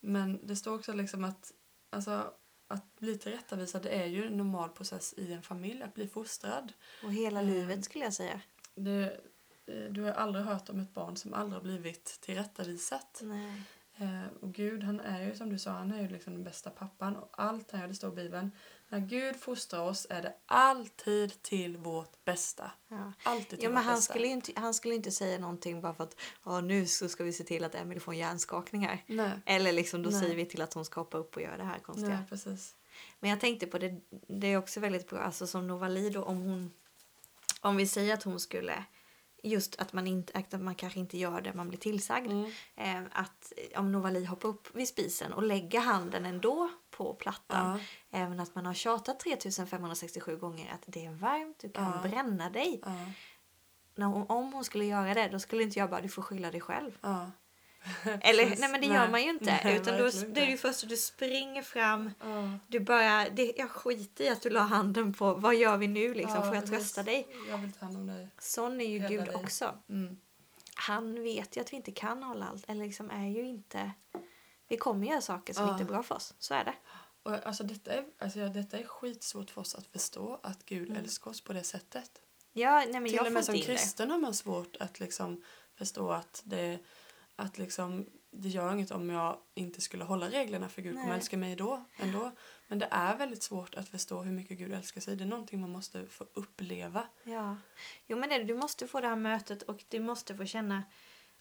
Men 0.00 0.46
det 0.46 0.56
står 0.56 0.74
också 0.74 0.92
liksom 0.92 1.24
att 1.24 1.52
alltså, 1.90 2.34
att 2.68 2.96
bli 2.98 3.18
tillrättavisad 3.18 3.86
är 3.86 4.06
ju 4.06 4.26
en 4.26 4.36
normal 4.36 4.68
process 4.68 5.14
i 5.16 5.32
en 5.32 5.42
familj, 5.42 5.82
att 5.82 5.94
bli 5.94 6.08
fostrad. 6.08 6.72
Och 7.04 7.12
hela 7.12 7.40
Eh, 7.40 7.46
livet 7.46 7.84
skulle 7.84 8.04
jag 8.04 8.14
säga. 8.14 8.40
Det, 8.74 9.20
eh, 9.66 9.84
du 9.90 10.02
har 10.02 10.12
aldrig 10.12 10.44
hört 10.44 10.68
om 10.68 10.80
ett 10.80 10.94
barn 10.94 11.16
som 11.16 11.34
aldrig 11.34 11.56
har 11.56 11.62
blivit 11.62 12.04
tillrättavisat. 12.20 13.20
Nej. 13.22 13.62
Eh, 13.96 14.26
och 14.40 14.52
Gud, 14.52 14.82
han 14.82 15.00
är 15.00 15.26
ju 15.26 15.34
som 15.34 15.50
du 15.50 15.58
sa, 15.58 15.70
han 15.70 15.92
är 15.92 16.02
ju 16.02 16.08
liksom 16.08 16.32
den 16.32 16.44
bästa 16.44 16.70
pappan. 16.70 17.16
Och 17.16 17.30
allt 17.32 17.72
här, 17.72 17.88
det 17.88 17.94
står 17.94 18.12
i 18.12 18.16
Bibeln, 18.16 18.50
när 18.92 19.00
Gud 19.00 19.36
fostrar 19.36 19.80
oss 19.80 20.06
är 20.10 20.22
det 20.22 20.34
alltid 20.46 21.42
till 21.42 21.76
vårt 21.76 22.24
bästa. 22.24 22.70
Ja. 22.88 23.12
Alltid 23.22 23.48
till 23.48 23.62
Ja, 23.62 23.70
men 23.70 23.84
han 23.84 23.94
bästa. 23.94 24.12
skulle, 24.12 24.26
inte, 24.26 24.52
han 24.56 24.74
skulle 24.74 24.94
inte 24.94 25.10
säga 25.10 25.38
någonting 25.38 25.80
bara 25.80 25.94
för 25.94 26.04
att 26.04 26.16
ja, 26.44 26.60
nu 26.60 26.86
så 26.86 27.08
ska 27.08 27.24
vi 27.24 27.32
se 27.32 27.44
till 27.44 27.64
att 27.64 27.74
Emily 27.74 28.00
får 28.00 28.12
en 28.12 28.18
hjärnskakning 28.18 28.86
här. 28.86 29.04
Nej, 29.06 29.30
Eller 29.46 29.72
liksom 29.72 30.02
då 30.02 30.10
Nej. 30.10 30.20
säger 30.20 30.36
vi 30.36 30.46
till 30.46 30.62
att 30.62 30.74
hon 30.74 30.84
ska 30.84 31.00
hoppa 31.00 31.18
upp 31.18 31.36
och 31.36 31.42
göra 31.42 31.56
det 31.56 31.64
här 31.64 31.78
konstiga. 31.78 32.08
nej, 32.08 32.24
precis. 32.28 32.74
Men 33.20 33.30
jag 33.30 33.40
tänkte 33.40 33.66
på 33.66 33.78
det, 33.78 34.00
det 34.28 34.46
är 34.46 34.56
också 34.56 34.80
väldigt 34.80 35.08
bra, 35.08 35.18
alltså 35.18 35.46
som 35.46 35.66
Novali 35.66 36.10
då 36.10 36.22
om 36.22 36.36
hon, 36.42 36.72
om 37.60 37.76
vi 37.76 37.86
säger 37.86 38.14
att 38.14 38.22
hon 38.22 38.40
skulle, 38.40 38.84
just 39.42 39.76
att 39.76 39.92
man, 39.92 40.06
inte, 40.06 40.38
att 40.38 40.60
man 40.60 40.74
kanske 40.74 41.00
inte 41.00 41.18
gör 41.18 41.40
det 41.40 41.54
man 41.54 41.68
blir 41.68 41.78
tillsagd. 41.78 42.30
Mm. 42.30 42.50
Eh, 42.76 43.02
att 43.12 43.52
om 43.76 43.92
Novali 43.92 44.24
hoppar 44.24 44.48
upp 44.48 44.74
vid 44.74 44.88
spisen 44.88 45.32
och 45.32 45.42
lägger 45.42 45.80
handen 45.80 46.26
ändå 46.26 46.70
på 46.96 47.14
plattan. 47.14 47.78
Ja, 48.10 48.18
Även 48.18 48.40
att 48.40 48.54
man 48.54 48.66
har 48.66 48.74
tjatat 48.74 49.20
3567 49.20 50.36
gånger 50.36 50.72
att 50.72 50.82
det 50.86 51.06
är 51.06 51.10
varmt, 51.12 51.58
du 51.58 51.70
kan 51.70 51.84
Ja. 52.02 52.08
bränna 52.08 52.50
dig. 52.50 52.80
ja, 52.84 52.96
När 53.94 54.06
hon, 54.06 54.26
om 54.28 54.52
hon 54.52 54.64
skulle 54.64 54.84
göra 54.84 55.14
det 55.14 55.28
då 55.28 55.38
skulle 55.38 55.62
inte 55.62 55.78
jag 55.78 55.90
bara 55.90 56.00
du 56.00 56.08
får 56.08 56.22
skylla 56.22 56.50
dig 56.50 56.60
själv. 56.60 56.98
ja. 57.00 57.30
Eller 58.20 58.46
nej 58.46 58.58
men 58.70 58.80
det 58.80 58.88
Nej. 58.88 58.96
gör 58.96 59.08
man 59.08 59.22
ju 59.22 59.30
inte. 59.30 59.60
Nej, 59.64 59.76
utan 59.76 59.94
då, 59.98 60.02
då 60.02 60.06
är 60.06 60.34
det 60.34 60.44
ju 60.50 60.56
först 60.56 60.82
att 60.82 60.88
du 60.88 60.96
springer 60.96 61.62
fram. 61.62 62.10
Ja. 62.20 62.58
Du 62.68 62.80
bara, 62.80 63.28
det, 63.28 63.52
jag 63.56 63.70
skiter 63.70 64.24
i 64.24 64.28
att 64.28 64.42
du 64.42 64.50
la 64.50 64.60
handen 64.60 65.12
på 65.14 65.34
vad 65.34 65.54
gör 65.54 65.76
vi 65.76 65.88
nu 65.88 66.14
liksom, 66.14 66.34
Ja, 66.36 66.42
får 66.42 66.54
jag 66.54 66.66
trösta 66.66 67.02
dig? 67.02 67.26
Jag 67.48 67.58
vill 67.58 67.72
ta 67.72 67.84
hand 67.84 67.96
om 67.96 68.06
dig. 68.06 68.28
Sån 68.38 68.80
är 68.80 68.84
ju 68.86 68.98
Hela 68.98 69.08
Gud 69.08 69.24
dig. 69.24 69.34
också. 69.34 69.74
Mm. 69.88 70.16
Han 70.74 71.22
vet 71.22 71.56
ju 71.56 71.60
att 71.60 71.72
vi 71.72 71.76
inte 71.76 71.92
kan 71.92 72.22
hålla 72.22 72.46
allt. 72.48 72.70
Eller 72.70 72.84
liksom 72.84 73.10
är 73.10 73.26
ju 73.28 73.42
inte... 73.46 73.90
Vi 74.72 74.78
kommer 74.78 75.06
göra 75.06 75.20
saker 75.20 75.54
som 75.54 75.64
Ja. 75.66 75.72
inte 75.72 75.82
är 75.84 75.86
bra 75.86 76.02
för 76.02 76.14
oss. 76.14 76.34
Så 76.38 76.54
är 76.54 76.64
det. 76.64 76.74
Och 77.22 77.46
alltså 77.46 77.64
detta, 77.64 77.92
är, 77.92 78.04
alltså 78.18 78.48
detta 78.48 78.78
är 78.78 78.84
skitsvårt 78.84 79.50
för 79.50 79.60
oss 79.60 79.74
att 79.74 79.86
förstå, 79.86 80.40
att 80.42 80.64
Gud 80.66 80.88
Mm. 80.90 81.02
älskar 81.04 81.30
oss 81.30 81.40
på 81.40 81.52
det 81.52 81.62
sättet. 81.62 82.10
Ja, 82.52 82.78
nej 82.78 82.92
men 82.92 83.04
Till 83.04 83.14
jag 83.14 83.26
och 83.26 83.32
med 83.32 83.44
som 83.44 83.54
in 83.54 83.60
det. 83.60 83.66
kristen 83.66 84.10
har 84.10 84.18
man 84.18 84.34
svårt 84.34 84.76
att 84.76 85.00
liksom 85.00 85.42
förstå 85.74 86.10
att 86.12 86.42
det, 86.44 86.78
att 87.36 87.58
liksom, 87.58 88.06
det 88.30 88.48
gör 88.48 88.72
inget 88.72 88.90
om 88.90 89.10
jag 89.10 89.36
inte 89.54 89.80
skulle 89.80 90.04
hålla 90.04 90.28
reglerna 90.28 90.68
för 90.68 90.82
Gud 90.82 90.94
kommer 90.96 91.14
älska 91.14 91.36
mig 91.36 91.56
då 91.56 91.84
ändå. 91.96 92.30
Men 92.68 92.78
det 92.78 92.88
är 92.90 93.16
väldigt 93.16 93.42
svårt 93.42 93.74
att 93.74 93.88
förstå 93.88 94.22
hur 94.22 94.32
mycket 94.32 94.58
Gud 94.58 94.72
älskar 94.72 95.00
sig. 95.00 95.16
Det 95.16 95.24
är 95.24 95.28
någonting 95.28 95.60
man 95.60 95.70
måste 95.70 96.06
få 96.06 96.26
uppleva. 96.34 97.06
Ja. 97.24 97.56
Jo 98.06 98.16
men 98.18 98.28
det. 98.28 98.44
du 98.44 98.54
måste 98.54 98.86
få 98.88 99.00
det 99.00 99.08
här 99.08 99.16
mötet 99.16 99.62
och 99.62 99.84
du 99.88 100.00
måste 100.00 100.36
få 100.36 100.44
känna... 100.44 100.82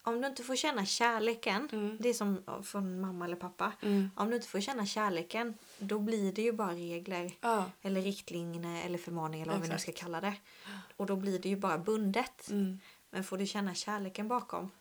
Om 0.03 0.21
du 0.21 0.27
inte 0.27 0.43
får 0.43 0.55
känna 0.55 0.85
kärleken, 0.85 1.69
Mm. 1.71 1.97
det 1.99 2.09
är 2.09 2.13
som 2.13 2.43
från 2.63 3.01
mamma 3.01 3.25
eller 3.25 3.35
pappa. 3.35 3.71
Mm. 3.81 4.09
Om 4.15 4.29
du 4.29 4.35
inte 4.35 4.47
får 4.47 4.59
känna 4.59 4.85
kärleken, 4.85 5.53
då 5.77 5.99
blir 5.99 6.33
det 6.33 6.41
ju 6.41 6.51
bara 6.51 6.71
regler. 6.73 7.31
Ja. 7.41 7.71
Eller 7.81 8.01
riktlinjer 8.01 8.85
eller 8.85 8.97
förmaningar 8.97 9.45
eller 9.45 9.53
vad 9.53 9.61
vi 9.61 9.67
nu 9.67 9.75
Exakt. 9.75 9.97
ska 9.97 10.05
kalla 10.05 10.21
det. 10.21 10.33
Och 10.97 11.05
då 11.05 11.15
blir 11.15 11.39
det 11.39 11.49
ju 11.49 11.55
bara 11.55 11.77
bundet. 11.77 12.49
Mm. 12.49 12.79
Men 13.09 13.23
får 13.23 13.37
du 13.37 13.45
känna 13.47 13.73
kärleken 13.75 14.27
bakom, 14.27 14.71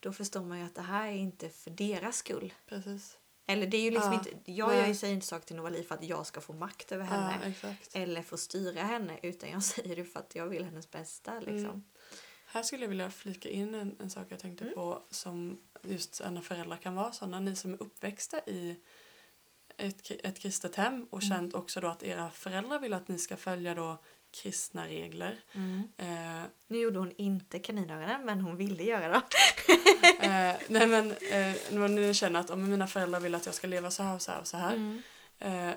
då 0.00 0.12
förstår 0.12 0.40
man 0.44 0.58
ju 0.58 0.64
att 0.64 0.74
det 0.74 0.82
här 0.82 1.06
är 1.08 1.12
inte 1.16 1.48
för 1.48 1.70
deras 1.70 2.16
skull. 2.16 2.54
Precis. 2.66 3.16
Eller 3.46 3.66
det 3.66 3.76
är 3.76 3.82
ju 3.82 3.90
liksom 3.90 4.12
Ja, 4.12 4.18
inte, 4.18 4.52
jag 4.52 4.68
nej. 4.68 4.94
säger 4.94 5.14
inte 5.14 5.26
saker 5.26 5.46
till 5.46 5.56
Novali 5.56 5.82
för 5.82 5.94
att 5.94 6.04
jag 6.04 6.26
ska 6.26 6.40
få 6.40 6.52
makt 6.52 6.92
över 6.92 7.04
henne. 7.04 7.38
Ja, 7.42 7.48
exakt. 7.48 7.96
Eller 7.96 8.22
få 8.22 8.36
styra 8.36 8.82
henne. 8.82 9.18
Utan 9.22 9.50
jag 9.50 9.62
säger 9.74 9.96
det 9.96 10.04
för 10.04 10.20
att 10.20 10.34
jag 10.34 10.46
vill 10.46 10.64
hennes 10.64 10.90
bästa. 10.90 11.40
Liksom. 11.40 11.84
Här 12.52 12.62
skulle 12.62 12.82
jag 12.82 12.88
vilja 12.88 13.10
flika 13.10 13.48
in 13.48 13.74
en, 13.74 13.96
en 14.00 14.10
sak 14.10 14.26
jag 14.28 14.38
tänkte 14.38 14.64
Mm. 14.64 14.74
på 14.74 15.02
som 15.10 15.60
just 15.82 16.22
när 16.30 16.40
föräldrar 16.40 16.76
kan 16.76 16.94
vara 16.94 17.12
sådana. 17.12 17.40
Ni 17.40 17.56
som 17.56 17.72
är 17.74 17.82
uppväxta 17.82 18.38
i 18.46 18.76
ett, 19.76 20.10
ett 20.24 20.38
kristet 20.38 20.74
hem 20.76 21.06
och 21.10 21.22
Mm. 21.22 21.28
känt 21.36 21.54
också 21.54 21.80
då 21.80 21.88
att 21.88 22.02
era 22.02 22.30
föräldrar 22.30 22.78
vill 22.78 22.92
att 22.92 23.08
ni 23.08 23.18
ska 23.18 23.36
följa 23.36 23.74
då 23.74 23.98
kristna 24.42 24.86
regler. 24.86 25.40
Mm. 25.52 25.82
Eh, 25.96 26.42
Nu 26.66 26.78
gjorde 26.78 26.98
hon 26.98 27.12
inte 27.16 27.58
kaninögonen 27.58 28.24
men 28.26 28.40
hon 28.40 28.56
ville 28.56 28.82
göra 28.82 29.08
det. 29.08 29.22
eh, 30.26 30.56
nej 30.68 30.86
men 30.86 31.10
eh, 31.10 31.56
när 31.70 31.88
ni 31.88 32.14
känner 32.14 32.40
att 32.40 32.50
om 32.50 32.70
mina 32.70 32.86
föräldrar 32.86 33.20
vill 33.20 33.34
att 33.34 33.46
jag 33.46 33.54
ska 33.54 33.66
leva 33.66 33.90
så 33.90 34.02
här 34.02 34.14
och 34.14 34.22
så 34.22 34.32
här 34.32 34.40
och 34.40 34.46
så 34.46 34.56
här. 34.56 34.72
Mm. 34.74 35.02
Eh, 35.38 35.74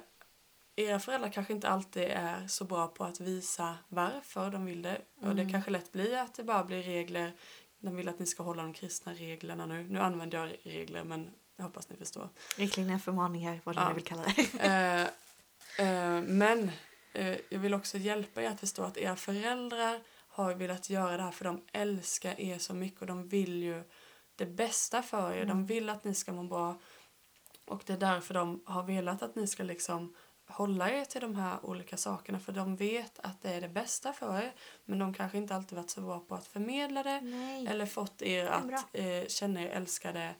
era 0.76 1.00
föräldrar 1.00 1.30
kanske 1.30 1.54
inte 1.54 1.70
alltid 1.70 2.04
är 2.04 2.48
så 2.48 2.64
bra 2.66 2.88
på 2.88 3.04
att 3.04 3.20
visa 3.20 3.78
varför 3.88 4.50
de 4.52 4.66
vill 4.66 4.82
det. 4.82 5.02
Och 5.22 5.36
det 5.36 5.42
Mm. 5.42 5.52
kanske 5.52 5.72
lätt 5.72 5.92
blir 5.92 6.18
att 6.18 6.34
det 6.34 6.44
bara 6.44 6.64
blir 6.64 6.84
regler. 6.84 7.34
De 7.80 7.96
vill 7.96 8.10
att 8.10 8.20
ni 8.20 8.26
ska 8.26 8.44
hålla 8.44 8.64
de 8.64 8.74
kristna 8.74 9.14
reglerna 9.14 9.66
nu. 9.66 9.84
Nu 9.90 10.00
använder 10.00 10.38
jag 10.38 10.58
regler 10.64 11.04
men 11.04 11.30
jag 11.56 11.64
hoppas 11.64 11.90
ni 11.90 11.96
förstår. 11.96 12.30
Riktlinjer, 12.58 12.98
förmaningar, 12.98 13.62
vad 13.64 13.76
Ja. 13.76 13.88
nu 13.90 13.94
vill 13.96 14.04
kalla 14.04 14.24
det. 14.24 14.60
Eh, 14.60 15.02
eh, 15.88 16.22
men 16.22 16.72
eh, 17.14 17.38
jag 17.50 17.60
vill 17.60 17.74
också 17.74 17.98
hjälpa 17.98 18.42
er 18.42 18.50
att 18.50 18.60
förstå 18.60 18.84
att 18.84 18.98
era 18.98 19.16
föräldrar 19.16 20.00
har 20.28 20.54
velat 20.54 20.90
göra 20.90 21.18
det 21.18 21.24
här 21.24 21.32
för 21.32 21.46
de 21.46 21.62
älskar 21.72 22.40
er 22.42 22.58
så 22.58 22.74
mycket 22.74 23.02
och 23.02 23.08
de 23.08 23.28
vill 23.28 23.64
ju 23.64 23.84
det 24.36 24.46
bästa 24.46 25.04
för 25.04 25.32
er. 25.34 25.46
De 25.46 25.52
Mm. 25.52 25.66
vill 25.66 25.90
att 25.90 26.04
ni 26.04 26.14
ska 26.16 26.32
må 26.34 26.44
bra. 26.44 26.76
Och 27.66 27.84
det 27.86 27.94
är 27.94 27.98
därför 27.98 28.34
de 28.34 28.64
har 28.66 28.84
velat 28.84 29.22
att 29.24 29.36
ni 29.36 29.48
ska 29.48 29.64
liksom 29.64 30.16
hålla 30.54 30.90
er 30.92 31.06
till 31.06 31.22
de 31.22 31.36
här 31.36 31.58
olika 31.66 31.98
sakerna 31.98 32.40
för 32.40 32.52
de 32.52 32.76
vet 32.76 33.20
att 33.20 33.42
det 33.42 33.50
är 33.54 33.62
det 33.62 33.70
bästa 33.70 34.14
för 34.14 34.38
er 34.38 34.54
men 34.86 35.00
de 35.00 35.14
kanske 35.14 35.38
inte 35.38 35.56
alltid 35.56 35.78
varit 35.78 35.90
så 35.90 36.02
bra 36.02 36.20
på 36.20 36.36
att 36.36 36.48
förmedla 36.48 37.04
det 37.04 37.22
Nej. 37.22 37.68
eller 37.68 37.86
fått 37.86 38.22
er 38.22 38.46
att 38.46 38.86
eh, 38.94 39.28
känna 39.28 39.62
er 39.62 39.70
älskade 39.70 40.36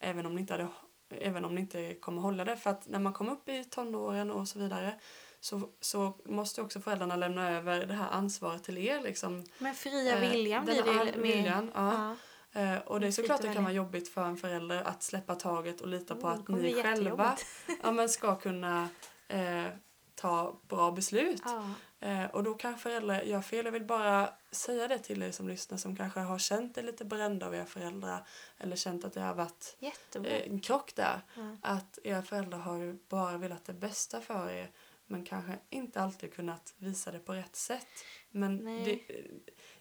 även 0.00 0.26
om 0.26 0.34
ni 0.34 0.40
inte 0.40 0.52
hade 0.52 0.68
även 1.10 1.44
om 1.44 1.54
ni 1.54 1.60
inte 1.60 1.94
kommer 1.94 2.22
hålla 2.22 2.44
det 2.44 2.56
för 2.56 2.70
att 2.70 2.88
när 2.88 2.98
man 2.98 3.12
kommer 3.12 3.32
upp 3.32 3.48
i 3.48 3.64
tonåren 3.64 4.30
och 4.30 4.48
så 4.48 4.58
vidare 4.58 4.94
så, 5.40 5.68
så 5.80 6.12
måste 6.24 6.62
också 6.62 6.80
föräldrarna 6.80 7.16
lämna 7.16 7.50
över 7.50 7.86
det 7.86 7.94
här 7.94 8.10
ansvaret 8.10 8.64
till 8.64 8.78
er 8.78 9.00
liksom. 9.00 9.44
Men 9.58 9.74
fria 9.74 10.14
Eh, 10.22 10.30
viljan 10.30 10.64
blir 10.64 10.82
det 10.82 10.92
mer- 10.92 11.12
viljan, 11.12 11.70
ja. 11.74 12.16
Ja. 12.52 12.60
Eh, 12.60 12.78
och 12.78 13.00
det 13.00 13.06
är 13.06 13.10
såklart 13.10 13.42
det 13.42 13.54
kan 13.54 13.64
vara 13.64 13.74
jobbigt 13.74 14.08
för 14.08 14.24
en 14.24 14.36
förälder 14.36 14.82
att 14.82 15.02
släppa 15.02 15.34
taget 15.34 15.80
och 15.80 15.88
lita 15.88 16.14
på 16.14 16.26
Oh, 16.26 16.32
att 16.32 16.48
ni 16.48 16.82
själva 16.82 17.36
ja, 17.82 17.92
men 17.92 18.08
ska 18.08 18.36
kunna 18.36 18.88
eh, 19.28 19.66
ta 20.14 20.60
bra 20.68 20.90
beslut. 20.90 21.42
Ja. 21.44 21.74
Eh, 22.00 22.24
och 22.24 22.42
då 22.44 22.54
kan 22.54 22.78
föräldrar 22.78 23.22
göra 23.22 23.42
fel. 23.42 23.64
Jag 23.64 23.72
vill 23.72 23.84
bara 23.84 24.30
säga 24.50 24.88
det 24.88 24.98
till 24.98 25.22
er 25.22 25.30
som 25.30 25.48
lyssnar 25.48 25.78
som 25.78 25.96
kanske 25.96 26.20
har 26.20 26.38
känt 26.38 26.78
er 26.78 26.82
lite 26.82 27.04
brända 27.04 27.46
av 27.46 27.54
era 27.54 27.66
föräldrar 27.66 28.26
eller 28.58 28.76
känt 28.76 29.04
att 29.04 29.12
det 29.12 29.20
har 29.20 29.34
varit 29.34 29.76
Jättebra. 29.78 30.30
eh, 30.30 30.50
en 30.50 30.60
krock 30.60 30.94
där. 30.94 31.20
Ja. 31.36 31.56
Att 31.62 31.98
era 32.04 32.22
föräldrar 32.22 32.58
har 32.58 32.98
bara 33.08 33.38
velat 33.38 33.64
det 33.64 33.72
bästa 33.72 34.20
för 34.20 34.50
er 34.50 34.70
men 35.06 35.24
kanske 35.24 35.58
inte 35.70 36.00
alltid 36.00 36.34
kunnat 36.34 36.74
visa 36.78 37.10
det 37.10 37.18
på 37.18 37.34
rätt 37.34 37.56
sätt. 37.56 37.86
Men 38.30 38.64
det, 38.84 39.00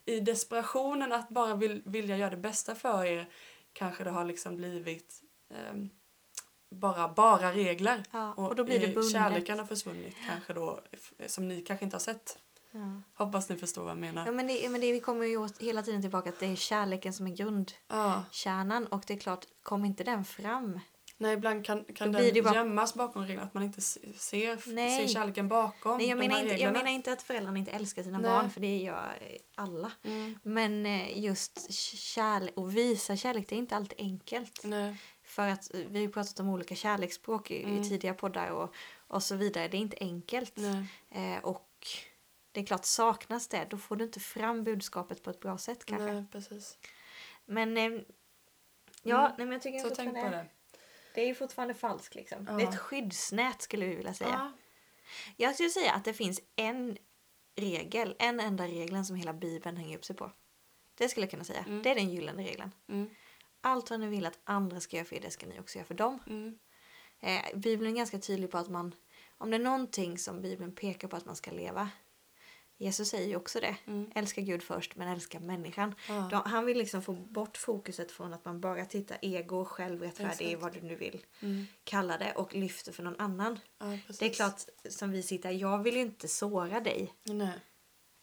i 0.06 0.20
desperationen 0.20 1.12
att 1.12 1.30
bara 1.30 1.56
vill, 1.56 1.82
vilja 1.86 2.18
göra 2.18 2.30
det 2.30 2.38
bästa 2.38 2.76
för 2.76 3.06
er 3.06 3.30
kanske 3.74 4.04
det 4.04 4.10
har 4.10 4.26
liksom 4.26 4.56
blivit 4.56 5.22
ehm, 5.50 5.90
bara, 6.76 7.08
bara 7.14 7.52
regler. 7.54 8.04
Ja, 8.12 8.34
och 8.34 8.56
då 8.56 8.64
blir 8.64 8.80
det 8.80 8.88
bundet. 8.88 9.12
Kärleken 9.12 9.60
har 9.60 9.66
försvunnit 9.66 10.16
kanske 10.28 10.54
då, 10.54 10.80
som 11.28 11.48
ni 11.48 11.62
kanske 11.62 11.86
inte 11.86 11.96
har 11.96 12.00
sett. 12.02 12.38
Ja. 12.72 13.02
Hoppas 13.26 13.50
ni 13.50 13.56
förstår 13.58 13.82
vad 13.82 13.92
jag 13.92 13.98
menar. 13.98 14.26
Ja, 14.26 14.32
men 14.32 14.48
det, 14.48 14.70
men 14.70 14.82
det, 14.82 14.92
vi 14.92 15.00
kommer 15.00 15.26
ju 15.26 15.48
hela 15.60 15.82
tiden 15.82 16.02
tillbaka 16.02 16.30
att 16.30 16.40
det 16.40 16.46
är 16.46 16.56
kärleken 16.56 17.14
som 17.14 17.28
är 17.28 17.36
grundkärnan 17.36 18.88
Ja. 18.92 18.98
och 18.98 19.04
det 19.08 19.14
är 19.14 19.18
klart, 19.18 19.46
kom 19.64 19.86
inte 19.86 20.04
den 20.04 20.26
fram. 20.26 20.80
Nej, 21.18 21.34
ibland 21.34 21.66
kan, 21.66 21.84
kan 21.84 22.12
Då 22.12 22.20
den 22.20 22.44
bara- 22.44 22.56
gömmas 22.56 22.94
bakom 22.94 23.22
reglerna, 23.22 23.44
att 23.44 23.54
man 23.54 23.64
inte 23.64 23.82
se- 23.82 24.14
ser, 24.18 24.74
Nej. 24.74 25.08
ser 25.08 25.14
kärleken 25.14 25.48
bakom 25.48 25.98
Nej, 25.98 26.10
jag, 26.10 26.18
menar 26.18 26.40
inte, 26.44 26.56
jag 26.56 26.74
menar 26.74 26.92
inte 26.92 27.12
att 27.14 27.22
föräldrarna 27.22 27.60
inte 27.60 27.72
älskar 27.72 28.04
sina 28.04 28.18
Nej. 28.18 28.32
barn, 28.32 28.50
för 28.50 28.62
det 28.62 28.78
gör 28.78 29.18
alla. 29.56 29.92
Mm. 30.04 30.40
Men 30.44 30.86
eh, 30.86 31.20
just 31.20 31.72
kärlek, 31.74 32.54
och 32.58 32.78
visa 32.78 33.16
kärlek, 33.16 33.50
det 33.50 33.56
är 33.56 33.60
inte 33.60 33.76
alltid 33.76 34.00
enkelt. 34.00 34.62
Nej. 34.64 34.96
För 35.36 35.48
att 35.48 35.74
eh, 35.74 35.80
vi 35.89 36.06
har 36.06 36.12
pratat 36.12 36.39
om 36.39 36.50
olika 36.50 36.76
kärleksspråk 36.76 37.52
i, 37.52 37.63
Mm. 37.63 37.82
i 37.82 37.89
tidiga 37.89 38.13
poddar 38.13 38.50
och, 38.50 38.76
och 39.08 39.24
så 39.24 39.36
vidare. 39.36 39.67
Det 39.67 39.78
är 39.78 39.82
inte 39.82 39.98
enkelt. 40.00 40.58
Eh, 41.12 41.38
och 41.43 41.69
det 42.52 42.60
är 42.62 42.65
klart, 42.65 42.86
saknas 42.86 43.48
det, 43.48 43.67
då 43.69 43.78
får 43.78 43.95
du 43.95 44.06
inte 44.06 44.19
fram 44.19 44.63
budskapet 44.63 45.24
på 45.24 45.30
ett 45.30 45.39
bra 45.39 45.58
sätt 45.58 45.86
kanske. 45.86 46.12
Nej, 46.13 46.26
precis. 46.32 46.78
Men 47.45 47.78
eh, 47.78 47.84
ja, 49.04 49.19
Mm. 49.26 49.32
nej, 49.38 49.45
men 49.48 49.52
jag 49.52 49.62
tycker 49.62 49.80
Så 49.80 49.95
tänk 49.95 50.13
på 50.24 50.30
det. 50.30 50.45
Det 51.15 51.21
är 51.21 51.28
ju 51.28 51.36
fortfarande 51.36 51.74
falskt 51.74 52.15
liksom. 52.15 52.45
Ja. 52.50 52.54
Det 52.54 52.63
är 52.63 52.67
ett 52.69 52.80
skyddsnät 52.80 53.62
skulle 53.62 53.86
vi 53.86 53.95
vilja 53.95 54.13
säga. 54.13 54.30
Ja. 54.30 54.52
Jag 55.38 55.54
skulle 55.54 55.69
säga 55.69 55.91
att 55.93 56.06
det 56.06 56.13
finns 56.13 56.41
en 56.56 56.98
regel, 57.56 58.15
en 58.19 58.39
enda 58.39 58.63
regeln 58.67 59.05
som 59.05 59.16
hela 59.16 59.34
bibeln 59.34 59.78
hänger 59.78 59.97
upp 59.97 60.05
sig 60.05 60.16
på. 60.16 60.32
Det 60.97 61.10
skulle 61.10 61.24
jag 61.24 61.32
kunna 61.32 61.43
säga. 61.43 61.64
Mm. 61.68 61.84
Det 61.84 61.89
är 61.91 61.95
den 61.95 62.10
gyllene 62.10 62.43
regeln. 62.43 62.72
Mm. 62.89 63.10
Allt 63.66 63.89
vad 63.89 63.99
ni 63.99 64.07
vill 64.07 64.26
att 64.26 64.39
andra 64.43 64.80
ska 64.80 64.97
göra 64.97 65.05
för 65.05 65.16
er, 65.16 65.22
det 65.22 65.32
ska 65.32 65.45
ni 65.47 65.59
också 65.59 65.78
göra 65.78 65.86
för 65.88 65.93
dem. 65.93 66.20
Mm. 66.28 66.57
Eh, 67.20 67.57
Bibeln 67.57 67.91
är 67.91 67.95
ganska 67.95 68.20
tydlig 68.20 68.51
på 68.51 68.57
att 68.57 68.70
man, 68.70 68.95
om 69.38 69.49
det 69.49 69.57
är 69.57 69.59
någonting 69.59 70.18
som 70.18 70.41
Bibeln 70.41 70.76
pekar 70.76 71.07
på 71.07 71.16
att 71.16 71.26
man 71.26 71.36
ska 71.36 71.51
leva. 71.51 71.89
Jesus 72.78 73.09
säger 73.09 73.28
ju 73.28 73.36
också 73.36 73.59
det. 73.59 73.76
Mm. 73.86 74.11
Älska 74.16 74.41
Gud 74.41 74.63
först 74.63 74.95
men 74.95 75.07
älska 75.07 75.39
människan. 75.39 75.95
Ja. 76.07 76.28
De, 76.32 76.41
han 76.51 76.66
vill 76.66 76.78
liksom 76.78 77.01
få 77.01 77.13
bort 77.13 77.57
fokuset 77.57 78.11
från 78.11 78.34
att 78.34 78.45
man 78.45 78.61
bara 78.61 78.86
tittar 78.86 79.18
ego, 79.22 79.66
självrättfärdig, 79.66 80.57
vad 80.59 80.74
du 80.74 80.82
nu 80.82 80.95
vill 80.95 81.26
Mm. 81.41 81.66
kalla 81.84 82.18
det 82.18 82.34
och 82.34 82.55
lyfter 82.55 82.91
för 82.91 83.03
någon 83.03 83.20
annan. 83.20 83.59
Ja. 83.80 83.97
Det 84.20 84.26
är 84.26 84.34
klart 84.34 84.61
som 84.89 85.11
vi 85.11 85.24
sitter 85.24 85.51
jag 85.51 85.84
vill 85.84 85.95
ju 85.95 86.01
inte 86.01 86.28
såra 86.28 86.80
dig 86.80 87.13
Nej. 87.24 87.59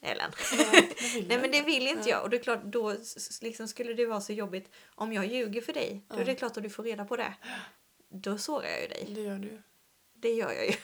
Ellen. 0.03 0.31
Ja, 0.53 0.65
Nej 0.73 1.27
jag 1.29 1.41
men 1.41 1.51
det 1.51 1.63
vill 1.63 1.87
inte 1.87 2.01
Nej. 2.01 2.11
jag 2.11 2.23
och 2.23 2.31
det 2.31 2.37
är 2.37 2.43
klart 2.43 2.63
då 2.65 2.97
liksom 3.41 3.69
skulle 3.69 3.95
det 3.95 4.07
vara 4.07 4.21
så 4.21 4.33
jobbigt 4.33 4.71
om 4.95 5.13
jag 5.13 5.27
ljuger 5.27 5.61
för 5.61 5.73
dig. 5.73 6.05
Då 6.09 6.15
är 6.15 6.19
Ja. 6.19 6.25
det 6.25 6.35
klart 6.35 6.57
att 6.57 6.63
du 6.63 6.71
får 6.71 6.83
reda 6.83 7.05
på 7.05 7.17
det. 7.17 7.35
Då 8.09 8.39
sårar 8.39 8.69
jag 8.69 8.81
ju 8.83 8.89
dig. 8.89 9.09
Det 9.15 9.21
gör 9.21 9.39
du. 9.39 9.63
Det 10.13 10.31
gör 10.33 10.53
jag 10.53 10.67
ju. 10.67 10.73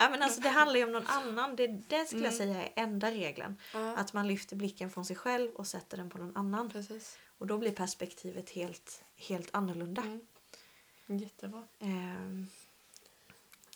Ja, 0.00 0.10
men 0.10 0.22
alltså, 0.22 0.40
det 0.40 0.48
handlar 0.48 0.76
ju 0.76 0.84
om 0.84 0.92
någon 0.92 1.06
annan. 1.06 1.56
Det, 1.56 1.66
det 1.66 2.06
skulle 2.06 2.24
jag 2.24 2.34
Mm. 2.34 2.54
säga 2.54 2.64
är 2.68 2.72
enda 2.82 3.10
regeln. 3.10 3.56
Ja, 3.74 3.96
Att 3.96 4.12
man 4.12 4.28
lyfter 4.28 4.56
blicken 4.56 4.90
från 4.90 5.04
sig 5.04 5.16
själv 5.16 5.52
och 5.54 5.66
sätter 5.66 5.96
den 5.96 6.10
på 6.10 6.18
någon 6.18 6.36
annan. 6.36 6.70
precis. 6.70 7.18
Och 7.38 7.46
då 7.46 7.58
blir 7.58 7.70
perspektivet 7.72 8.50
helt, 8.50 9.02
helt 9.16 9.48
annorlunda. 9.52 10.02
Mm. 10.02 10.20
Jättebra. 11.22 11.62
Ehm, 11.80 12.46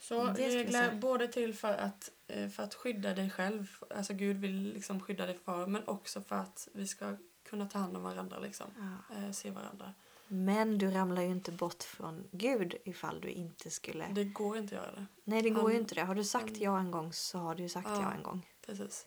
Så 0.03 0.15
jag 0.15 0.39
regler 0.39 0.95
både 0.95 1.29
till 1.29 1.55
för 1.55 1.73
att, 1.75 2.11
eh, 2.27 2.49
för 2.49 2.63
att 2.63 2.75
skydda 2.75 3.15
dig 3.15 3.31
själv, 3.31 3.77
alltså 3.91 4.15
Gud 4.15 4.37
vill 4.37 4.73
liksom 4.73 5.01
skydda 5.01 5.27
dig 5.27 5.39
för, 5.45 5.67
men 5.67 5.89
också 5.89 6.21
för 6.21 6.37
att 6.37 6.69
vi 6.73 6.87
ska 6.87 7.17
kunna 7.45 7.67
ta 7.69 7.79
hand 7.79 7.97
om 7.97 8.03
varandra 8.03 8.39
liksom. 8.39 8.67
ja. 9.11 9.17
Eh, 9.17 9.31
se 9.33 9.51
varandra. 9.51 9.95
Men 10.29 10.79
du 10.79 10.91
ramlar 10.91 11.23
ju 11.23 11.29
inte 11.29 11.53
bort 11.53 11.83
från 11.83 12.29
Gud 12.31 12.75
ifall 12.85 13.21
du 13.21 13.29
inte 13.31 13.71
skulle... 13.71 14.07
Det 14.13 14.25
går 14.25 14.59
inte 14.59 14.79
att 14.79 14.85
göra 14.85 14.95
det. 14.97 15.07
Nej, 15.25 15.43
det 15.43 15.51
går 15.51 15.71
ju 15.71 15.77
han- 15.77 15.83
inte 15.83 15.95
det. 15.95 16.01
Har 16.03 16.15
du 16.15 16.25
sagt 16.25 16.49
han- 16.49 16.61
ja 16.61 16.79
en 16.79 16.91
gång 16.91 17.13
så 17.13 17.39
har 17.39 17.55
du 17.55 17.63
ju 17.63 17.69
sagt 17.69 17.89
Ja. 17.91 18.03
ja 18.03 18.13
en 18.13 18.23
gång. 18.23 18.47
Precis. 18.67 19.07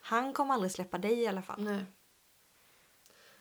Han 0.00 0.32
kommer 0.32 0.54
aldrig 0.54 0.72
släppa 0.72 0.98
dig 0.98 1.20
i 1.20 1.26
alla 1.26 1.42
fall. 1.42 1.64
Nej. 1.64 1.84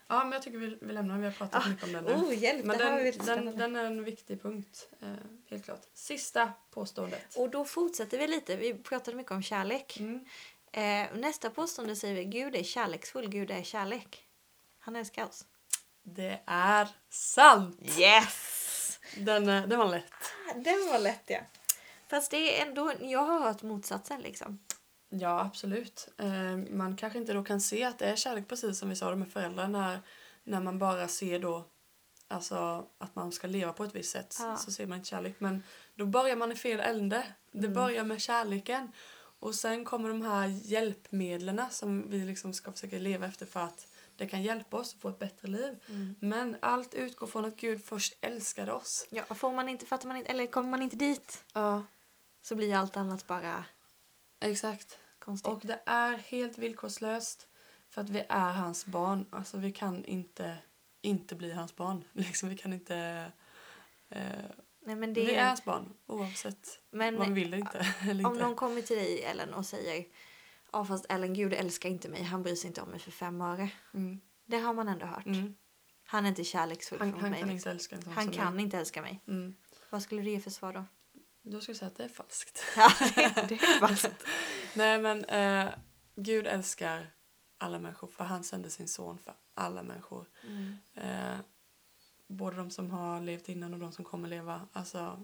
Ja, 0.08 0.24
men 0.24 0.32
jag 0.32 0.42
tycker 0.42 0.58
vi, 0.58 0.78
vi 0.82 0.94
lämnar 0.94 1.18
Vi 1.18 1.26
har 1.26 1.32
pratat 1.32 1.66
Ah, 1.66 1.70
mycket 1.70 1.84
om 1.84 1.92
den 1.92 2.04
nu. 2.04 2.14
Oh, 2.14 2.38
hjälp! 2.38 2.66
men 2.66 2.78
den, 2.78 3.14
den, 3.26 3.58
den 3.58 3.76
är 3.76 3.86
en 3.86 4.04
viktig 4.04 4.42
punkt. 4.42 4.90
Eh, 5.02 5.08
helt 5.50 5.66
klart. 5.66 5.82
Sista 5.94 6.52
påståendet. 6.72 7.36
Och 7.36 7.50
då 7.50 7.66
fortsätter 7.66 8.18
vi 8.18 8.28
lite. 8.28 8.56
Vi 8.56 8.74
pratade 8.74 9.18
mycket 9.18 9.32
om 9.32 9.42
kärlek. 9.44 10.00
Mm. 10.00 10.26
Eh, 10.72 11.18
nästa 11.20 11.50
påstående 11.50 11.96
säger 11.96 12.16
vi 12.16 12.26
Gud 12.26 12.56
är 12.56 12.64
kärleksfull, 12.64 13.30
Gud 13.30 13.52
är 13.52 13.64
kärlek. 13.64 14.26
Han 14.80 14.96
älskar 14.96 15.26
oss. 15.26 15.46
Det 16.04 16.40
är 16.46 16.88
sant! 17.10 18.00
Yes! 18.00 19.00
Den, 19.18 19.50
eh, 19.50 19.68
den 19.68 19.80
var 19.80 19.90
lätt. 19.90 20.14
Den 20.56 20.88
var 20.92 21.00
lätt 21.00 21.24
ja. 21.26 21.40
Fast 22.08 22.32
det 22.32 22.60
är 22.62 22.66
ändå, 22.68 22.94
jag 23.02 23.20
har 23.20 23.40
hört 23.40 23.62
motsatsen 23.62 24.22
liksom. 24.22 24.60
Ja, 25.20 25.42
absolut. 25.42 26.08
Eh, 26.18 26.58
man 26.72 26.98
kanske 26.98 27.20
inte 27.20 27.34
då 27.34 27.44
kan 27.44 27.62
se 27.62 27.84
att 27.84 28.00
det 28.00 28.06
är 28.06 28.16
kärlek 28.16 28.48
precis 28.48 28.80
som 28.80 28.90
vi 28.90 28.96
sa 28.96 29.16
med 29.16 29.32
föräldrar 29.32 29.68
när, 29.68 30.00
när 30.44 30.62
man 30.62 30.80
bara 30.80 31.08
ser 31.08 31.40
då 31.40 31.66
alltså 32.28 32.88
att 32.98 33.16
man 33.16 33.32
ska 33.32 33.48
leva 33.48 33.74
på 33.74 33.84
ett 33.84 33.96
visst 33.96 34.12
sätt 34.12 34.38
Ja. 34.40 34.58
så 34.58 34.72
ser 34.72 34.88
man 34.88 34.98
inte 34.98 35.10
kärlek. 35.10 35.36
Men 35.40 35.64
då 35.96 36.06
börjar 36.06 36.36
man 36.36 36.52
i 36.52 36.56
fel 36.56 36.80
ände. 36.80 37.24
Det 37.52 37.58
Mm. 37.60 37.74
börjar 37.74 38.04
med 38.04 38.22
kärleken. 38.22 38.92
Och 39.40 39.56
sen 39.56 39.86
kommer 39.86 40.10
de 40.10 40.22
här 40.22 40.48
hjälpmedlen 40.48 41.62
som 41.72 42.10
vi 42.10 42.20
liksom 42.26 42.54
ska 42.54 42.72
försöka 42.72 42.98
leva 42.98 43.26
efter 43.26 43.46
för 43.46 43.60
att 43.60 43.88
det 44.18 44.28
kan 44.28 44.44
hjälpa 44.44 44.78
oss 44.78 44.94
att 44.96 45.02
få 45.02 45.10
ett 45.10 45.20
bättre 45.20 45.48
liv. 45.48 45.76
Men 46.20 46.58
allt 46.60 46.94
utgår 46.94 47.28
från 47.28 47.46
att 47.46 47.56
Gud 47.56 47.86
först 47.86 48.14
älskade 48.22 48.72
oss. 48.74 49.08
Ja, 49.10 49.24
får 49.24 49.52
man 49.52 49.70
inte, 49.70 49.86
fattar 49.86 50.08
man 50.08 50.18
inte, 50.18 50.32
eller 50.32 50.48
kommer 50.48 50.70
man 50.70 50.82
inte 50.82 50.96
dit 50.96 51.44
Ja, 51.54 51.84
så 52.42 52.56
blir 52.56 52.76
allt 52.76 52.98
annat 52.98 53.28
bara 53.28 53.66
exakt. 54.40 54.98
Konstigt. 55.24 55.54
Och 55.54 55.62
det 55.64 55.82
är 55.86 56.18
helt 56.18 56.58
villkorslöst 56.58 57.48
för 57.90 58.02
att 58.02 58.10
vi 58.10 58.26
är 58.30 58.52
hans 58.54 58.86
barn. 58.86 59.26
Alltså 59.30 59.58
vi 59.58 59.72
kan 59.72 60.06
inte 60.06 60.58
inte 61.02 61.36
bli 61.36 61.52
hans 61.52 61.76
barn. 61.76 62.04
Liksom, 62.14 62.50
vi 62.50 62.58
kan 62.58 62.74
inte... 62.74 63.32
Eh, 64.10 64.22
Nej, 64.86 64.96
men 64.96 65.14
det 65.14 65.26
Vi 65.26 65.36
är 65.36 65.48
hans 65.48 65.66
barn 65.66 65.94
oavsett 66.06 66.80
men 66.92 67.18
vad 67.18 67.28
vi 67.28 67.34
vill 67.34 67.48
eller 67.54 67.58
inte. 67.58 67.86
eller 68.02 68.26
om 68.26 68.34
inte. 68.34 68.46
någon 68.46 68.56
kommer 68.56 68.82
till 68.82 68.96
dig 68.98 69.24
Ellen 69.24 69.54
och 69.54 69.66
säger 69.66 70.06
Ja 70.72 70.86
fast 70.86 71.06
Ellen 71.10 71.34
Gud 71.34 71.54
älskar 71.54 71.90
inte 71.90 72.10
mig, 72.10 72.24
han 72.24 72.44
bryr 72.44 72.56
sig 72.56 72.68
inte 72.68 72.82
om 72.82 72.90
mig 72.90 73.00
för 73.00 73.12
fem 73.12 73.42
öre. 73.42 73.70
Mm. 73.94 74.22
Det 74.46 74.58
har 74.58 74.74
man 74.74 74.88
ändå 74.88 75.06
hört. 75.06 75.26
Mm. 75.26 75.56
Han 76.06 76.26
är 76.26 76.30
inte 76.30 76.44
kärleksfull 76.44 77.00
Han, 77.00 77.08
mot 77.12 77.22
han 77.22 77.30
mig. 77.32 77.40
kan 77.40 77.50
liksom. 77.50 77.70
inte 77.72 77.76
älska 77.76 77.96
en 77.96 78.02
sån 78.02 78.14
han 78.14 78.32
kan 78.32 78.56
mig. 78.56 78.64
inte 78.64 78.78
älska 78.78 79.02
mig. 79.02 79.22
Mm. 79.28 79.56
Vad 79.90 80.02
skulle 80.04 80.22
du 80.22 80.30
ge 80.30 80.40
för 80.40 80.50
svar 80.52 80.74
då? 80.74 80.86
Då 81.44 81.62
ska 81.62 81.70
jag 81.70 81.78
säga 81.78 81.88
att 81.88 81.98
det 81.98 82.04
är 82.04 82.10
falskt. 82.10 82.64
Ja, 82.76 82.92
det, 83.00 83.16
det 83.50 83.56
är 83.56 83.80
falskt. 83.80 84.24
Nej 84.74 85.02
men 85.02 85.26
eh, 85.26 85.74
Gud 86.16 86.48
älskar 86.48 87.14
alla 87.58 87.80
människor 87.80 88.08
för 88.08 88.24
han 88.24 88.44
sände 88.44 88.70
sin 88.70 88.88
son 88.88 89.18
för 89.18 89.34
alla 89.54 89.84
människor. 89.84 90.30
Mm. 90.44 90.78
Eh, 90.96 91.40
både 92.28 92.58
de 92.58 92.70
som 92.70 92.92
har 92.92 93.22
levt 93.22 93.50
innan 93.50 93.74
och 93.74 93.80
de 93.80 93.92
som 93.92 94.06
kommer 94.06 94.28
leva. 94.28 94.68
Alltså 94.74 95.24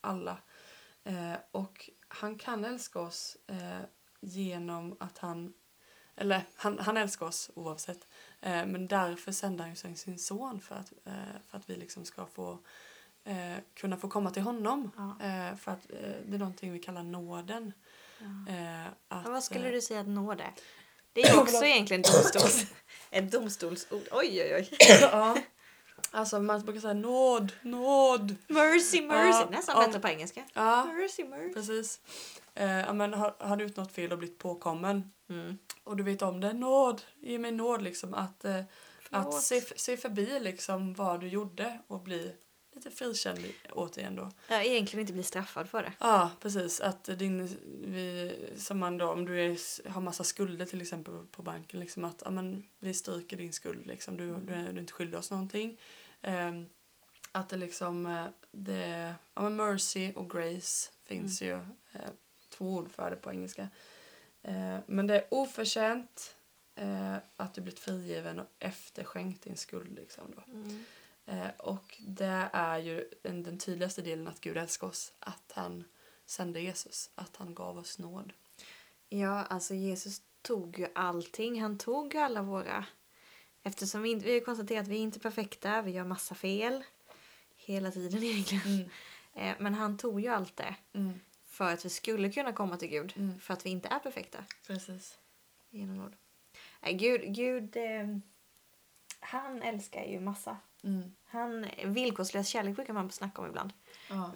alla. 0.00 0.42
Eh, 1.04 1.34
och 1.50 1.90
han 2.08 2.38
kan 2.38 2.64
älska 2.64 3.00
oss 3.00 3.36
eh, 3.46 3.80
genom 4.20 4.96
att 5.00 5.18
han... 5.18 5.54
Eller 6.16 6.42
han, 6.54 6.78
han 6.78 6.96
älskar 6.96 7.26
oss 7.26 7.50
oavsett. 7.54 8.06
Eh, 8.40 8.66
men 8.66 8.88
därför 8.88 9.32
sände 9.32 9.62
han 9.62 9.96
sin 9.96 10.18
son 10.18 10.60
för 10.60 10.74
att, 10.74 10.92
eh, 11.04 11.40
för 11.46 11.58
att 11.58 11.70
vi 11.70 11.76
liksom 11.76 12.04
ska 12.04 12.26
få 12.26 12.58
eh, 13.28 13.56
kunna 13.74 13.96
få 13.96 14.08
komma 14.08 14.30
till 14.30 14.42
honom. 14.42 14.90
Ja. 14.96 15.26
Eh, 15.26 15.56
för 15.56 15.72
att 15.72 15.90
eh, 15.90 16.10
det 16.26 16.34
är 16.34 16.38
någonting 16.38 16.72
vi 16.72 16.78
kallar 16.78 17.02
nåden. 17.02 17.72
Ja. 18.18 18.52
Eh, 18.54 18.86
att, 19.08 19.28
vad 19.28 19.44
skulle 19.44 19.66
eh, 19.66 19.72
du 19.72 19.80
säga 19.80 20.00
att 20.00 20.08
nåd 20.08 20.40
är? 20.40 20.52
Det 21.12 21.20
är 21.22 21.38
också 21.40 21.64
egentligen 21.64 22.02
domstols... 22.02 22.66
ett 23.10 23.32
domstolsord. 23.32 24.02
Oj, 24.12 24.42
oj, 24.42 24.54
oj. 24.54 24.76
ja. 25.00 25.36
Alltså 26.10 26.40
man 26.40 26.62
brukar 26.62 26.80
säga 26.80 26.94
nåd, 26.94 27.52
nåd. 27.62 28.34
Mercy, 28.48 29.02
mercy. 29.02 29.28
Ja, 29.40 29.48
Nästan 29.50 29.76
om- 29.76 29.84
bättre 29.84 30.00
på 30.00 30.08
engelska. 30.08 30.42
Ja, 30.54 30.84
Mercy, 30.84 31.24
mercy. 31.24 31.52
precis. 31.54 32.00
Eh, 32.54 32.94
men 32.94 33.14
har, 33.14 33.34
har 33.38 33.56
du 33.56 33.64
gjort 33.64 33.76
något 33.76 33.92
fel 33.92 34.12
och 34.12 34.18
blivit 34.18 34.38
påkommen 34.38 35.12
Mm. 35.30 35.58
och 35.84 35.96
du 35.96 36.02
vet 36.02 36.22
om 36.22 36.40
det, 36.40 36.52
nåd, 36.52 37.02
ge 37.20 37.38
mig 37.38 37.52
nåd 37.52 37.82
liksom 37.82 38.14
att, 38.14 38.44
eh, 38.44 38.60
att 39.10 39.42
se, 39.42 39.60
se 39.60 39.96
förbi 39.96 40.40
liksom 40.40 40.94
vad 40.94 41.20
du 41.20 41.28
gjorde 41.28 41.78
och 41.86 42.00
bli 42.00 42.32
lite 42.78 42.96
frikänd 42.96 43.44
återigen 43.72 44.16
då. 44.16 44.30
Ja, 44.48 44.62
egentligen 44.62 45.00
inte 45.00 45.12
bli 45.12 45.22
straffad 45.22 45.68
för 45.68 45.82
det. 45.82 45.92
Ja, 45.98 46.30
precis. 46.40 46.80
Att 46.80 47.04
din, 47.04 47.48
vi, 47.84 48.34
som 48.56 48.78
man 48.78 48.98
då, 48.98 49.12
om 49.12 49.24
du 49.24 49.40
är, 49.40 49.88
har 49.88 50.00
massa 50.00 50.24
skulder 50.24 50.66
till 50.66 50.82
exempel 50.82 51.14
på 51.30 51.42
banken, 51.42 51.80
liksom 51.80 52.04
att 52.04 52.22
ja, 52.24 52.30
men, 52.30 52.64
vi 52.78 52.94
stryker 52.94 53.36
din 53.36 53.52
skuld, 53.52 53.86
liksom. 53.86 54.16
du, 54.16 54.36
du, 54.36 54.54
är, 54.54 54.62
du 54.62 54.76
är 54.76 54.78
inte 54.78 54.92
skyldig 54.92 55.18
oss 55.18 55.30
någonting. 55.30 55.80
Ehm, 56.22 56.66
att 57.32 57.48
det 57.48 57.56
liksom, 57.56 58.06
eh, 58.06 58.26
det, 58.50 59.14
ja, 59.34 59.42
men 59.42 59.56
mercy 59.56 60.12
och 60.12 60.30
grace 60.30 60.90
finns 61.04 61.42
ju, 61.42 61.52
eh, 61.92 62.10
två 62.48 62.74
ord 62.74 62.90
för 62.90 63.10
det 63.10 63.16
på 63.16 63.30
engelska. 63.30 63.68
Eh, 64.42 64.78
men 64.86 65.06
det 65.06 65.14
är 65.14 65.26
oförtjänt 65.30 66.36
eh, 66.74 67.16
att 67.36 67.54
du 67.54 67.60
blivit 67.60 67.80
frigiven 67.80 68.38
och 68.38 68.46
efterskänkt 68.58 69.42
din 69.42 69.56
skuld. 69.56 69.94
Liksom 69.96 70.24
då. 70.36 70.52
Mm. 70.52 70.84
Eh, 71.28 71.48
och 71.58 71.96
det 71.98 72.50
är 72.52 72.78
ju 72.78 73.10
den, 73.22 73.42
den 73.42 73.58
tydligaste 73.58 74.02
delen 74.02 74.28
att 74.28 74.40
Gud 74.40 74.56
älskar 74.56 74.86
oss. 74.86 75.12
Att 75.18 75.52
han 75.54 75.84
sände 76.26 76.60
Jesus. 76.60 77.10
Att 77.14 77.36
han 77.36 77.54
gav 77.54 77.78
oss 77.78 77.98
nåd. 77.98 78.32
Ja, 79.08 79.44
alltså 79.44 79.74
Jesus 79.74 80.22
tog 80.42 80.78
ju 80.78 80.86
allting. 80.94 81.62
Han 81.62 81.78
tog 81.78 82.14
ju 82.14 82.20
alla 82.20 82.42
våra... 82.42 82.84
Eftersom 83.62 84.02
vi, 84.02 84.10
inte, 84.10 84.26
vi 84.26 84.32
har 84.32 84.40
konstaterat 84.40 84.82
att 84.82 84.88
vi 84.88 84.96
är 84.96 85.00
inte 85.00 85.20
perfekta, 85.20 85.82
vi 85.82 85.90
gör 85.90 86.04
massa 86.04 86.34
fel. 86.34 86.84
Hela 87.56 87.90
tiden 87.90 88.22
egentligen. 88.24 88.90
Eh, 89.34 89.54
men 89.58 89.74
han 89.74 89.98
tog 89.98 90.20
ju 90.20 90.28
allt 90.28 90.56
det 90.56 90.74
Mm. 90.92 91.20
för 91.46 91.72
att 91.72 91.84
vi 91.84 91.88
skulle 91.88 92.32
kunna 92.32 92.52
komma 92.52 92.76
till 92.76 92.88
Gud. 92.88 93.12
Mm. 93.16 93.40
För 93.40 93.54
att 93.54 93.66
vi 93.66 93.70
inte 93.70 93.88
är 93.88 93.98
perfekta. 93.98 94.44
Precis. 94.66 95.18
Genom 95.70 95.96
nåd. 95.96 96.16
Gud, 96.92 97.34
Gud 97.34 97.76
eh, 97.76 98.18
han 99.20 99.62
älskar 99.62 100.04
ju 100.04 100.20
massa. 100.20 100.56
Mm. 100.84 101.14
Han, 101.24 101.66
villkorslös 101.84 102.48
kärlek 102.48 102.74
brukar 102.74 102.92
man 102.92 103.10
snacka 103.10 103.42
om 103.42 103.48
ibland. 103.48 103.72
Ja. 104.10 104.30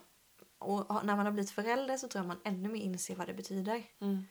Och 0.59 1.05
när 1.05 1.17
man 1.17 1.27
har 1.27 1.33
blivit 1.33 1.51
förälder 1.51 1.97
så 1.97 2.09
tror 2.09 2.21
jag 2.25 2.29
man 2.29 2.41
ännu 2.45 2.69
mer 2.69 2.81
inser 2.81 3.15
vad 3.17 3.27
det 3.27 3.35
betyder. 3.35 3.83
Mm. 4.01 4.25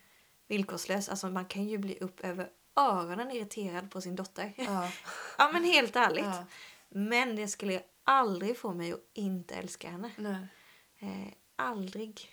Villkorslös, 0.47 1.09
alltså 1.09 1.29
man 1.29 1.45
kan 1.45 1.63
ju 1.67 1.77
bli 1.77 1.97
upp 1.99 2.19
över 2.19 2.49
öronen 2.75 3.31
irriterad 3.31 3.91
på 3.91 4.01
sin 4.01 4.15
dotter. 4.15 4.53
Ja. 4.57 4.91
Ja 5.37 5.49
men 5.53 5.63
helt 5.63 5.95
ärligt. 5.95 6.25
ja. 6.25 6.45
Men 6.89 7.35
det 7.35 7.47
skulle 7.47 7.83
aldrig 8.03 8.57
få 8.57 8.73
mig 8.73 8.93
att 8.93 8.99
inte 9.13 9.55
älska 9.55 9.89
henne. 9.89 10.11
Nej, 10.17 10.47
Eh, 10.99 11.33
aldrig. 11.55 12.29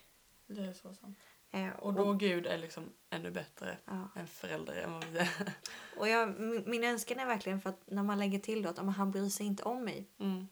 det 0.46 0.62
är 0.64 0.72
så 0.72 0.94
sant. 0.94 1.18
Eh, 1.50 1.68
Och 1.68 1.94
då 1.94 2.12
Gud 2.12 2.46
är 2.46 2.58
liksom 2.58 2.84
ännu 3.10 3.30
bättre 3.30 3.78
ja. 3.84 4.08
än 4.16 4.26
förälder 4.26 4.74
än 4.82 4.92
vad 4.92 5.04
vi 5.04 5.18
är. 5.18 5.28
och 5.98 6.08
jag, 6.08 6.40
min, 6.66 6.84
önskan 6.84 7.18
är 7.18 7.26
verkligen 7.26 7.60
för 7.60 7.70
att 7.70 7.82
när 7.90 8.02
man 8.02 8.18
lägger 8.18 8.38
till 8.38 8.62
då 8.62 8.68
att 8.68 8.76
ja, 8.76 8.82
men 8.82 8.94
han 8.94 9.10
bryr 9.10 9.28
sig 9.28 9.46
inte 9.46 9.62
om 9.62 9.84
mig. 9.84 10.10
Mm. 10.18 10.48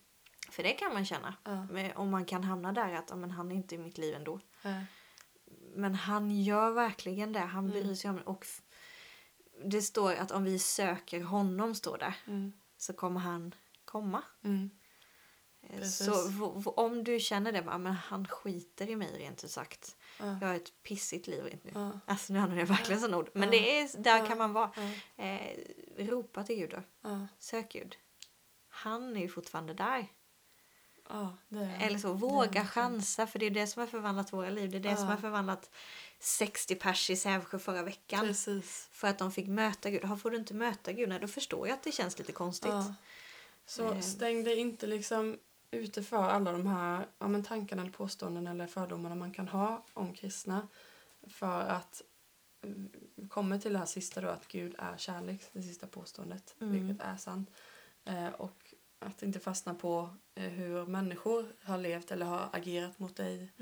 För 0.50 0.62
det 0.62 0.72
kan 0.72 0.92
man 0.94 1.04
känna. 1.04 1.34
Ja. 1.44 1.66
Men 1.70 1.92
Om 1.96 2.10
man 2.10 2.24
kan 2.24 2.44
hamna 2.44 2.72
där 2.72 2.92
att 2.94 3.10
ja, 3.10 3.16
men 3.16 3.30
han 3.30 3.50
är 3.52 3.56
inte 3.56 3.74
i 3.74 3.78
mitt 3.78 3.98
liv 3.98 4.14
ändå. 4.14 4.40
Nej. 4.62 4.84
Men 5.74 5.94
han 5.94 6.42
gör 6.42 6.70
verkligen 6.70 7.32
det. 7.32 7.38
Han 7.40 7.64
Mm. 7.64 7.70
bryr 7.70 7.94
sig 7.94 8.10
om 8.10 8.18
och 8.18 8.46
det 9.64 9.82
står 9.82 10.14
att 10.14 10.30
om 10.30 10.44
vi 10.44 10.58
söker 10.58 11.20
honom 11.20 11.74
står 11.74 11.98
det 11.98 12.14
Mm. 12.26 12.52
så 12.76 12.92
kommer 12.92 13.20
han 13.20 13.54
komma. 13.84 14.22
Mm. 14.44 14.70
Precis. 15.70 16.06
Så 16.06 16.70
om 16.76 17.04
du 17.04 17.20
känner 17.20 17.52
det, 17.52 17.62
ja, 17.66 17.78
men 17.78 17.92
han 17.92 18.26
skiter 18.28 18.90
i 18.90 18.96
mig 18.96 19.18
rent 19.18 19.44
ut 19.44 19.50
sagt. 19.50 19.96
Ja. 20.18 20.38
Jag 20.40 20.48
har 20.48 20.54
ett 20.54 20.82
pissigt 20.82 21.26
liv 21.26 21.44
rent 21.44 21.64
nu. 21.64 21.70
Ja. 21.74 22.00
Alltså 22.06 22.32
nu 22.32 22.38
använder 22.38 22.62
jag 22.62 22.66
verkligen 22.68 23.00
sån 23.00 23.14
ord. 23.14 23.30
Men 23.32 23.42
Ja. 23.42 23.50
det 23.50 23.78
är, 23.80 23.98
där 24.02 24.18
Ja. 24.18 24.26
kan 24.26 24.38
man 24.38 24.52
vara. 24.52 24.70
Eh, 25.16 25.56
ropa 25.98 26.42
till 26.44 26.56
Gud 26.56 26.70
då. 26.70 27.18
Sök 27.38 27.72
Gud. 27.72 27.96
Han 28.68 29.16
är 29.16 29.20
ju 29.20 29.28
fortfarande 29.28 29.74
där. 29.74 30.06
Ja, 31.08 31.36
det 31.48 31.70
Eller 31.80 31.98
så, 31.98 32.12
våga 32.12 32.64
chansa 32.66 33.26
för 33.26 33.38
det 33.38 33.46
är 33.46 33.50
det 33.50 33.66
som 33.66 33.80
har 33.80 33.86
förvandlat 33.86 34.32
våra 34.32 34.50
liv. 34.50 34.70
Det 34.70 34.76
är 34.76 34.80
det 34.80 34.96
som 34.96 35.06
har 35.06 35.16
förvandlat 35.16 35.70
60 36.20 36.74
pers 36.74 37.10
i 37.10 37.16
Sävsjö 37.16 37.58
förra 37.58 37.82
veckan. 37.82 38.26
Precis. 38.26 38.88
För 38.92 39.08
att 39.08 39.18
de 39.18 39.32
fick 39.32 39.46
möta 39.46 39.90
Gud. 39.90 40.00
Ja, 40.04 40.16
Får 40.16 40.30
du 40.30 40.36
inte 40.36 40.54
möta 40.54 40.92
Gud, 40.92 41.08
nej, 41.08 41.18
då 41.20 41.26
förstår 41.28 41.68
jag 41.68 41.74
att 41.74 41.82
det 41.82 41.92
känns 41.92 42.18
lite 42.18 42.32
konstigt. 42.32 42.72
Så 43.66 43.92
Eh. 43.92 44.00
stäng 44.00 44.44
dig 44.44 44.56
inte 44.58 44.86
liksom 44.86 45.38
ute 45.70 46.02
för 46.02 46.16
alla 46.16 46.52
de 46.52 46.66
här 46.66 47.06
ja, 47.18 47.28
men 47.28 47.42
tankarna 47.44 47.82
eller 47.82 47.92
påståenden 47.92 48.46
eller 48.46 48.66
fördomarna 48.66 49.14
man 49.14 49.32
kan 49.32 49.48
ha 49.48 49.84
om 49.92 50.14
kristna. 50.14 50.68
För 51.28 51.60
att 51.60 52.02
vi 53.16 53.28
kommer 53.28 53.58
till 53.58 53.72
det 53.72 53.78
här 53.78 53.86
sista 53.86 54.20
då 54.20 54.28
att 54.28 54.48
Gud 54.48 54.74
är 54.78 54.96
kärlek, 54.96 55.42
det 55.52 55.62
sista 55.62 55.86
påståendet, 55.86 56.54
Mm. 56.60 56.72
vilket 56.72 57.06
är 57.06 57.16
sant. 57.16 57.50
Eh, 58.04 58.28
och 58.28 58.74
att 58.98 59.22
inte 59.22 59.40
fastna 59.40 59.74
på 59.74 60.10
eh, 60.34 60.48
hur 60.50 60.86
människor 60.86 61.46
har 61.62 61.78
levt 61.78 62.10
eller 62.10 62.26
har 62.26 62.48
agerat 62.52 62.98
mot 62.98 63.16
dig 63.16 63.52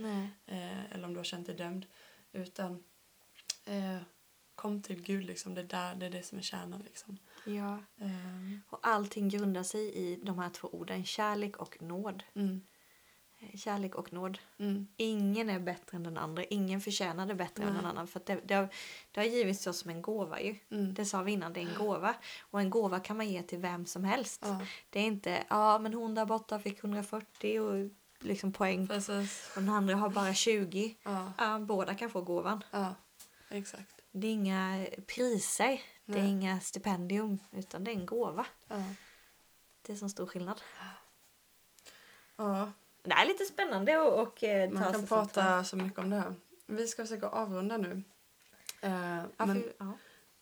eh, 0.46 0.92
eller 0.92 1.04
om 1.04 1.12
du 1.12 1.18
har 1.18 1.24
känt 1.24 1.46
dig 1.46 1.54
dömd. 1.56 1.86
Utan 2.32 2.84
eh, 3.64 3.98
kom 4.54 4.82
till 4.82 5.02
Gud, 5.02 5.24
liksom. 5.24 5.54
det, 5.54 5.60
är 5.60 5.64
där, 5.64 5.94
det 5.94 6.06
är 6.06 6.10
det 6.10 6.22
som 6.22 6.38
är 6.38 6.42
kärnan. 6.42 6.82
Liksom. 6.82 7.18
Ja. 7.46 7.78
Eh, 8.00 8.58
Och 8.70 8.78
allting 8.82 9.28
grundar 9.28 9.62
sig 9.62 9.94
i 9.94 10.16
de 10.22 10.38
här 10.38 10.50
två 10.50 10.68
orden, 10.68 11.04
kärlek 11.04 11.56
och 11.56 11.82
nåd. 11.82 12.22
mm, 12.34 12.60
Eh, 13.40 13.58
Kärlek 13.58 13.94
och 13.94 14.12
nåd. 14.12 14.38
mm, 14.58 14.86
Ingen 14.96 15.50
är 15.50 15.58
bättre 15.60 15.96
än 15.96 16.02
den 16.02 16.18
andra. 16.18 16.44
Ingen 16.44 16.80
förtjänar 16.80 17.26
det 17.26 17.34
bättre 17.34 17.62
än 17.62 17.68
Nej. 17.72 17.76
någon 17.82 17.90
annan. 17.90 18.06
För 18.06 18.20
det, 18.26 18.40
det, 18.44 18.54
har, 18.54 18.68
det 19.12 19.20
har 19.20 19.26
givits 19.26 19.66
oss 19.66 19.78
som 19.78 19.90
en 19.90 20.02
gåva 20.02 20.40
ju. 20.40 20.56
mm. 20.70 20.94
Det 20.94 21.04
sa 21.04 21.22
vi 21.22 21.32
innan, 21.32 21.52
det 21.52 21.60
är 21.60 21.66
en 21.68 21.78
gåva. 21.78 22.14
Och 22.50 22.60
en 22.60 22.70
gåva 22.70 23.00
kan 23.00 23.16
man 23.16 23.28
ge 23.28 23.42
till 23.42 23.58
vem 23.58 23.86
som 23.86 24.04
helst. 24.04 24.40
Ja, 24.44 24.60
Det 24.90 25.00
är 25.00 25.04
inte, 25.04 25.44
ja 25.48 25.78
men 25.78 25.94
hon 25.94 26.14
där 26.14 26.24
borta 26.26 26.58
fick 26.58 26.78
140 26.84 27.60
och 27.60 27.90
liksom 28.20 28.52
poäng. 28.52 28.88
precis. 28.88 29.52
Och 29.56 29.62
den 29.62 29.70
andra 29.70 29.94
har 29.96 30.08
bara 30.10 30.34
20. 30.34 30.96
Ja, 31.02 31.32
Ja, 31.38 31.58
båda 31.58 31.94
kan 31.94 32.10
få 32.10 32.20
gåvan. 32.20 32.64
ja, 32.70 32.94
exakt. 33.48 33.90
Det 34.12 34.26
är 34.26 34.32
inga 34.32 34.86
priser. 35.06 35.80
Det 36.04 36.18
är 36.18 36.24
inga 36.24 36.60
stipendium. 36.60 37.38
Utan 37.52 37.84
det 37.84 37.90
är 37.90 37.94
en 37.94 38.06
gåva. 38.06 38.46
Det 39.82 39.92
är 39.92 39.96
som 39.96 40.08
stor 40.10 40.26
skillnad. 40.26 40.60
ja, 42.36 42.72
Det 43.02 43.10
är 43.12 43.26
lite 43.26 43.44
spännande 43.44 44.02
att 44.02 44.12
och, 44.28 44.42
eh, 44.44 44.70
man 44.70 44.92
kan 44.92 45.06
prata 45.06 45.32
samtal. 45.34 45.64
så 45.64 45.76
mycket 45.76 45.98
om 45.98 46.10
det 46.10 46.16
här. 46.16 46.34
Vi 46.66 46.86
ska 46.88 47.02
försöka 47.02 47.28
avrunda 47.28 47.76
nu. 47.76 48.02
Eh, 48.80 49.22
men, 49.36 49.62
för, 49.78 49.92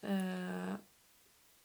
eh, 0.03 0.75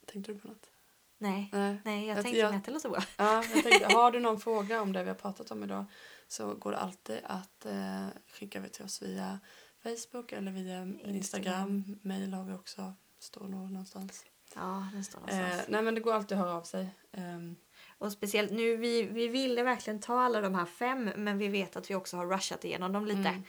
tänkte 0.05 0.31
du 0.33 0.39
på 0.39 0.47
något? 0.47 0.69
Nej. 1.17 1.49
Nej. 1.53 1.81
Nej, 1.85 2.07
jag 2.07 2.17
Jag- 2.17 2.23
tänkte 2.23 2.39
jag- 2.39 2.53
inte 2.53 2.71
heller 2.71 2.79
så. 2.79 2.97
Ja, 3.17 3.43
jag 3.53 3.63
tänkte, 3.63 3.93
har 3.93 4.11
du 4.11 4.19
någon 4.19 4.39
fråga 4.39 4.81
om 4.81 4.93
det 4.93 5.03
vi 5.03 5.09
har 5.09 5.15
pratat 5.15 5.51
om 5.51 5.63
idag 5.63 5.85
så 6.27 6.53
går 6.53 6.71
det 6.71 6.77
alltid 6.77 7.19
att 7.23 7.65
eh, 7.65 8.07
skicka 8.31 8.61
till 8.69 8.85
oss 8.85 9.01
via 9.01 9.39
Facebook 9.83 10.31
eller 10.31 10.51
via 10.51 10.81
Instagram. 10.83 11.15
Instagram. 11.15 11.99
Mail 12.01 12.33
har 12.33 12.43
vi 12.43 12.53
också, 12.53 12.93
står 13.19 13.47
nog 13.47 13.71
någonstans. 13.71 14.25
Ja, 14.55 14.87
den 14.93 15.03
står 15.03 15.19
Eh, 15.29 15.37
någonstans. 15.37 15.67
nej 15.69 15.81
men 15.81 15.95
det 15.95 16.01
går 16.01 16.13
alltid 16.13 16.37
att 16.37 16.43
höra 16.43 16.55
av 16.57 16.63
sig. 16.63 16.89
Ehm, 17.11 17.55
Och 17.99 18.11
speciellt 18.11 18.51
nu, 18.51 18.75
vi, 18.77 19.03
vi 19.03 19.27
ville 19.27 19.63
verkligen 19.63 19.99
ta 20.01 20.21
alla 20.21 20.41
de 20.41 20.55
här 20.55 20.65
fem 20.65 21.11
men 21.15 21.37
vi 21.37 21.47
vet 21.47 21.75
att 21.75 21.89
vi 21.89 21.95
också 21.95 22.17
har 22.17 22.25
rushat 22.27 22.65
igenom 22.65 22.91
dem 22.93 23.05
lite. 23.05 23.19
Mm. 23.29 23.43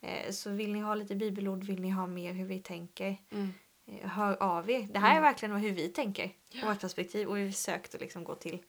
Eh, 0.00 0.30
så 0.30 0.50
vill 0.50 0.72
ni 0.72 0.80
ha 0.80 0.94
lite 0.94 1.14
bibelord, 1.14 1.64
vill 1.64 1.80
ni 1.80 1.90
ha 1.90 2.06
mer 2.06 2.32
hur 2.32 2.44
vi 2.46 2.60
tänker, 2.60 3.16
mm, 3.30 3.52
eh, 3.86 4.08
hör 4.08 4.42
av 4.42 4.70
er. 4.70 4.88
Det 4.92 4.98
här 4.98 5.08
är 5.08 5.12
Mm. 5.18 5.22
verkligen 5.22 5.56
hur 5.56 5.70
vi 5.72 5.88
tänker, 5.88 6.30
vårt 6.64 6.80
perspektiv 6.80 7.28
och 7.28 7.36
vi 7.38 7.52
försökte 7.52 7.98
liksom 7.98 8.24
gå 8.24 8.34
till 8.34 8.62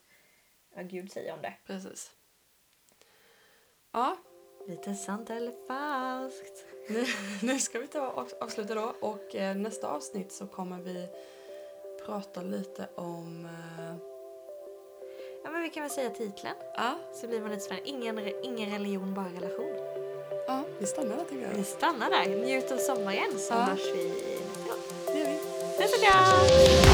vad 0.75 0.89
Gud 0.89 1.11
säger 1.11 1.33
om 1.33 1.41
det. 1.41 1.53
precis. 1.65 2.11
Ja, 3.91 4.17
Lite 4.67 4.95
sant 4.95 5.29
eller 5.29 5.67
falskt. 5.67 6.65
Nu, 6.87 7.05
nu 7.41 7.59
ska 7.59 7.79
vi 7.79 7.87
ta 7.87 8.27
avsluta 8.39 8.75
då 8.75 8.93
och 8.99 9.35
eh, 9.35 9.55
nästa 9.55 9.87
avsnitt 9.87 10.31
så 10.31 10.47
kommer 10.47 10.77
vi 10.81 11.07
prata 12.05 12.41
lite 12.41 12.87
om... 12.95 13.45
Eh, 13.79 13.95
Ja 15.43 15.51
men 15.51 15.61
vi 15.61 15.69
kan 15.69 15.83
väl 15.83 15.89
säga 15.91 16.09
titeln 16.09 16.53
ja, 16.75 16.95
så 17.13 17.27
blir 17.27 17.41
man 17.41 17.49
lite 17.49 17.61
spännande. 17.63 17.89
Ingen, 17.89 18.19
ingen 18.43 18.71
religion, 18.71 19.13
bara 19.13 19.25
relation. 19.25 19.75
ja, 20.47 20.61
vi 20.79 20.85
stannar 20.85 21.17
där 21.17 21.23
tycker 21.25 21.47
jag. 21.47 21.53
Vi 21.57 21.63
stannar 21.63 22.09
där. 22.09 22.25
Njut 22.45 22.71
av 22.71 22.77
sommaren 22.77 23.39
så 23.39 23.53
Ja. 23.53 23.57
hörs 23.59 23.79
vi 23.93 24.03
nästa 24.07 24.69
gång. 24.69 24.79
Det 25.07 25.19
gör 25.19 25.25
vi. 25.27 25.37
Puss 25.77 25.93
och 25.93 26.03
kram! 26.03 26.84